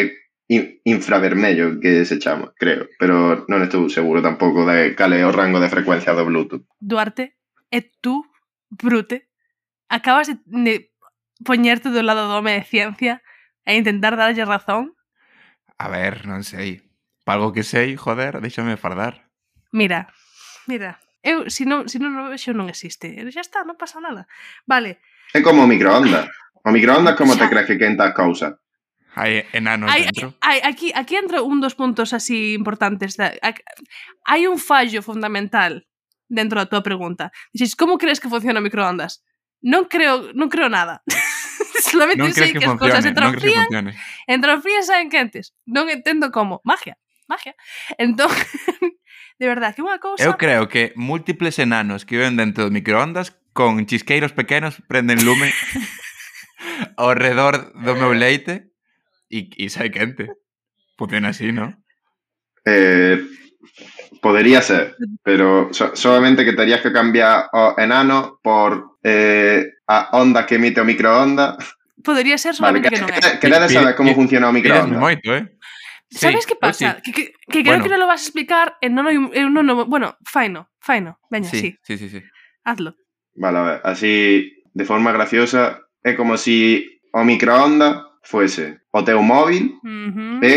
infravermello 0.88 1.84
que 1.84 2.07
se 2.07 2.16
chama, 2.16 2.55
creo, 2.55 2.88
pero 2.95 3.43
non 3.51 3.60
estou 3.60 3.91
seguro 3.91 4.24
tampouco 4.24 4.64
de 4.64 4.95
cal 4.95 5.12
é 5.12 5.28
o 5.28 5.36
rango 5.36 5.60
de 5.60 5.68
frecuencia 5.68 6.16
do 6.16 6.24
Bluetooth. 6.24 6.64
Duarte, 6.80 7.36
e 7.68 7.91
tú, 7.99 8.24
Brute, 8.72 9.28
acabas 9.91 10.32
de 10.32 10.93
poñerte 11.43 11.91
do 11.91 12.05
lado 12.07 12.24
do 12.30 12.39
home 12.39 12.55
de 12.55 12.64
ciencia 12.64 13.20
e 13.66 13.76
intentar 13.76 14.16
darlle 14.16 14.45
razón? 14.45 14.95
A 15.80 15.88
ver, 15.88 16.28
non 16.28 16.43
sei. 16.43 16.84
Palgo 17.24 17.53
que 17.53 17.64
sei, 17.64 17.95
joder, 17.95 18.41
déxame 18.43 18.76
fardar. 18.76 19.30
Mira, 19.72 20.10
mira, 20.66 20.99
eu, 21.22 21.49
se 21.49 21.66
non, 21.66 21.88
se 21.91 21.99
non 21.99 22.16
o 22.18 22.32
vexo, 22.32 22.55
non 22.55 22.72
existe. 22.72 23.12
Eu, 23.16 23.28
xa 23.30 23.43
está, 23.43 23.62
non 23.68 23.76
pasa 23.76 23.99
nada. 23.99 24.26
Vale. 24.66 25.03
É 25.36 25.43
como 25.43 25.64
o 25.64 25.70
microondas. 25.70 26.26
O 26.64 26.72
microondas 26.72 27.16
como 27.20 27.36
xa. 27.36 27.45
te 27.45 27.51
crees 27.51 27.68
que 27.68 27.78
quenta 27.78 28.10
as 28.10 28.16
cousas? 28.16 28.55
Hai 29.14 29.45
enanos 29.51 29.91
hai, 29.91 30.07
dentro. 30.07 30.34
Hai, 30.39 30.64
aquí, 30.64 30.95
aquí 30.95 31.20
entra 31.20 31.43
un 31.43 31.60
dos 31.60 31.76
puntos 31.76 32.16
así 32.16 32.55
importantes. 32.55 33.20
Da, 33.20 33.36
hai 34.26 34.41
un 34.47 34.57
fallo 34.57 35.03
fundamental 35.03 35.86
dentro 36.32 36.62
da 36.62 36.72
tua 36.72 36.82
pregunta. 36.86 37.36
Dixes, 37.51 37.76
como 37.76 37.99
crees 37.99 38.24
que 38.24 38.32
funciona 38.32 38.64
o 38.64 38.66
microondas? 38.66 39.22
Non 39.60 39.91
creo, 39.91 40.32
non 40.32 40.47
creo 40.47 40.72
nada. 40.72 41.03
Solamente 41.92 42.24
non 42.24 42.34
sei 42.36 42.52
que, 42.52 42.60
que 42.60 42.68
as 42.68 42.76
cousas 42.76 43.04
entrofrían, 43.06 43.68
entrofrían 44.28 44.84
saen 44.84 45.08
quentes. 45.08 45.56
Non 45.66 45.88
entendo 45.88 46.30
como. 46.30 46.60
Magia, 46.68 47.00
magia. 47.28 47.56
Entón, 47.96 48.30
de 49.42 49.46
verdade, 49.48 49.80
que 49.80 49.84
unha 49.86 49.98
cousa... 49.98 50.24
Eu 50.24 50.36
creo 50.36 50.68
que 50.68 50.92
múltiples 51.00 51.58
enanos 51.58 52.04
que 52.04 52.20
viven 52.20 52.36
dentro 52.36 52.68
do 52.68 52.72
microondas 52.74 53.36
con 53.56 53.84
chisqueiros 53.88 54.36
pequenos 54.36 54.80
prenden 54.86 55.24
lume 55.24 55.50
ao 57.02 57.16
redor 57.16 57.72
do 57.76 57.96
meu 57.96 58.12
leite 58.12 58.72
e, 59.32 59.50
e 59.56 59.72
sai 59.72 59.90
quente. 59.90 60.28
Funciona 61.00 61.32
así, 61.32 61.56
non? 61.56 61.80
Eh, 62.68 63.24
Podería 64.22 64.62
ser, 64.62 64.96
pero 65.24 65.70
so 65.72 65.96
solamente 65.96 66.44
que 66.44 66.54
terías 66.54 66.82
que 66.82 66.92
cambiar 66.92 67.48
o 67.54 67.76
enano 67.78 68.40
por 68.44 68.89
eh, 69.04 69.66
a 69.88 70.10
onda 70.20 70.45
que 70.45 70.56
emite 70.56 70.82
o 70.82 70.86
microonda. 70.86 71.58
Podería 72.04 72.38
ser 72.38 72.56
solamente 72.56 72.89
vale, 72.89 73.00
que, 73.00 73.06
que 73.06 73.12
non 73.12 73.16
é. 73.16 73.20
Que, 73.20 73.39
Querades 73.39 73.72
saber 73.74 73.95
como 73.95 74.16
funciona 74.16 74.50
o 74.50 74.56
microonda. 74.56 75.00
Moito, 75.00 75.36
eh? 75.36 75.47
Sabes 76.10 76.43
sí, 76.43 76.50
que 76.50 76.56
pasa? 76.56 76.97
Sí. 77.04 77.12
Que, 77.12 77.12
que, 77.12 77.24
que 77.45 77.60
creo 77.62 77.78
bueno. 77.78 77.84
que 77.84 77.91
non 77.93 78.00
lo 78.02 78.08
vas 78.10 78.22
a 78.22 78.26
explicar 78.26 78.78
e 78.82 78.89
non, 78.89 79.06
eu 79.10 79.47
non, 79.52 79.64
non 79.64 79.86
bueno, 79.86 80.18
faino, 80.26 80.74
faino. 80.82 81.22
Veña, 81.30 81.50
sí, 81.50 81.60
sí. 81.60 81.70
Sí, 81.86 81.97
sí, 81.97 82.08
sí. 82.10 82.20
Hazlo. 82.66 82.97
Vale, 83.36 83.58
a 83.58 83.64
ver, 83.64 83.78
así 83.86 84.64
de 84.74 84.86
forma 84.86 85.12
graciosa 85.12 85.86
é 86.04 86.16
como 86.16 86.38
si 86.38 86.86
o 87.14 87.24
microonda 87.24 88.10
fuese 88.24 88.82
o 88.91 89.04
teu 89.04 89.22
móvil 89.22 89.78
uh 89.84 90.10
-huh. 90.10 90.43
e 90.43 90.56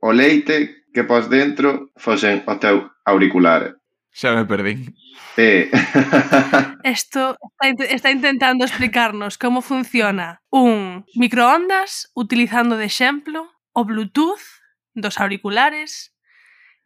o 0.00 0.12
leite 0.12 0.88
que 0.92 1.04
pos 1.04 1.28
dentro 1.28 1.90
fosen 1.96 2.42
os 2.46 2.58
teus 2.60 2.88
auriculares. 3.04 3.74
Xa 4.14 4.30
me 4.30 4.46
perdín. 4.46 4.94
Sí. 5.34 5.68
Esto 6.84 7.36
está, 7.60 7.84
está 7.84 8.10
intentando 8.12 8.64
explicarnos 8.64 9.38
como 9.38 9.60
funciona 9.60 10.40
un 10.50 11.04
microondas 11.16 12.12
utilizando 12.14 12.76
de 12.76 12.84
exemplo 12.84 13.50
o 13.72 13.84
Bluetooth 13.84 14.62
dos 14.94 15.18
auriculares. 15.18 16.14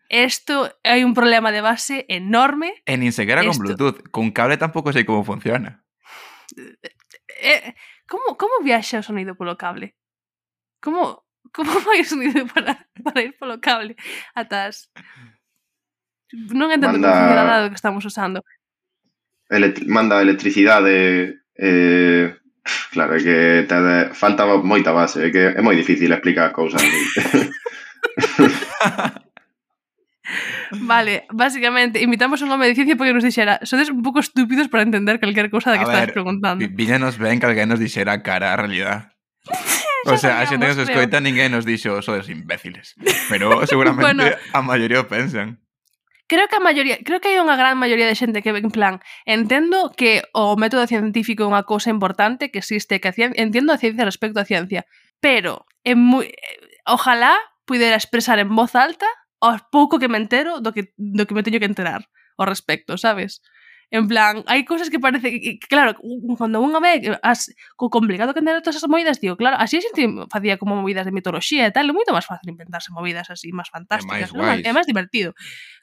Esto 0.08 0.72
hai 0.88 1.04
un 1.04 1.12
problema 1.12 1.52
de 1.52 1.60
base 1.60 2.08
enorme. 2.08 2.80
E 2.88 2.96
nin 2.96 3.12
sequera 3.12 3.44
con 3.44 3.52
Esto... 3.52 3.60
Bluetooth. 3.60 4.08
Con 4.08 4.32
cable 4.32 4.56
tampouco 4.56 4.88
sei 4.96 5.04
como 5.04 5.20
funciona. 5.20 5.84
Eh, 6.56 6.80
eh 7.44 7.76
como, 8.08 8.40
como 8.40 8.64
viaxa 8.64 9.04
o 9.04 9.04
sonido 9.04 9.36
polo 9.36 9.60
cable? 9.60 10.00
Como, 10.80 11.28
como 11.52 11.76
vai 11.84 12.00
o 12.04 12.08
sonido 12.08 12.48
para, 12.48 12.88
para 13.04 13.20
ir 13.20 13.36
polo 13.36 13.60
cable 13.60 14.00
atrás? 14.32 14.88
Non 16.32 16.72
entendo 16.72 16.98
manda... 17.00 17.32
que 17.32 17.62
do 17.64 17.70
que 17.72 17.80
estamos 17.80 18.04
usando. 18.04 18.44
Ele... 19.48 19.72
Manda 19.86 20.20
electricidade... 20.20 21.40
Eh... 21.56 22.36
Claro, 22.92 23.16
é 23.16 23.20
que 23.24 23.64
te... 23.64 23.76
falta 24.12 24.44
moita 24.60 24.92
base, 24.92 25.24
é 25.24 25.32
que 25.32 25.56
é 25.56 25.60
moi 25.64 25.72
difícil 25.72 26.12
explicar 26.12 26.52
as 26.52 26.56
cousas. 26.56 26.84
Vale, 30.70 31.24
basicamente, 31.32 32.02
invitamos 32.02 32.42
a 32.42 32.44
un 32.44 32.52
home 32.52 32.68
de 32.68 32.74
ciencia 32.74 32.96
porque 32.96 33.14
nos 33.14 33.24
dixera 33.24 33.60
sodes 33.64 33.88
un 33.88 34.02
pouco 34.02 34.20
estúpidos 34.20 34.68
para 34.68 34.84
entender 34.84 35.20
calquer 35.20 35.48
cousa 35.48 35.72
da 35.72 35.80
que 35.80 35.88
estás 35.88 36.12
preguntando. 36.12 36.60
Viñanos 36.60 37.16
ben 37.16 37.40
que 37.40 37.48
alguén 37.48 37.72
nos 37.72 37.80
dixera 37.80 38.20
cara 38.20 38.52
a 38.52 38.60
realidad. 38.60 39.16
o 40.04 40.16
sea, 40.20 40.40
a 40.40 40.44
xente 40.44 40.68
que 40.68 40.76
nos 40.76 40.84
escoita 40.84 41.24
ninguén 41.24 41.56
nos 41.56 41.64
dixo 41.64 42.04
sodes 42.04 42.28
imbéciles. 42.28 42.92
Pero 43.32 43.64
seguramente 43.64 44.04
bueno, 44.04 44.28
a 44.28 44.60
maioría 44.60 45.00
o 45.00 45.08
pensan 45.08 45.64
creo 46.28 46.46
que 46.46 46.56
a 46.56 46.60
maioría, 46.60 46.98
creo 47.02 47.20
que 47.20 47.32
hai 47.32 47.40
unha 47.40 47.56
gran 47.56 47.80
maioría 47.80 48.06
de 48.06 48.14
xente 48.14 48.44
que 48.44 48.52
en 48.52 48.70
plan, 48.70 49.00
entendo 49.24 49.90
que 49.96 50.22
o 50.36 50.54
método 50.60 50.84
científico 50.86 51.42
é 51.42 51.50
unha 51.50 51.64
cousa 51.64 51.88
importante 51.90 52.52
que 52.52 52.60
existe, 52.60 53.00
que 53.00 53.08
a 53.10 53.16
ciencia, 53.16 53.40
entendo 53.40 53.72
a 53.72 53.80
ciencia 53.80 54.06
respecto 54.06 54.38
á 54.38 54.44
ciencia, 54.44 54.84
pero 55.18 55.66
en 55.82 55.98
moi, 55.98 56.28
eh, 56.28 56.36
ojalá 56.84 57.34
pudera 57.64 57.96
expresar 57.96 58.38
en 58.38 58.52
voz 58.52 58.76
alta 58.76 59.08
o 59.40 59.56
pouco 59.72 59.98
que 59.98 60.12
me 60.12 60.20
entero 60.20 60.60
do 60.60 60.70
que, 60.76 60.92
do 61.00 61.24
que 61.24 61.34
me 61.34 61.42
teño 61.42 61.58
que 61.58 61.70
enterar 61.70 62.06
ao 62.36 62.46
respecto, 62.46 63.00
sabes? 63.00 63.40
En 63.90 64.06
plan, 64.06 64.44
hai 64.44 64.68
cousas 64.68 64.92
que 64.92 65.00
parece 65.00 65.40
que, 65.40 65.56
claro, 65.64 65.96
cando 66.36 66.60
unha 66.60 66.76
ve 66.76 67.08
as, 67.24 67.48
co 67.72 67.88
complicado 67.88 68.36
que 68.36 68.44
entender 68.44 68.60
todas 68.60 68.76
esas 68.76 68.92
movidas, 68.92 69.16
digo, 69.16 69.40
claro, 69.40 69.56
así 69.56 69.80
a 69.80 69.82
xente 69.84 70.04
facía 70.28 70.60
como 70.60 70.76
movidas 70.76 71.08
de 71.08 71.12
mitoloxía 71.16 71.64
e 71.64 71.72
tal, 71.72 71.88
é 71.88 71.96
moito 71.96 72.12
máis 72.12 72.28
fácil 72.28 72.52
inventarse 72.52 72.92
movidas 72.92 73.32
así 73.32 73.48
máis 73.48 73.72
fantásticas, 73.72 74.28
é 74.28 74.36
máis, 74.36 74.60
¿no? 74.60 74.68
é 74.68 74.76
máis 74.76 74.84
divertido. 74.84 75.32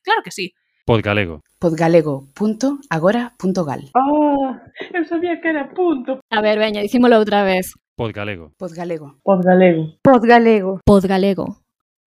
Claro 0.05 0.21
que 0.21 0.29
sí. 0.29 0.53
Podgalego. 0.85 1.41
Podgalego.agora.gal 1.57 3.81
Oh, 3.97 4.53
ah, 4.53 4.61
eu 4.93 5.01
sabía 5.09 5.41
que 5.41 5.49
era 5.49 5.73
punto. 5.73 6.21
A 6.29 6.45
ver, 6.45 6.61
veña, 6.61 6.85
dicímolo 6.85 7.17
outra 7.17 7.41
vez. 7.41 7.73
Podgalego. 7.97 8.53
Podgalego. 8.61 9.17
Podgalego. 9.25 9.97
Podgalego. 10.05 10.77
Podgalego. 10.85 11.57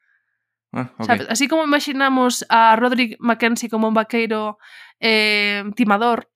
Ah, 0.73 0.91
okay. 0.99 1.07
Sabes? 1.07 1.27
Así 1.31 1.47
como 1.49 1.65
imaginamos 1.65 2.45
a 2.49 2.75
Roderick 2.77 3.17
Mackenzie 3.19 3.71
como 3.71 3.89
un 3.89 3.95
vaqueiro 3.95 4.59
eh, 5.01 5.65
timador, 5.75 6.31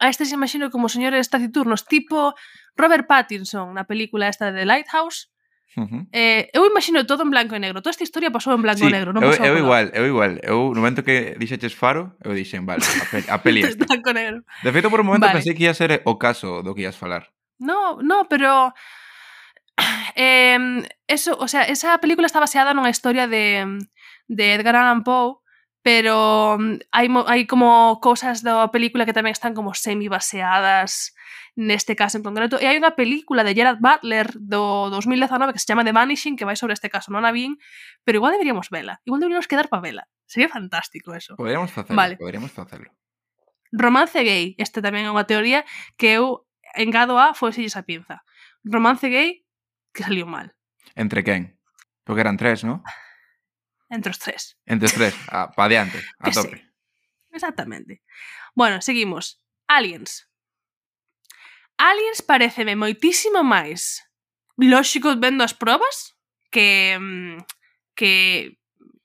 a 0.00 0.08
este 0.08 0.24
se 0.24 0.34
imagino 0.34 0.70
como 0.70 0.88
señores 0.88 1.28
taciturnos, 1.28 1.84
tipo 1.84 2.34
Robert 2.74 3.06
Pattinson 3.06 3.76
na 3.76 3.84
película 3.84 4.28
esta 4.32 4.50
de 4.50 4.64
The 4.64 4.66
Lighthouse, 4.66 5.28
Uh 5.76 5.86
-huh. 5.86 6.02
eh, 6.10 6.50
eu 6.50 6.66
imagino 6.66 7.06
todo 7.06 7.22
en 7.22 7.30
blanco 7.30 7.54
e 7.54 7.62
negro 7.62 7.78
Toda 7.78 7.94
esta 7.94 8.02
historia 8.02 8.34
pasou 8.34 8.58
en 8.58 8.62
blanco 8.66 8.82
sí, 8.82 8.90
e 8.90 8.94
negro 8.94 9.14
non 9.14 9.22
eu, 9.22 9.30
eu 9.38 9.54
igual, 9.54 9.86
eu 9.94 10.02
igual 10.02 10.42
Eu 10.42 10.74
no 10.74 10.82
momento 10.82 11.06
que 11.06 11.38
dixeches 11.38 11.78
faro 11.78 12.18
Eu 12.26 12.34
dixen, 12.34 12.66
vale, 12.66 12.82
a, 12.82 13.06
pe 13.06 13.18
a 13.30 13.38
peli 13.38 13.62
esta 13.70 13.86
blanco 13.86 14.10
negro. 14.10 14.42
De 14.66 14.70
feito, 14.74 14.90
por 14.90 15.06
un 15.06 15.06
momento 15.06 15.30
vale. 15.30 15.38
pensei 15.38 15.54
que 15.54 15.70
ia 15.70 15.74
ser 15.78 15.94
eh, 15.94 16.02
o 16.02 16.18
caso 16.18 16.66
do 16.66 16.74
que 16.74 16.82
ias 16.82 16.98
falar 16.98 17.30
No, 17.62 18.02
no, 18.02 18.26
pero 18.26 18.74
eh, 20.18 20.58
eso, 21.06 21.38
o 21.38 21.46
sea, 21.46 21.62
esa 21.70 21.94
película 22.02 22.26
está 22.26 22.42
baseada 22.42 22.74
nunha 22.74 22.90
historia 22.90 23.30
de, 23.30 23.62
de 24.26 24.44
Edgar 24.58 24.74
Allan 24.74 25.06
Poe 25.06 25.38
pero 25.82 26.58
mm, 26.58 26.92
hai, 26.92 27.08
hai 27.26 27.42
como 27.48 28.00
cousas 28.00 28.44
da 28.44 28.68
película 28.68 29.08
que 29.08 29.16
tamén 29.16 29.32
están 29.32 29.56
como 29.56 29.72
semi 29.72 30.12
baseadas 30.12 31.16
neste 31.56 31.96
caso 31.96 32.18
en 32.18 32.24
concreto. 32.24 32.58
E 32.58 32.66
hai 32.68 32.76
unha 32.78 32.94
película 32.94 33.42
de 33.42 33.54
Gerard 33.54 33.82
Butler 33.82 34.30
do 34.38 34.88
2019 34.92 35.54
que 35.54 35.60
se 35.62 35.66
chama 35.66 35.82
The 35.82 35.94
Vanishing 35.94 36.34
que 36.38 36.46
vai 36.46 36.54
sobre 36.54 36.74
este 36.74 36.88
caso, 36.88 37.10
non 37.10 37.26
a 37.26 37.34
vin, 37.34 37.58
pero 38.06 38.22
igual 38.22 38.34
deberíamos 38.34 38.70
vela. 38.70 39.02
Igual 39.04 39.20
deberíamos 39.20 39.50
quedar 39.50 39.68
para 39.68 39.82
vela. 39.82 40.04
Sería 40.26 40.48
fantástico 40.48 41.14
eso. 41.14 41.34
Poderíamos 41.34 41.70
facelo, 41.74 41.98
vale. 41.98 42.14
poderíamos 42.16 42.54
facelo. 42.54 42.90
Romance 43.72 44.22
gay, 44.22 44.54
este 44.58 44.82
tamén 44.82 45.06
é 45.06 45.10
unha 45.10 45.26
teoría 45.26 45.62
que 45.98 46.18
eu 46.18 46.46
engado 46.74 47.18
a 47.18 47.34
foi 47.34 47.54
esa 47.62 47.82
pinza. 47.82 48.22
Romance 48.62 49.10
gay 49.10 49.42
que 49.90 50.06
saliu 50.06 50.26
mal. 50.26 50.54
Entre 50.94 51.22
quen? 51.26 51.58
Porque 52.06 52.22
eran 52.22 52.38
tres, 52.38 52.62
non? 52.62 52.82
Entre 53.90 54.10
os 54.10 54.18
tres. 54.22 54.54
Entre 54.66 54.86
os 54.86 54.94
tres, 54.94 55.14
a, 55.30 55.50
pa 55.50 55.66
diante, 55.66 55.98
a 56.22 56.30
que 56.30 56.34
tope. 56.34 56.56
Sí. 56.58 56.62
Exactamente. 57.30 58.02
Bueno, 58.54 58.80
seguimos. 58.80 59.42
Aliens. 59.66 60.29
Aliens 61.80 62.20
pareceme 62.20 62.76
moitísimo 62.76 63.40
máis 63.40 64.04
lóxico 64.60 65.16
vendo 65.16 65.40
as 65.40 65.56
probas 65.56 66.12
que 66.52 67.00
mm, 67.00 67.40
que 67.96 68.12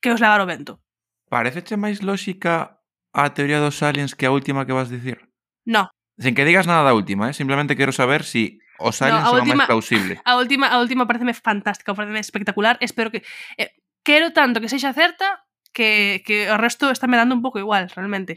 que 0.03 0.11
os 0.11 0.19
lavar 0.19 0.43
o 0.43 0.49
vento. 0.49 0.83
Pareceche 1.31 1.79
máis 1.79 2.03
lóxica 2.03 2.83
a 3.15 3.31
teoría 3.31 3.63
dos 3.63 3.79
aliens 3.79 4.11
que 4.11 4.27
a 4.27 4.35
última 4.35 4.67
que 4.67 4.75
vas 4.75 4.91
dicir? 4.91 5.23
No. 5.63 5.87
Sen 6.19 6.35
que 6.35 6.43
digas 6.43 6.67
nada 6.67 6.83
da 6.83 6.93
última, 6.93 7.31
eh? 7.31 7.33
simplemente 7.33 7.79
quero 7.79 7.95
saber 7.95 8.27
si 8.27 8.59
os 8.75 8.99
aliens 8.99 9.23
no, 9.23 9.31
son 9.31 9.39
última, 9.47 9.63
máis 9.63 9.71
plausible. 9.71 10.13
A 10.27 10.35
última, 10.35 10.67
a 10.67 10.77
última 10.83 11.07
pareceme 11.07 11.31
fantástica, 11.31 11.95
pareceme 11.95 12.19
espectacular. 12.19 12.75
Espero 12.83 13.07
que... 13.07 13.23
Eh, 13.55 13.71
quero 14.03 14.35
tanto 14.35 14.59
que 14.59 14.67
sexa 14.67 14.91
certa 14.91 15.47
que, 15.71 16.21
que 16.27 16.51
o 16.51 16.59
resto 16.59 16.91
está 16.91 17.07
me 17.07 17.15
dando 17.15 17.35
un 17.35 17.41
pouco 17.41 17.57
igual, 17.57 17.87
realmente. 17.95 18.35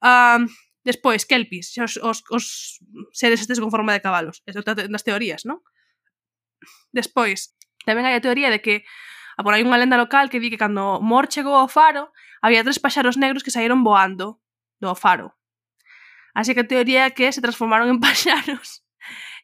Um, 0.00 0.48
Despois, 0.84 1.24
kelpis, 1.24 1.72
os, 1.80 1.96
os, 1.96 2.22
os 2.28 2.44
seres 3.16 3.40
estes 3.40 3.58
con 3.58 3.72
forma 3.72 3.96
de 3.96 4.04
cabalos. 4.04 4.44
Isto 4.44 4.60
das 4.62 5.04
teorías, 5.04 5.48
non? 5.48 5.64
Despois, 6.92 7.56
tamén 7.88 8.04
hai 8.04 8.14
a 8.16 8.24
teoría 8.24 8.52
de 8.52 8.60
que 8.60 8.84
a 9.34 9.42
por 9.42 9.56
aí 9.56 9.64
unha 9.64 9.80
lenda 9.80 9.98
local 9.98 10.30
que 10.30 10.38
di 10.38 10.52
que 10.52 10.60
cando 10.60 11.00
Mor 11.00 11.26
chegou 11.26 11.56
ao 11.56 11.66
faro, 11.66 12.12
había 12.44 12.62
tres 12.62 12.78
paxaros 12.78 13.16
negros 13.16 13.42
que 13.42 13.50
saíron 13.50 13.82
voando 13.82 14.38
do 14.78 14.92
faro. 14.94 15.34
Así 16.36 16.52
que 16.52 16.62
a 16.62 16.70
teoría 16.70 17.08
é 17.08 17.14
que 17.16 17.32
se 17.32 17.40
transformaron 17.40 17.88
en 17.88 17.98
paxaros 18.04 18.84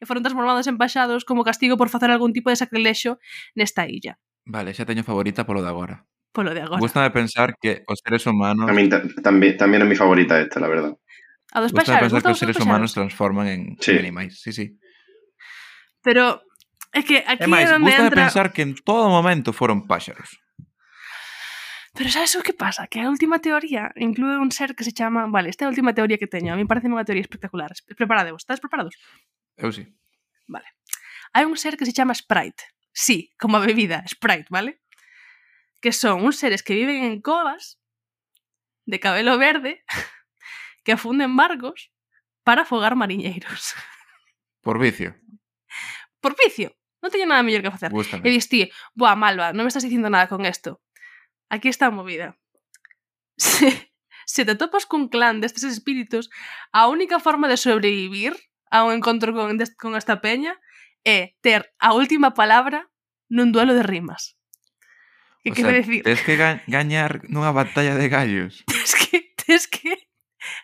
e 0.01 0.05
foron 0.05 0.21
transformados 0.21 0.69
en 0.69 0.77
paxados 0.77 1.25
como 1.25 1.41
castigo 1.41 1.77
por 1.77 1.89
facer 1.89 2.13
algún 2.13 2.33
tipo 2.33 2.49
de 2.49 2.57
sacrilexo 2.57 3.17
nesta 3.57 3.89
illa. 3.89 4.21
Vale, 4.45 4.77
xa 4.77 4.85
teño 4.85 5.01
favorita 5.01 5.45
polo 5.45 5.65
de 5.65 5.69
agora. 5.73 6.05
Polo 6.31 6.53
de 6.53 6.61
agora. 6.63 6.81
Gústame 6.81 7.09
pensar 7.11 7.57
que 7.59 7.83
os 7.89 7.99
seres 7.99 8.25
humanos... 8.25 8.69
A 8.69 8.73
mí 8.73 8.87
tamén, 8.87 9.57
tamén 9.57 9.81
é 9.83 9.87
mi 9.89 9.97
favorita 9.97 10.39
esta, 10.39 10.61
la 10.61 10.71
verdad. 10.71 10.93
A 11.51 11.59
dos 11.59 11.75
paxaros. 11.75 12.11
Gusta 12.11 12.31
que 12.31 12.33
os 12.33 12.39
seres 12.39 12.55
paxaros. 12.55 12.67
humanos 12.67 12.91
transforman 12.95 13.47
en, 13.47 13.61
sí. 13.79 13.91
en 13.91 13.99
animais. 13.99 14.39
Sí, 14.39 14.51
sí. 14.55 14.79
Pero 16.01 16.41
é 16.95 17.03
que 17.03 17.23
aquí 17.27 17.45
é, 17.45 17.51
máis, 17.51 17.67
é 17.67 17.75
onde 17.75 17.91
gusta 17.91 18.07
entra... 18.07 18.23
pensar 18.23 18.47
que 18.55 18.63
en 18.63 18.71
todo 18.75 19.11
momento 19.11 19.51
foron 19.51 19.83
páxaros. 19.87 20.39
Pero 21.91 22.07
sabes 22.07 22.35
o 22.39 22.43
que 22.43 22.55
pasa? 22.55 22.87
Que 22.87 23.03
a 23.03 23.11
última 23.11 23.43
teoría 23.43 23.91
inclúe 23.99 24.39
un 24.39 24.51
ser 24.55 24.79
que 24.79 24.87
se 24.87 24.95
chama... 24.95 25.27
Vale, 25.27 25.51
esta 25.51 25.63
é 25.63 25.67
a 25.67 25.71
última 25.71 25.91
teoría 25.91 26.15
que 26.15 26.27
teño. 26.27 26.55
A 26.55 26.57
mí 26.59 26.63
parece 26.63 26.87
unha 26.87 27.03
teoría 27.03 27.23
espectacular. 27.23 27.75
Preparadevos. 27.99 28.47
Estás 28.47 28.63
preparados? 28.63 28.95
Eu 29.59 29.75
sí. 29.75 29.83
Vale. 30.47 30.71
Hai 31.35 31.43
un 31.43 31.59
ser 31.59 31.75
que 31.75 31.83
se 31.83 31.91
chama 31.91 32.15
Sprite. 32.15 32.63
Sí, 32.95 33.35
como 33.35 33.59
a 33.59 33.63
bebida, 33.63 34.03
Sprite, 34.07 34.47
vale? 34.47 34.79
Que 35.83 35.91
son 35.91 36.23
uns 36.23 36.39
seres 36.39 36.63
que 36.63 36.75
viven 36.75 37.03
en 37.03 37.19
covas 37.19 37.79
de 38.87 38.99
cabelo 38.99 39.35
verde 39.35 39.83
que 40.83 40.93
afunden 40.93 41.35
barcos 41.35 41.91
para 42.43 42.63
afogar 42.63 42.95
mariñeiros. 42.95 43.73
Por 44.61 44.77
vicio. 44.79 45.15
Por 46.21 46.35
vicio. 46.37 46.75
Non 47.01 47.09
teño 47.09 47.25
nada 47.25 47.41
mellor 47.41 47.65
que 47.65 47.73
facer. 47.73 47.89
Bústame. 47.89 48.21
E 48.21 48.29
diste, 48.29 48.69
boa, 48.93 49.17
Malva, 49.17 49.57
non 49.57 49.65
me 49.65 49.73
estás 49.73 49.81
dicindo 49.81 50.13
nada 50.13 50.29
con 50.29 50.45
isto. 50.45 50.77
Aquí 51.49 51.65
está 51.65 51.89
a 51.89 51.95
movida. 51.95 52.37
Se, 53.41 53.89
se 54.29 54.45
te 54.45 54.53
topas 54.53 54.85
cun 54.85 55.09
clan 55.09 55.41
destes 55.41 55.65
espíritus, 55.65 56.29
a 56.69 56.85
única 56.85 57.17
forma 57.17 57.49
de 57.49 57.57
sobrevivir 57.57 58.37
a 58.69 58.85
un 58.85 58.93
encontro 58.93 59.33
con, 59.33 59.57
des, 59.57 59.73
con 59.73 59.97
esta 59.97 60.21
peña 60.21 60.61
é 61.01 61.33
ter 61.41 61.73
a 61.81 61.97
última 61.97 62.37
palabra 62.37 62.85
nun 63.33 63.49
duelo 63.49 63.73
de 63.73 63.81
rimas. 63.81 64.37
Que 65.41 65.51
o 65.51 65.55
quere 65.57 65.73
sea, 65.73 65.81
decir? 65.81 66.01
Tens 66.05 66.21
que 66.21 66.37
ga 66.37 66.61
gañar 66.69 67.25
nunha 67.33 67.49
batalla 67.49 67.97
de 67.97 68.07
gallos. 68.13 68.61
Tens 68.69 68.93
que, 68.93 69.33
tens 69.41 69.65
que 69.65 70.10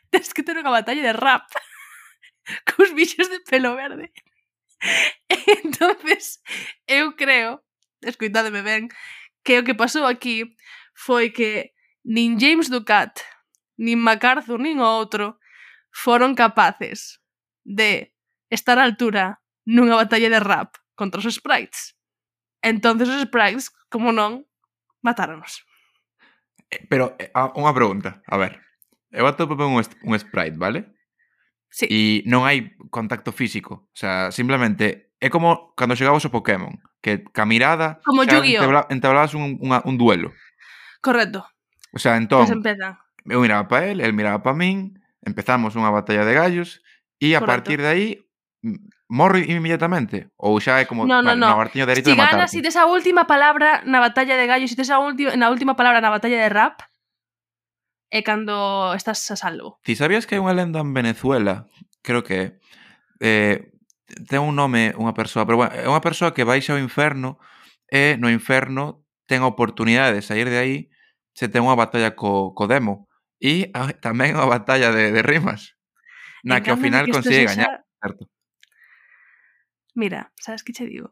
tens 0.11 0.33
que 0.33 0.43
ter 0.43 0.57
unha 0.57 0.73
batalla 0.73 1.03
de 1.03 1.13
rap 1.13 1.47
cos 2.67 2.95
bichos 2.95 3.27
de 3.29 3.39
pelo 3.43 3.75
verde. 3.75 4.11
entonces 5.63 6.39
eu 6.85 7.15
creo, 7.15 7.63
escoitádeme 8.01 8.61
ben, 8.61 8.89
que 9.43 9.59
o 9.59 9.65
que 9.65 9.75
pasou 9.75 10.05
aquí 10.05 10.55
foi 10.93 11.29
que 11.29 11.73
nin 12.05 12.39
James 12.39 12.69
Ducat, 12.69 13.19
nin 13.77 13.99
MacArthur, 13.99 14.59
nin 14.61 14.79
o 14.79 14.87
outro 14.87 15.41
foron 15.91 16.37
capaces 16.37 17.19
de 17.65 18.13
estar 18.49 18.77
á 18.79 18.85
altura 18.85 19.41
nunha 19.67 19.99
batalla 19.99 20.29
de 20.29 20.39
rap 20.39 20.77
contra 20.95 21.19
os 21.19 21.27
sprites. 21.27 21.97
Entonces 22.63 23.09
os 23.09 23.21
sprites, 23.27 23.69
como 23.89 24.11
non, 24.11 24.47
matáronos. 25.03 25.65
Eh, 26.71 26.83
pero 26.87 27.15
eh, 27.19 27.31
unha 27.33 27.73
pregunta, 27.75 28.23
a 28.27 28.35
ver 28.35 28.66
eu 29.11 29.27
atopo 29.27 29.55
un, 29.55 29.79
un 29.79 30.19
sprite, 30.19 30.57
vale? 30.57 30.93
Sí. 31.69 31.85
E 31.89 31.99
non 32.25 32.47
hai 32.47 32.75
contacto 32.89 33.31
físico. 33.35 33.87
O 33.91 33.97
sea, 33.97 34.31
simplemente 34.31 35.11
é 35.19 35.27
como 35.29 35.73
cando 35.75 35.95
chegabas 35.95 36.23
ao 36.23 36.31
Pokémon, 36.31 36.79
que 37.01 37.23
ca 37.33 37.45
mirada 37.45 37.99
como 38.05 38.23
xa, 38.23 38.39
Yu-Gi-Oh. 38.39 38.63
Entabla, 38.63 38.81
entablabas 38.89 39.33
un, 39.33 39.57
un, 39.59 39.69
un 39.73 39.95
duelo. 39.97 40.31
Correcto. 41.01 41.45
O 41.91 41.99
sea, 41.99 42.17
entón, 42.17 42.45
pues 42.47 42.77
eu 43.27 43.41
miraba 43.41 43.67
para 43.67 43.87
él, 43.87 43.99
él 44.01 44.13
miraba 44.13 44.43
para 44.43 44.55
min, 44.55 44.95
empezamos 45.23 45.75
unha 45.75 45.91
batalla 45.91 46.23
de 46.23 46.33
gallos 46.33 46.79
e 47.19 47.35
a 47.35 47.43
Correcto. 47.43 47.47
partir 47.47 47.77
de 47.83 47.89
aí 47.89 48.07
morre 49.07 49.47
inmediatamente 49.47 50.31
ou 50.35 50.59
xa 50.59 50.79
é 50.79 50.85
como 50.87 51.07
no, 51.07 51.23
no, 51.23 51.31
vale, 51.31 51.39
no. 51.39 51.51
no 51.51 51.87
dereito 51.87 52.11
si 52.11 52.15
de 52.15 52.19
matar. 52.19 52.47
Si 52.47 52.59
si 52.59 52.63
tes 52.63 52.75
a 52.75 52.87
última 52.87 53.27
palabra 53.27 53.83
na 53.83 53.99
batalla 53.99 54.35
de 54.35 54.47
gallos, 54.47 54.71
si 54.71 54.75
tes 54.75 54.91
a 54.91 54.99
última 54.99 55.35
na 55.35 55.51
última 55.51 55.75
palabra 55.75 55.99
na 55.99 56.11
batalla 56.11 56.39
de 56.39 56.49
rap, 56.51 56.83
é 58.09 58.23
cando 58.23 58.93
estás 58.95 59.23
a 59.31 59.35
salvo. 59.35 59.79
Ti 59.83 59.95
sabías 59.95 60.25
que 60.25 60.35
hai 60.35 60.41
unha 60.43 60.55
lenda 60.55 60.79
en 60.79 60.95
Venezuela? 60.95 61.67
Creo 62.01 62.23
que 62.23 62.59
eh, 63.19 63.71
ten 64.07 64.41
un 64.41 64.55
nome 64.55 64.95
unha 64.95 65.11
persoa, 65.11 65.43
pero 65.43 65.59
bueno, 65.59 65.73
é 65.75 65.87
unha 65.87 66.03
persoa 66.03 66.31
que 66.31 66.47
baixa 66.47 66.75
ao 66.75 66.81
inferno 66.81 67.35
e 67.91 68.15
no 68.15 68.31
inferno 68.31 69.03
ten 69.27 69.43
a 69.43 69.51
oportunidade 69.51 70.15
de 70.15 70.23
sair 70.23 70.47
de 70.47 70.59
aí 70.59 70.77
se 71.35 71.51
ten 71.51 71.67
unha 71.67 71.75
batalla 71.75 72.15
co, 72.15 72.55
co 72.55 72.65
demo 72.71 73.11
e 73.43 73.69
a, 73.75 73.91
tamén 73.99 74.39
unha 74.39 74.47
batalla 74.47 74.95
de, 74.95 75.11
de 75.11 75.21
rimas 75.21 75.75
na 76.47 76.63
que 76.63 76.71
ao 76.71 76.79
final 76.79 77.05
que 77.05 77.15
consigue 77.15 77.45
esa... 77.45 77.67
gañar, 77.67 77.75
certo? 77.99 78.31
Mira, 79.97 80.31
sabes 80.39 80.63
que 80.63 80.71
che 80.71 80.87
digo? 80.87 81.11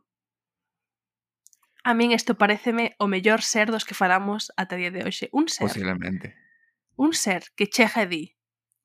A 1.84 1.94
min 1.94 2.16
isto 2.16 2.40
pareceme 2.40 2.96
o 2.98 3.06
mellor 3.06 3.44
ser 3.44 3.70
dos 3.70 3.84
que 3.84 3.94
falamos 3.94 4.50
ata 4.58 4.80
día 4.80 4.90
de 4.90 5.06
hoxe. 5.06 5.30
Un 5.36 5.52
ser. 5.52 5.68
Posiblemente. 5.68 6.45
Un 6.96 7.14
ser 7.14 7.52
que 7.56 7.68
chega 7.68 8.04
e 8.04 8.08
di 8.08 8.24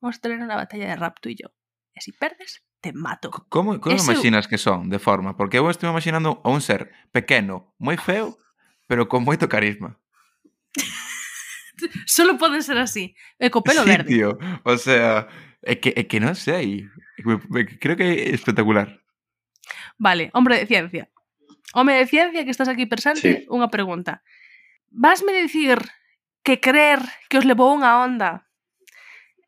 vamos 0.01 0.19
tener 0.19 0.41
unha 0.41 0.57
batalla 0.57 0.89
de 0.89 0.97
rap 0.97 1.21
tú 1.21 1.29
e 1.29 1.37
yo. 1.37 1.53
E 1.93 2.01
se 2.01 2.11
si 2.11 2.17
perdes, 2.17 2.65
te 2.81 2.91
mato. 2.91 3.29
Como, 3.47 3.79
como 3.79 3.95
Ese... 3.95 4.11
imaginas 4.11 4.47
que 4.49 4.57
son 4.57 4.89
de 4.89 4.99
forma? 4.99 5.37
Porque 5.37 5.61
eu 5.61 5.69
estou 5.69 5.87
imaginando 5.87 6.41
a 6.43 6.49
un 6.49 6.59
ser 6.59 6.89
pequeno, 7.13 7.77
moi 7.77 7.95
feo, 7.95 8.35
pero 8.89 9.05
con 9.07 9.23
moito 9.23 9.47
carisma. 9.47 10.01
Solo 12.09 12.37
poden 12.37 12.65
ser 12.65 12.81
así. 12.81 13.15
E 13.37 13.53
co 13.53 13.61
pelo 13.61 13.85
sí, 13.85 13.89
verde. 13.89 14.09
Tío. 14.09 14.29
O 14.65 14.75
sea, 14.75 15.29
é 15.61 15.77
que, 15.77 15.93
é 15.93 16.03
que 16.09 16.19
non 16.19 16.33
sei. 16.33 16.89
Creo 17.79 17.95
que 17.95 18.05
é 18.05 18.33
espectacular. 18.33 18.99
Vale, 20.01 20.33
hombre 20.33 20.57
de 20.57 20.65
ciencia. 20.65 21.09
Home 21.73 21.93
de 21.93 22.09
ciencia 22.09 22.43
que 22.43 22.51
estás 22.51 22.67
aquí 22.67 22.89
presente, 22.89 23.45
sí. 23.45 23.47
unha 23.47 23.69
pregunta. 23.69 24.25
Vasme 24.91 25.31
dicir 25.31 25.79
que 26.43 26.59
crer 26.59 26.99
que 27.29 27.37
os 27.37 27.45
levou 27.45 27.73
unha 27.73 28.01
onda 28.01 28.45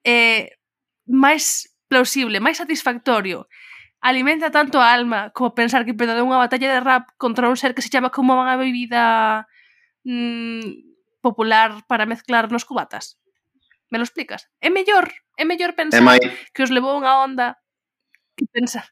eh, 0.06 0.54
máis 1.10 1.70
plausible, 1.90 2.44
máis 2.44 2.58
satisfactorio 2.58 3.50
alimenta 4.04 4.52
tanto 4.52 4.84
a 4.84 4.92
alma 4.92 5.32
como 5.32 5.56
pensar 5.56 5.88
que 5.88 5.96
perdeu 5.96 6.28
unha 6.28 6.42
batalla 6.44 6.76
de 6.76 6.84
rap 6.84 7.16
contra 7.16 7.48
un 7.48 7.56
ser 7.56 7.72
que 7.72 7.82
se 7.82 7.88
chama 7.88 8.12
como 8.12 8.36
unha 8.36 8.60
bebida 8.60 9.48
mm, 10.04 11.24
popular 11.24 11.88
para 11.88 12.04
mezclar 12.04 12.52
nos 12.52 12.68
cubatas. 12.68 13.16
Me 13.88 13.96
lo 13.96 14.04
explicas? 14.04 14.52
É 14.60 14.68
mellor, 14.68 15.08
é 15.40 15.48
mellor 15.48 15.72
pensar 15.80 16.04
Am 16.04 16.20
que 16.52 16.64
os 16.68 16.72
levou 16.76 17.00
unha 17.00 17.24
onda 17.24 17.64
que 18.36 18.44
pensar 18.52 18.92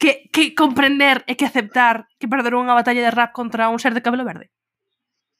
que, 0.00 0.32
que 0.32 0.56
comprender 0.56 1.20
e 1.28 1.36
que 1.36 1.44
aceptar 1.44 2.08
que 2.16 2.24
perder 2.24 2.56
unha 2.56 2.72
batalla 2.72 3.04
de 3.04 3.12
rap 3.12 3.36
contra 3.36 3.68
un 3.68 3.76
ser 3.76 3.92
de 3.92 4.00
cabelo 4.00 4.24
verde. 4.24 4.48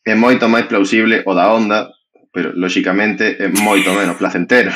É 0.06 0.14
moito 0.14 0.46
máis 0.46 0.70
plausible 0.70 1.26
o 1.26 1.34
da 1.34 1.50
onda, 1.50 1.90
pero 2.30 2.54
lóxicamente 2.54 3.34
é 3.42 3.50
moito 3.50 3.90
menos 3.90 4.14
placentero. 4.14 4.70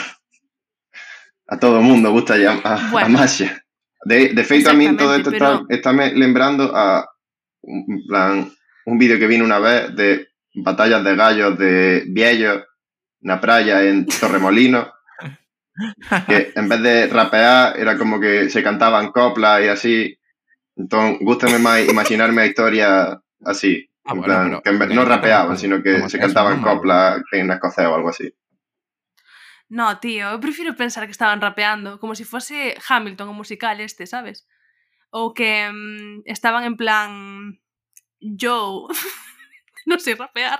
A 1.46 1.54
todo 1.56 1.78
o 1.78 1.86
mundo 1.86 2.10
gusta 2.10 2.34
a, 2.34 2.58
a, 2.58 2.74
a 2.74 2.90
Bueno. 2.90 3.14
maxia. 3.14 3.62
De, 4.02 4.34
de 4.34 4.42
feito, 4.44 4.70
a 4.70 4.74
min 4.74 4.96
todo 4.96 5.14
isto 5.14 5.30
Exactamente, 5.30 5.74
está, 5.76 5.90
está 5.90 5.90
me 5.92 6.10
lembrando 6.18 6.74
a 6.74 7.06
un 7.62 8.02
plan 8.08 8.50
un 8.86 8.98
vídeo 8.98 9.20
que 9.20 9.28
vino 9.28 9.44
unha 9.44 9.60
vez 9.60 9.92
de 9.94 10.32
batallas 10.56 11.04
de 11.04 11.12
gallos 11.14 11.52
de 11.60 12.08
viellos 12.08 12.64
na 13.20 13.38
praia 13.38 13.84
en 13.84 14.08
Torremolino 14.08 14.88
que 16.26 16.50
en 16.58 16.66
vez 16.66 16.80
de 16.80 16.94
rapear 17.12 17.76
era 17.76 18.00
como 18.00 18.18
que 18.18 18.48
se 18.48 18.64
cantaban 18.64 19.12
coplas 19.12 19.60
e 19.60 19.68
así 19.68 20.16
entón 20.74 21.20
gústame 21.20 21.60
máis 21.60 21.84
imaginarme 21.84 22.40
a 22.40 22.48
historia 22.48 22.88
así 23.44 23.89
Ah, 24.04 24.12
en 24.12 24.18
bueno, 24.18 24.24
plan, 24.24 24.44
pero- 24.48 24.62
que 24.62 24.70
en 24.70 24.78
vez, 24.78 24.90
eso 24.90 25.04
rapeaban, 25.04 25.56
sino 25.58 25.82
que 25.82 26.08
se 26.08 26.18
cantaban 26.18 26.60
non, 26.60 26.64
coplas 26.64 27.20
en 27.32 27.50
escocés 27.52 27.86
ou 27.86 27.94
algo 27.94 28.08
así. 28.10 28.32
No, 29.70 29.86
tío, 30.02 30.34
eu 30.34 30.40
prefiro 30.42 30.74
pensar 30.74 31.06
que 31.06 31.14
estaban 31.14 31.38
rapeando 31.38 32.00
como 32.02 32.14
si 32.18 32.24
fose 32.26 32.74
Hamilton 32.88 33.28
o 33.30 33.38
musical 33.38 33.78
este, 33.78 34.02
sabes? 34.08 34.48
Ou 35.14 35.30
que 35.30 35.70
mm, 35.70 36.26
estaban 36.26 36.64
en 36.66 36.74
plan 36.74 37.10
yo, 38.18 38.88
non 39.90 40.00
sei 40.02 40.18
rapear, 40.18 40.58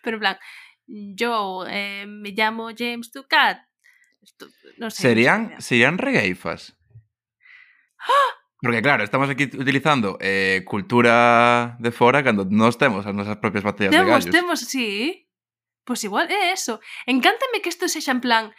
pero 0.00 0.16
en 0.16 0.22
plan 0.24 0.36
yo 1.12 1.66
eh, 1.68 2.06
me 2.08 2.32
llamo 2.32 2.72
James 2.72 3.12
Ducat. 3.12 3.60
Sei, 4.24 4.48
Serían, 4.90 5.52
non 5.52 5.60
sei 5.60 5.84
serían 5.84 6.00
regaifas. 6.00 6.72
Porque 8.60 8.82
claro, 8.82 9.04
estamos 9.04 9.30
aquí 9.30 9.44
utilizando 9.44 10.18
eh, 10.20 10.62
cultura 10.66 11.76
de 11.78 11.92
fora 11.92 12.24
cando 12.24 12.44
nos 12.44 12.76
temos 12.76 13.06
as 13.06 13.14
nosas 13.14 13.38
propias 13.38 13.62
batallas 13.62 13.94
temos, 13.94 14.06
de 14.06 14.12
gallos. 14.12 14.34
Temos, 14.34 14.60
sí. 14.60 15.30
Pois 15.86 16.02
igual 16.02 16.26
é 16.28 16.52
eso. 16.52 16.80
Encántame 17.06 17.62
que 17.62 17.70
isto 17.70 17.86
sexa 17.86 18.10
en 18.10 18.20
plan 18.20 18.50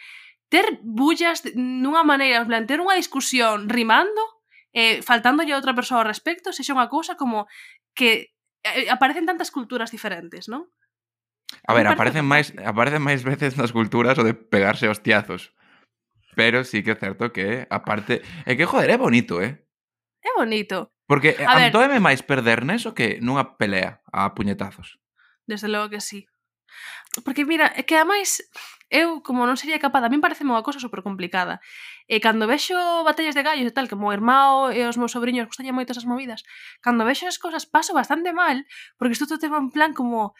ter 0.48 0.80
bullas 0.82 1.44
nunha 1.54 2.02
maneira, 2.02 2.40
en 2.40 2.48
plan 2.48 2.64
ter 2.64 2.80
unha 2.80 2.96
discusión 2.96 3.68
rimando, 3.68 4.40
eh, 4.72 5.04
faltándolle 5.04 5.52
a 5.52 5.60
outra 5.60 5.76
persoa 5.76 6.00
ao 6.02 6.08
respecto, 6.08 6.50
sexa 6.50 6.72
unha 6.72 6.88
cousa 6.88 7.20
como 7.20 7.44
que 7.92 8.32
eh, 8.64 8.88
aparecen 8.88 9.28
tantas 9.28 9.52
culturas 9.52 9.92
diferentes, 9.92 10.48
non? 10.48 10.66
A 11.68 11.76
ver, 11.76 11.86
aparecen 11.86 12.24
máis 12.24 12.56
aparecen 12.64 13.04
máis 13.04 13.20
veces 13.20 13.54
nas 13.60 13.70
culturas 13.70 14.16
o 14.16 14.24
de 14.24 14.32
pegarse 14.32 14.88
hostiazos. 14.88 15.52
Pero 16.34 16.64
sí 16.64 16.82
que 16.82 16.94
é 16.94 16.98
certo 16.98 17.34
que, 17.34 17.66
aparte... 17.68 18.22
É 18.46 18.54
que, 18.54 18.64
joder, 18.64 18.90
é 18.94 18.98
bonito, 18.98 19.42
eh? 19.42 19.66
É 20.22 20.30
bonito. 20.36 20.92
Porque 21.08 21.34
eh, 21.34 21.46
a 21.46 21.70
ver... 21.72 22.00
máis 22.00 22.22
perder 22.22 22.62
neso 22.62 22.94
que 22.94 23.18
nunha 23.18 23.58
pelea 23.58 23.98
a 24.14 24.30
puñetazos. 24.36 25.00
Desde 25.48 25.66
logo 25.66 25.90
que 25.90 26.00
sí. 26.00 26.30
Porque 27.24 27.42
mira, 27.44 27.66
é 27.74 27.82
que 27.82 27.98
ademais 27.98 28.46
eu 28.90 29.22
como 29.22 29.46
non 29.46 29.58
sería 29.58 29.78
capaz, 29.78 30.02
a 30.02 30.10
min 30.10 30.22
parece 30.22 30.46
unha 30.46 30.66
cosa 30.66 30.82
super 30.82 31.02
complicada. 31.02 31.58
E 32.06 32.18
cando 32.18 32.46
vexo 32.50 32.74
batallas 33.06 33.34
de 33.38 33.42
gallos 33.46 33.66
e 33.66 33.74
tal, 33.74 33.86
que 33.86 33.94
o 33.94 34.02
meu 34.02 34.14
irmão 34.14 34.70
e 34.70 34.82
os 34.86 34.98
meus 34.98 35.14
sobrinhos 35.14 35.46
gustanlle 35.46 35.74
moito 35.74 35.94
esas 35.94 36.06
movidas, 36.06 36.42
cando 36.82 37.06
vexo 37.06 37.26
as 37.26 37.38
cousas 37.38 37.66
paso 37.66 37.94
bastante 37.94 38.30
mal, 38.34 38.62
porque 38.98 39.14
isto 39.14 39.26
todo 39.26 39.42
en 39.42 39.70
plan 39.70 39.94
como 39.94 40.34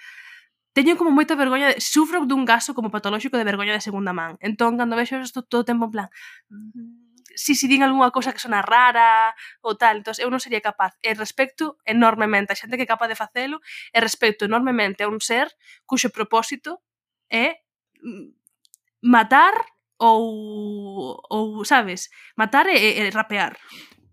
teño 0.75 0.95
como 0.95 1.11
moita 1.11 1.35
vergoña, 1.35 1.75
de, 1.75 1.83
sufro 1.83 2.23
dun 2.27 2.47
gaso 2.47 2.75
como 2.75 2.95
patolóxico 2.95 3.35
de 3.39 3.47
vergoña 3.47 3.75
de 3.75 3.83
segunda 3.83 4.15
man. 4.15 4.39
Entón, 4.39 4.79
cando 4.79 4.95
vexo 4.95 5.19
isto 5.19 5.43
todo 5.43 5.63
o 5.63 5.69
tempo 5.69 5.87
en 5.87 5.93
plan 5.95 6.09
mm, 6.51 7.10
si, 7.35 7.55
si 7.55 7.67
din 7.69 7.83
algunha 7.83 8.11
cousa 8.11 8.33
que 8.33 8.43
sona 8.43 8.63
rara 8.63 9.35
ou 9.63 9.77
tal, 9.77 10.03
entón 10.03 10.15
eu 10.19 10.29
non 10.31 10.43
sería 10.43 10.63
capaz. 10.63 10.97
E 11.03 11.15
respecto 11.15 11.79
enormemente 11.87 12.53
a 12.53 12.59
xente 12.59 12.77
que 12.79 12.87
é 12.87 12.91
capaz 12.91 13.09
de 13.11 13.19
facelo 13.19 13.63
e 13.95 13.99
respecto 13.99 14.47
enormemente 14.47 15.05
a 15.05 15.11
un 15.11 15.23
ser 15.23 15.51
cuxo 15.87 16.11
propósito 16.11 16.83
é 17.31 17.63
mm, 18.03 18.35
matar 19.07 19.55
ou, 20.01 21.21
ou 21.29 21.65
sabes, 21.69 22.09
matar 22.37 22.67
e, 22.73 23.05
e 23.05 23.11
rapear. 23.13 23.61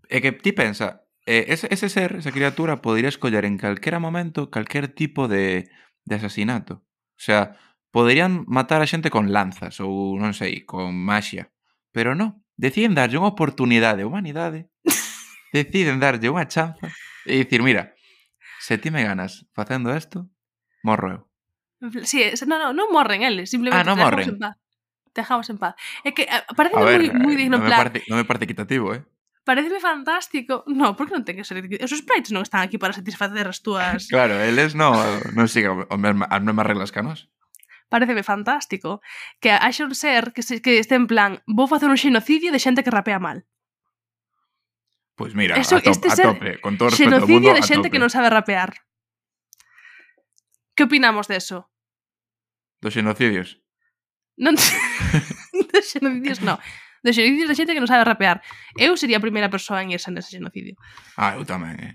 E 0.08 0.20
que 0.20 0.32
ti 0.32 0.52
pensa, 0.52 1.08
ese, 1.24 1.68
ese 1.70 1.88
ser, 1.88 2.16
esa 2.16 2.32
criatura, 2.32 2.80
podría 2.80 3.08
escoller 3.08 3.44
en 3.44 3.58
calquera 3.58 3.98
momento 3.98 4.50
calquer 4.50 4.88
tipo 4.88 5.28
de, 5.28 5.68
de 6.04 6.14
asasinato. 6.14 6.84
O 7.16 7.20
sea, 7.20 7.56
poderían 7.90 8.44
matar 8.46 8.80
a 8.80 8.88
xente 8.88 9.10
con 9.10 9.32
lanzas 9.32 9.80
ou, 9.80 10.16
non 10.16 10.32
sei, 10.32 10.64
con 10.64 10.92
maxia. 10.92 11.52
Pero 11.92 12.12
non, 12.16 12.44
deciden 12.58 12.98
darlle 12.98 13.22
unha 13.22 13.30
oportunidade 13.30 14.02
a 14.02 14.08
humanidade, 14.10 14.66
deciden 15.56 16.02
darlle 16.02 16.26
unha 16.28 16.44
chanza 16.50 16.90
e 17.24 17.46
dicir, 17.46 17.62
mira, 17.62 17.94
se 18.58 18.76
ti 18.76 18.90
me 18.90 19.06
ganas 19.06 19.46
facendo 19.54 19.94
isto, 19.94 20.26
morro 20.82 21.08
eu. 21.14 21.22
Sí, 22.02 22.26
no, 22.50 22.58
no, 22.58 22.74
non 22.74 22.90
morren 22.90 23.22
eles, 23.22 23.54
simplemente 23.54 23.86
ah, 23.86 23.94
non 23.94 24.02
morren. 24.02 24.34
en 24.34 24.38
paz. 24.42 24.58
Te 25.14 25.22
dejamos 25.22 25.46
en 25.46 25.58
paz. 25.62 25.78
É 26.02 26.10
que 26.10 26.26
ah, 26.26 26.42
parece 26.58 26.74
moi, 26.74 26.98
moi 27.14 27.34
eh, 27.38 27.40
digno 27.46 27.62
no 27.62 27.64
plan. 27.64 27.86
Parece, 27.86 28.02
non 28.10 28.18
me 28.18 28.26
parece 28.26 28.50
equitativo, 28.50 28.90
eh? 28.90 29.06
Pareceme 29.46 29.78
fantástico. 29.78 30.66
No, 30.66 30.98
porque 30.98 31.14
non 31.14 31.22
ten 31.22 31.38
que 31.38 31.46
ser 31.46 31.62
equitativo. 31.62 31.86
Os 31.86 31.94
sprites 31.94 32.34
non 32.34 32.42
están 32.42 32.66
aquí 32.66 32.82
para 32.82 32.90
satisfacer 32.90 33.46
as 33.46 33.62
túas... 33.66 34.10
claro, 34.10 34.34
eles 34.42 34.74
non, 34.74 34.98
non 35.38 35.46
siguen 35.46 35.86
as 35.86 36.42
mesmas 36.42 36.66
reglas 36.66 36.90
que 36.90 36.98
a 36.98 37.06
nós 37.06 37.30
pareceme 37.88 38.22
fantástico 38.22 39.00
que 39.40 39.50
haxa 39.50 39.84
un 39.84 39.94
ser 39.94 40.32
que, 40.32 40.42
se, 40.42 40.60
que 40.60 40.78
este 40.78 40.94
en 40.94 41.06
plan 41.08 41.42
vou 41.48 41.66
facer 41.66 41.88
un 41.88 41.98
xenocidio 41.98 42.52
de 42.52 42.60
xente 42.60 42.84
que 42.84 42.92
rapea 42.92 43.18
mal. 43.18 43.48
Pois 45.18 45.32
pues 45.32 45.34
mira, 45.34 45.56
Eso, 45.58 45.76
a, 45.76 45.82
top, 45.82 45.90
este 45.90 46.08
a 46.08 46.16
tope, 46.16 46.60
con 46.60 46.78
todo 46.78 46.90
respeto 46.94 47.16
ao 47.16 47.26
mundo, 47.26 47.50
de 47.50 47.64
xente 47.66 47.90
que 47.90 47.98
non 47.98 48.12
sabe 48.12 48.30
rapear. 48.30 48.70
Que 50.78 50.86
opinamos 50.86 51.26
deso? 51.26 51.66
Dos 52.78 52.94
xenocidios? 52.94 53.58
Non, 54.38 54.54
dos 55.74 55.84
xenocidios 55.90 56.38
no. 56.46 56.54
dos 57.02 57.14
xenocidios 57.18 57.50
de 57.50 57.58
xente 57.58 57.74
que 57.74 57.82
non 57.82 57.90
sabe 57.90 58.06
rapear. 58.06 58.44
Eu 58.78 58.94
sería 58.94 59.18
a 59.18 59.24
primeira 59.24 59.50
persoa 59.50 59.82
en 59.82 59.90
irse 59.90 60.14
nese 60.14 60.38
xenocidio. 60.38 60.78
Ah, 61.18 61.34
eu 61.34 61.42
tamén, 61.42 61.74
eh. 61.82 61.94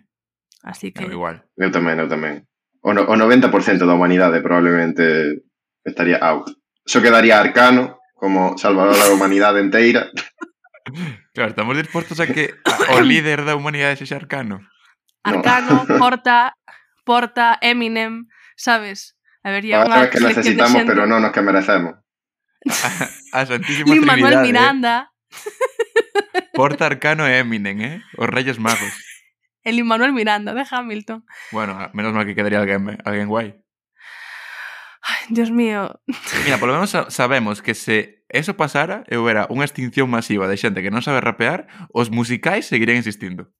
Así 0.64 0.92
que... 0.92 1.08
Eu 1.08 1.16
igual. 1.16 1.48
Eu 1.56 1.72
tamén, 1.72 2.00
eu 2.00 2.12
tamén. 2.12 2.44
O, 2.84 2.92
no, 2.92 3.08
o 3.08 3.16
90% 3.16 3.88
da 3.88 3.96
humanidade 3.96 4.44
probablemente 4.44 5.48
estaría 5.84 6.18
out. 6.18 6.50
Eso 6.86 7.02
quedaría 7.02 7.40
arcano, 7.40 8.00
como 8.14 8.58
salvador 8.58 8.96
a 8.96 9.08
la 9.08 9.14
humanidad 9.14 9.58
entera. 9.60 10.10
Claro, 11.34 11.50
estamos 11.50 11.78
dispuestos 11.78 12.20
a 12.20 12.28
que 12.28 12.54
o 12.90 13.02
líder 13.02 13.46
da 13.46 13.56
humanidad 13.56 13.92
es 13.92 14.12
arcano. 14.12 14.60
Arcano. 15.24 15.86
Porta, 15.98 16.56
Porta, 17.06 17.58
Eminem, 17.62 18.28
¿sabes? 18.56 19.18
Habría 19.44 19.82
Ahora 19.82 19.96
una 19.96 20.04
es 20.06 20.10
que 20.10 20.20
necesitamos, 20.20 20.84
pero 20.86 21.06
no 21.06 21.20
nos 21.20 21.32
que 21.32 21.42
merecemos. 21.42 21.96
A, 23.34 23.42
a 23.42 23.46
Manuel 24.06 24.34
¿eh? 24.34 24.42
Miranda. 24.42 25.12
Porta, 26.54 26.86
Arcano 26.86 27.28
e 27.28 27.40
Eminem, 27.40 27.82
¿eh? 27.82 28.02
O 28.18 28.28
Reyes 28.28 28.60
Magos. 28.60 28.94
El 29.64 29.80
Immanuel 29.80 30.14
Miranda 30.14 30.54
de 30.54 30.66
Hamilton. 30.70 31.26
Bueno, 31.52 31.90
menos 31.94 32.14
mal 32.14 32.26
que 32.26 32.36
quedaría 32.36 32.60
alguien, 32.60 32.98
alguien 33.06 33.28
guay. 33.28 33.63
Ai, 35.04 35.28
Dios 35.30 35.52
mío. 35.52 36.00
Mira, 36.46 36.58
polo 36.58 36.74
menos 36.74 36.96
sabemos 37.10 37.62
que 37.62 37.76
se 37.76 38.24
eso 38.32 38.56
pasara 38.56 39.04
e 39.12 39.20
houbera 39.20 39.52
unha 39.52 39.68
extinción 39.68 40.08
masiva 40.08 40.48
de 40.48 40.56
xente 40.56 40.80
que 40.80 40.90
non 40.90 41.04
sabe 41.04 41.20
rapear, 41.20 41.68
os 41.92 42.08
musicais 42.08 42.72
seguirían 42.72 43.04
existindo. 43.04 43.52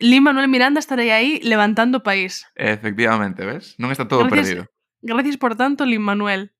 Lin 0.00 0.22
Manuel 0.24 0.48
Miranda 0.48 0.80
estarei 0.80 1.10
aí 1.12 1.42
levantando 1.44 2.00
o 2.00 2.06
país. 2.06 2.46
Efectivamente, 2.56 3.44
ves? 3.44 3.76
Non 3.76 3.90
está 3.92 4.06
todo 4.06 4.24
gracias, 4.24 4.38
perdido. 4.38 4.62
Gracias 5.02 5.36
por 5.36 5.58
tanto, 5.58 5.84
Lin 5.84 6.00
Manuel. 6.00 6.54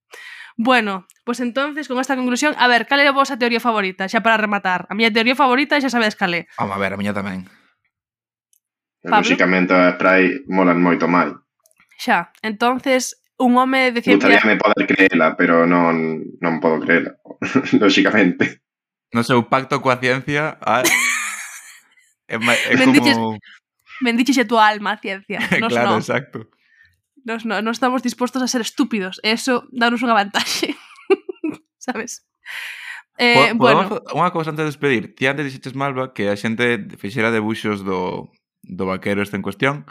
Bueno, 0.59 1.07
pues 1.25 1.41
entonces, 1.41 1.89
con 1.89 1.97
esta 2.03 2.17
conclusión, 2.17 2.53
a 2.59 2.69
ver, 2.69 2.85
cal 2.85 3.01
é 3.01 3.09
a 3.09 3.17
vosa 3.17 3.41
teoría 3.41 3.63
favorita, 3.63 4.11
xa 4.11 4.21
para 4.21 4.37
rematar? 4.37 4.85
A 4.91 4.99
miña 4.99 5.15
teoría 5.15 5.39
favorita 5.39 5.81
xa 5.81 5.89
sabedes 5.89 6.19
cal 6.19 6.35
é. 6.37 6.51
Vamos 6.61 6.77
a 6.77 6.81
ver, 6.83 6.93
a 6.93 7.01
miña 7.01 7.17
tamén. 7.17 7.49
Pablo? 9.01 9.25
Lóxicamente, 9.25 9.73
a 9.73 9.97
Spray 9.97 10.45
molan 10.51 10.83
moito 10.85 11.09
máis. 11.09 11.33
Xa, 11.97 12.35
entonces, 12.45 13.17
un 13.41 13.57
home 13.57 13.93
de 13.93 14.03
ciencia... 14.03 14.29
Gustaríame 14.29 14.61
poder 14.61 14.87
creela, 14.87 15.37
pero 15.37 15.65
non, 15.65 16.23
non 16.45 16.61
podo 16.61 16.79
creela, 16.85 17.17
lóxicamente. 17.81 18.61
No 19.17 19.25
seu 19.25 19.41
pacto 19.53 19.81
coa 19.81 19.97
ciencia 19.97 20.61
Ah, 20.61 20.85
é, 22.29 22.37
é 22.37 22.77
bendiches, 22.77 23.17
como... 23.17 23.41
Bendiches 24.05 24.39
a 24.39 24.45
tua 24.45 24.69
alma, 24.69 25.01
ciencia. 25.01 25.41
Nos 25.61 25.73
claro, 25.73 25.97
no. 25.97 25.99
exacto. 25.99 26.47
Nos 27.25 27.45
no, 27.49 27.65
non 27.65 27.73
estamos 27.73 28.05
dispostos 28.05 28.45
a 28.45 28.49
ser 28.49 28.61
estúpidos. 28.61 29.21
Eso 29.25 29.69
danos 29.73 30.05
unha 30.05 30.17
vantaxe. 30.17 30.77
Sabes? 31.85 32.25
Eh, 33.21 33.53
bueno. 33.57 34.01
Unha 34.17 34.33
cousa 34.33 34.53
antes 34.53 34.65
de 34.65 34.73
despedir. 34.73 35.13
Ti 35.17 35.29
antes 35.29 35.45
dixetes, 35.49 35.77
Malva, 35.77 36.17
que 36.17 36.33
a 36.33 36.37
xente 36.37 36.81
fixera 36.97 37.33
debuxos 37.33 37.85
do, 37.85 38.33
do 38.65 38.85
vaquero 38.89 39.21
este 39.21 39.37
en 39.37 39.45
cuestión. 39.45 39.85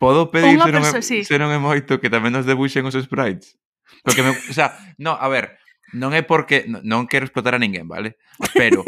Podo 0.00 0.32
pedir 0.32 0.56
se 0.56 0.72
non, 0.72 0.80
é, 0.80 1.02
sí. 1.04 1.28
se 1.28 1.36
non 1.36 1.52
é 1.52 1.60
moito 1.60 2.00
que 2.00 2.08
tamén 2.08 2.32
nos 2.32 2.48
debuxen 2.48 2.88
os 2.88 2.96
sprites? 2.96 3.60
Porque 4.00 4.24
me, 4.24 4.32
o 4.32 4.54
sea, 4.56 4.72
no, 4.96 5.12
a 5.12 5.28
ver, 5.28 5.60
non 5.92 6.16
é 6.16 6.24
porque 6.24 6.64
non 6.64 7.04
quero 7.04 7.28
explotar 7.28 7.52
a 7.52 7.60
ninguén, 7.60 7.84
vale? 7.84 8.16
Pero 8.56 8.80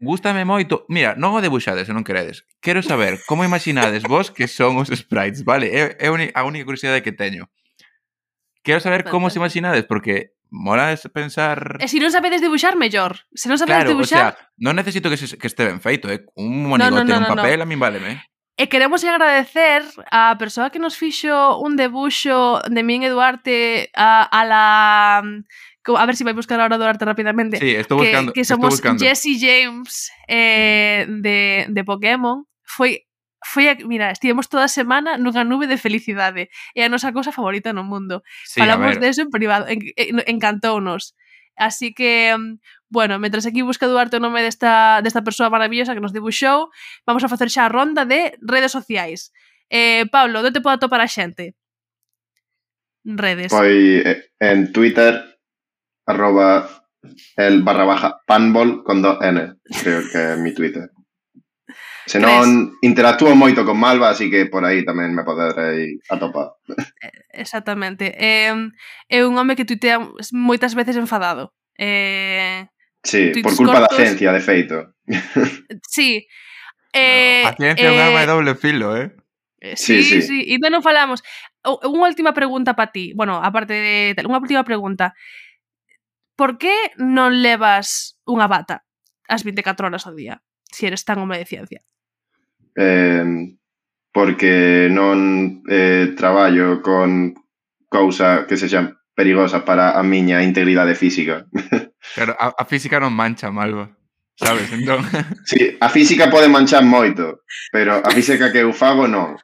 gústame 0.00 0.48
moito. 0.48 0.88
Mira, 0.88 1.12
non 1.20 1.36
o 1.36 1.44
debuxades, 1.44 1.84
se 1.84 1.92
non 1.92 2.00
queredes. 2.00 2.48
Quero 2.64 2.80
saber 2.80 3.20
como 3.28 3.44
imaginades 3.44 4.08
vos 4.08 4.32
que 4.32 4.48
son 4.48 4.80
os 4.80 4.88
sprites, 4.88 5.44
vale? 5.44 5.68
É, 5.68 6.00
é 6.00 6.08
a 6.08 6.42
única 6.48 6.64
curiosidade 6.64 7.04
que 7.04 7.12
teño. 7.12 7.52
Quero 8.64 8.80
saber 8.80 9.04
como 9.04 9.28
se 9.28 9.36
imaginades 9.36 9.84
porque 9.84 10.32
mola 10.48 10.96
pensar... 11.12 11.76
E 11.76 11.92
se 11.92 12.00
non 12.00 12.08
sabedes 12.08 12.40
debuxar 12.40 12.72
mellor. 12.80 13.20
Se 13.36 13.52
non 13.52 13.60
sabedes 13.60 13.84
claro, 13.84 13.92
dibuxar... 13.92 14.32
Claro, 14.32 14.32
o 14.32 14.40
sea, 14.40 14.64
non 14.64 14.80
necesito 14.80 15.12
que, 15.12 15.20
se, 15.20 15.36
que 15.36 15.44
este 15.44 15.68
ben 15.68 15.84
feito, 15.84 16.08
eh? 16.08 16.24
Un 16.40 16.72
monigote, 16.72 16.88
no, 16.88 17.04
no, 17.04 17.20
no, 17.20 17.28
un 17.28 17.36
papel, 17.36 17.60
no. 17.60 17.64
a 17.64 17.68
min 17.68 17.76
váleme. 17.76 18.10
Eh. 18.16 18.31
E 18.62 18.70
queremos 18.70 19.02
agradecer 19.02 19.82
á 20.06 20.38
persoa 20.38 20.70
que 20.70 20.78
nos 20.78 20.94
fixo 20.94 21.58
un 21.58 21.74
debuxo 21.74 22.62
de 22.70 22.86
min 22.86 23.02
e 23.02 23.10
Duarte 23.10 23.90
a, 23.90 24.22
a 24.22 24.40
la 24.46 25.18
a 25.18 26.06
ver 26.06 26.14
se 26.14 26.22
si 26.22 26.26
vai 26.30 26.30
buscar 26.30 26.62
ahora 26.62 26.78
Duarte 26.78 27.02
rapidamente. 27.02 27.58
Sí, 27.58 27.74
estou 27.74 27.98
buscando. 27.98 28.30
Que, 28.30 28.46
que 28.46 28.46
somos 28.46 28.78
Jesse 29.02 29.34
James 29.34 30.14
eh, 30.30 31.10
de, 31.10 31.66
de 31.74 31.82
Pokémon. 31.82 32.46
Foi 32.62 33.02
foi 33.42 33.66
a, 33.66 33.74
mira, 33.74 34.14
estivemos 34.14 34.46
toda 34.46 34.70
a 34.70 34.70
semana 34.70 35.18
nunha 35.18 35.42
nube 35.42 35.66
de 35.66 35.74
felicidade. 35.74 36.46
É 36.78 36.86
a 36.86 36.92
nosa 36.92 37.10
cousa 37.10 37.34
favorita 37.34 37.74
no 37.74 37.82
mundo. 37.82 38.22
Sí, 38.46 38.62
Falamos 38.62 38.94
deso 39.02 39.26
en 39.26 39.34
privado, 39.34 39.66
en, 39.66 39.82
en, 39.98 40.22
encantounos. 40.30 41.18
Así 41.58 41.90
que 41.90 42.30
mm, 42.38 42.62
Bueno, 42.92 43.18
mentras 43.18 43.46
aquí 43.46 43.62
busca 43.62 43.88
Duarte 43.88 44.20
o 44.20 44.20
nome 44.20 44.44
desta, 44.44 45.00
desta 45.00 45.24
persoa 45.24 45.48
maravillosa 45.48 45.96
que 45.96 46.04
nos 46.04 46.12
dibuixou, 46.12 46.68
vamos 47.08 47.24
a 47.24 47.32
facer 47.32 47.48
xa 47.48 47.64
a 47.64 47.72
ronda 47.72 48.04
de 48.04 48.36
redes 48.44 48.68
sociais. 48.68 49.32
Eh, 49.72 50.04
Pablo, 50.12 50.44
onde 50.44 50.52
te 50.52 50.60
pode 50.60 50.76
atopar 50.76 51.00
a 51.00 51.08
xente? 51.08 51.56
Redes. 53.08 53.48
Foi 53.48 54.04
eh, 54.04 54.28
en 54.44 54.76
Twitter, 54.76 55.24
arroba 56.04 56.68
el 57.40 57.64
barra 57.64 57.88
baja 57.88 58.20
panbol 58.28 58.84
con 58.84 59.00
do 59.00 59.16
N, 59.24 59.56
creo 59.72 60.04
que 60.12 60.20
é 60.20 60.36
mi 60.36 60.52
Twitter. 60.52 60.92
Se 62.04 62.20
non 62.20 62.76
interactúo 62.84 63.32
moito 63.32 63.64
con 63.64 63.80
Malva, 63.80 64.12
así 64.12 64.28
que 64.28 64.52
por 64.52 64.68
aí 64.68 64.84
tamén 64.84 65.16
me 65.16 65.24
poderei 65.24 65.96
atopar. 66.12 66.60
Eh, 67.00 67.40
exactamente. 67.40 68.12
Eh, 68.20 68.52
é 69.08 69.18
un 69.24 69.32
home 69.40 69.56
que 69.56 69.64
tuitea 69.64 69.96
moitas 70.36 70.76
veces 70.76 71.00
enfadado. 71.00 71.56
Eh, 71.80 72.68
Sí, 73.02 73.32
por 73.42 73.56
culpa 73.56 73.80
cortos. 73.80 73.98
da 73.98 74.04
ciencia, 74.04 74.32
de 74.32 74.40
feito. 74.40 74.94
Sí. 75.88 76.26
Eh, 76.92 77.42
a 77.46 77.54
ciencia 77.54 77.88
é 77.88 77.90
eh, 77.90 77.94
un 77.94 78.00
arma 78.00 78.20
de 78.20 78.26
doble 78.26 78.54
filo, 78.54 78.96
eh? 78.96 79.16
eh 79.60 79.76
sí, 79.76 80.02
sí, 80.02 80.20
sí. 80.22 80.44
sí. 80.44 80.54
E 80.54 80.58
non 80.70 80.84
falamos. 80.84 81.24
Unha 81.64 82.10
última 82.10 82.36
pregunta 82.36 82.76
para 82.76 82.92
ti. 82.92 83.16
Bueno, 83.16 83.40
aparte 83.40 83.74
de... 83.74 84.14
Unha 84.22 84.42
última 84.42 84.62
pregunta. 84.62 85.16
Por 86.36 86.58
que 86.58 86.74
non 87.00 87.40
levas 87.40 88.18
unha 88.28 88.46
bata 88.46 88.84
as 89.28 89.42
24 89.42 89.88
horas 89.88 90.04
ao 90.04 90.14
día? 90.14 90.42
Se 90.68 90.84
si 90.84 90.92
eres 90.92 91.04
tan 91.04 91.20
home 91.20 91.38
de 91.38 91.46
ciencia. 91.48 91.80
Eh, 92.76 93.56
porque 94.12 94.88
non 94.92 95.64
eh, 95.68 96.12
traballo 96.16 96.84
con 96.84 97.34
cousa 97.88 98.44
que 98.48 98.56
sexan 98.60 99.00
perigosa 99.16 99.64
para 99.64 99.96
a 99.96 100.02
miña 100.04 100.44
integridade 100.44 100.94
física. 100.94 101.48
Claro, 102.14 102.36
a, 102.38 102.54
a 102.58 102.64
física 102.66 102.98
non 102.98 103.14
mancha, 103.14 103.50
Malva. 103.54 103.88
Sabes, 104.34 104.72
entón... 104.72 105.04
Sí, 105.46 105.76
a 105.80 105.88
física 105.88 106.30
pode 106.30 106.48
manchar 106.48 106.84
moito, 106.84 107.44
pero 107.70 108.00
a 108.02 108.10
física 108.10 108.50
que 108.50 108.64
eu 108.64 108.72
fago 108.72 109.06
non. 109.06 109.38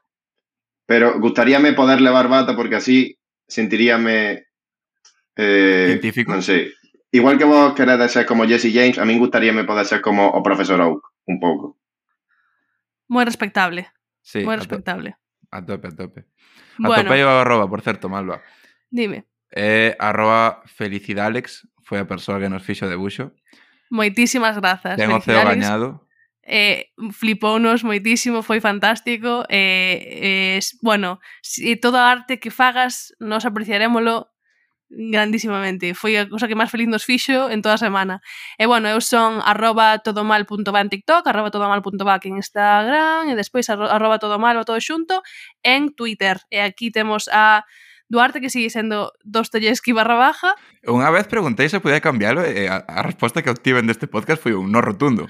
Pero 0.89 1.21
gustaríame 1.21 1.77
poder 1.77 2.01
levar 2.01 2.29
bata 2.29 2.57
porque 2.57 2.77
así 2.77 3.19
sentiríame... 3.47 4.49
Eh, 5.37 5.95
Científico. 5.95 6.33
Non 6.35 6.43
sei. 6.43 6.75
Igual 7.15 7.39
que 7.39 7.47
vos 7.47 7.73
queredes 7.73 8.13
ser 8.13 8.27
como 8.27 8.45
Jesse 8.45 8.75
James, 8.75 8.99
a 8.99 9.07
min 9.07 9.23
gustaríame 9.23 9.65
poder 9.65 9.87
ser 9.87 10.01
como 10.03 10.29
o 10.29 10.43
profesor 10.43 10.81
Oak, 10.83 11.01
un 11.31 11.39
pouco. 11.39 11.79
Moi 13.09 13.25
respectable. 13.25 13.89
Sí, 14.21 14.45
Moi 14.45 14.57
respectable. 14.59 15.17
A 15.49 15.65
tope, 15.65 15.89
a 15.89 15.95
tope. 15.95 16.21
A 16.85 16.89
bueno. 16.89 17.09
tope 17.09 17.17
eu 17.17 17.29
arroba, 17.29 17.65
por 17.71 17.81
certo, 17.81 18.09
Malva. 18.13 18.43
Dime. 18.91 19.25
Eh, 19.49 19.97
arroba 19.97 20.61
felicidalex 20.67 21.65
foi 21.89 22.05
a 22.05 22.05
persoa 22.05 22.37
que 22.37 22.53
nos 22.53 22.61
fixo 22.61 22.85
o 22.85 22.93
debuxo. 22.93 23.33
Moitísimas 23.89 24.61
grazas. 24.61 25.01
Ten 25.01 25.09
o 25.09 25.25
ceo 25.25 25.41
gañado. 25.41 26.05
Eh, 26.45 26.93
flipounos 27.13 27.85
moitísimo, 27.85 28.45
foi 28.45 28.61
fantástico. 28.61 29.49
Eh, 29.49 30.57
eh, 30.57 30.61
bueno, 30.85 31.21
si 31.41 31.77
toda 31.77 32.05
a 32.05 32.13
arte 32.13 32.41
que 32.41 32.53
fagas, 32.53 33.17
nos 33.21 33.49
apreciarémolo 33.49 34.29
grandísimamente. 34.89 35.93
Foi 35.93 36.17
a 36.17 36.29
cosa 36.29 36.49
que 36.49 36.57
máis 36.57 36.73
feliz 36.73 36.89
nos 36.89 37.05
fixo 37.05 37.53
en 37.53 37.61
toda 37.61 37.77
a 37.77 37.85
semana. 37.85 38.25
E 38.57 38.65
bueno, 38.65 38.89
eu 38.89 39.01
son 39.05 39.45
arroba 39.45 40.01
todomal.va 40.01 40.81
en 40.81 40.89
TikTok, 40.89 41.25
arroba 41.29 41.53
todomal.va 41.53 42.17
en 42.25 42.41
Instagram, 42.41 43.29
e 43.29 43.35
despois 43.37 43.69
arroba 43.69 44.17
todomal 44.17 44.57
todo 44.65 44.81
xunto 44.81 45.21
en 45.61 45.93
Twitter. 45.93 46.41
E 46.49 46.65
aquí 46.65 46.89
temos 46.89 47.29
a 47.29 47.69
Duarte, 48.09 48.41
que 48.41 48.51
sigue 48.51 48.71
sendo 48.71 49.13
Dostoyevsky 49.25 49.93
barra 49.93 50.17
baja. 50.17 50.57
Unha 50.89 51.13
vez 51.13 51.29
preguntei 51.29 51.69
se 51.69 51.81
podía 51.81 52.01
cambialo 52.01 52.41
e 52.41 52.67
a, 52.67 52.81
a 52.89 53.05
resposta 53.05 53.45
que 53.45 53.53
obtiven 53.53 53.85
deste 53.85 54.09
podcast 54.09 54.41
foi 54.41 54.57
un 54.57 54.73
no 54.73 54.81
rotundo. 54.81 55.29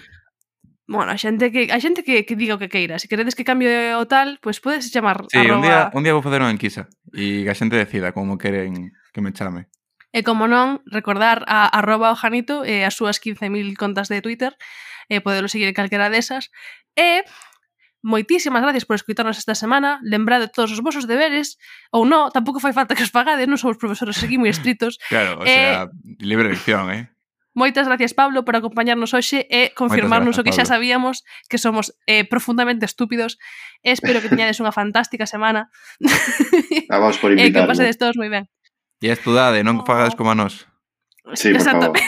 Bueno, 0.88 1.12
a 1.12 1.18
xente 1.20 1.52
que 1.52 1.68
a 1.68 1.78
xente 1.82 2.00
que, 2.00 2.24
que 2.24 2.38
diga 2.38 2.56
o 2.56 2.62
que 2.62 2.72
queira. 2.72 2.96
Se 2.96 3.12
queredes 3.12 3.36
que 3.36 3.44
cambie 3.44 3.92
o 3.98 4.08
tal, 4.08 4.40
pois 4.40 4.62
pues 4.62 4.80
podes 4.80 4.88
chamar 4.88 5.28
sí, 5.28 5.36
arroba... 5.36 5.60
un 5.60 5.62
día, 5.66 5.80
un 5.92 6.02
día 6.06 6.16
vou 6.16 6.24
facer 6.24 6.40
unha 6.40 6.54
enquisa 6.54 6.88
e 7.12 7.44
a 7.44 7.52
xente 7.52 7.76
decida 7.76 8.16
como 8.16 8.40
queren 8.40 8.96
que 9.12 9.20
me 9.20 9.36
chame. 9.36 9.68
E 10.14 10.24
como 10.24 10.48
non, 10.48 10.80
recordar 10.88 11.44
a 11.44 11.68
arroba 11.68 12.08
ojanito 12.08 12.64
e 12.64 12.88
as 12.88 12.96
súas 12.96 13.20
15.000 13.20 13.76
contas 13.76 14.08
de 14.08 14.24
Twitter 14.24 14.56
e 15.12 15.20
podelo 15.20 15.52
seguir 15.52 15.68
en 15.68 15.76
calquera 15.76 16.08
desas. 16.08 16.48
E 16.96 17.28
Moitísimas 18.02 18.62
gracias 18.62 18.86
por 18.86 18.94
escutarnos 18.94 19.38
esta 19.38 19.58
semana. 19.58 19.98
Lembrade 20.02 20.46
todos 20.46 20.70
os 20.70 20.80
vosos 20.80 21.10
deberes 21.10 21.58
ou 21.90 22.06
non, 22.06 22.30
tampouco 22.30 22.62
fai 22.62 22.70
falta 22.70 22.94
que 22.94 23.02
os 23.02 23.10
pagades, 23.10 23.50
non 23.50 23.58
somos 23.58 23.74
profesores 23.74 24.22
aquí 24.22 24.38
moi 24.38 24.54
estritos. 24.54 25.02
claro, 25.12 25.42
o 25.42 25.44
eh, 25.44 25.74
sea, 25.74 25.90
libre 26.22 26.54
elección, 26.54 26.86
eh. 26.94 27.10
Moitas 27.58 27.90
gracias, 27.90 28.14
Pablo, 28.14 28.46
por 28.46 28.54
acompañarnos 28.54 29.18
hoxe 29.18 29.42
e 29.50 29.74
confirmarnos 29.74 30.38
gracias, 30.38 30.42
o 30.42 30.46
que 30.46 30.54
xa 30.54 30.62
Pablo. 30.62 30.74
sabíamos 30.78 31.16
que 31.50 31.58
somos 31.58 31.90
eh, 32.06 32.22
profundamente 32.22 32.86
estúpidos. 32.86 33.34
Espero 33.82 34.22
que 34.22 34.30
teñades 34.30 34.62
unha 34.62 34.70
fantástica 34.70 35.26
semana. 35.26 35.66
Vamos 36.92 37.18
por 37.18 37.34
invitarme. 37.34 37.50
E 37.50 37.54
que 37.58 37.66
pasedes 37.66 37.98
todos 37.98 38.14
moi 38.14 38.30
ben. 38.30 38.46
E 39.02 39.10
estudade, 39.10 39.66
non 39.66 39.82
oh. 39.82 39.86
pagades 39.86 40.14
como 40.14 40.30
a 40.30 40.38
nós. 40.38 40.70
Sí, 41.34 41.50
por 41.50 41.66
favor. 41.66 41.98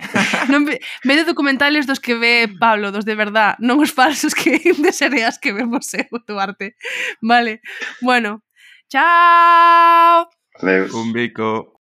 non 0.52 0.64
ve, 0.64 0.80
vede 1.04 1.24
documentales 1.24 1.86
dos 1.86 2.00
que 2.00 2.14
ve 2.14 2.48
Pablo, 2.58 2.92
dos 2.92 3.04
de 3.04 3.14
verdad, 3.14 3.56
non 3.60 3.80
os 3.80 3.92
falsos 3.92 4.34
que 4.34 4.60
desearías 4.84 5.38
que 5.38 5.52
vemos 5.52 5.92
eu, 5.94 6.08
Duarte. 6.26 6.76
Vale, 7.20 7.60
bueno. 8.00 8.42
Chao! 8.90 10.26
Adeus. 10.58 10.92
Un 10.94 11.12
bico. 11.12 11.79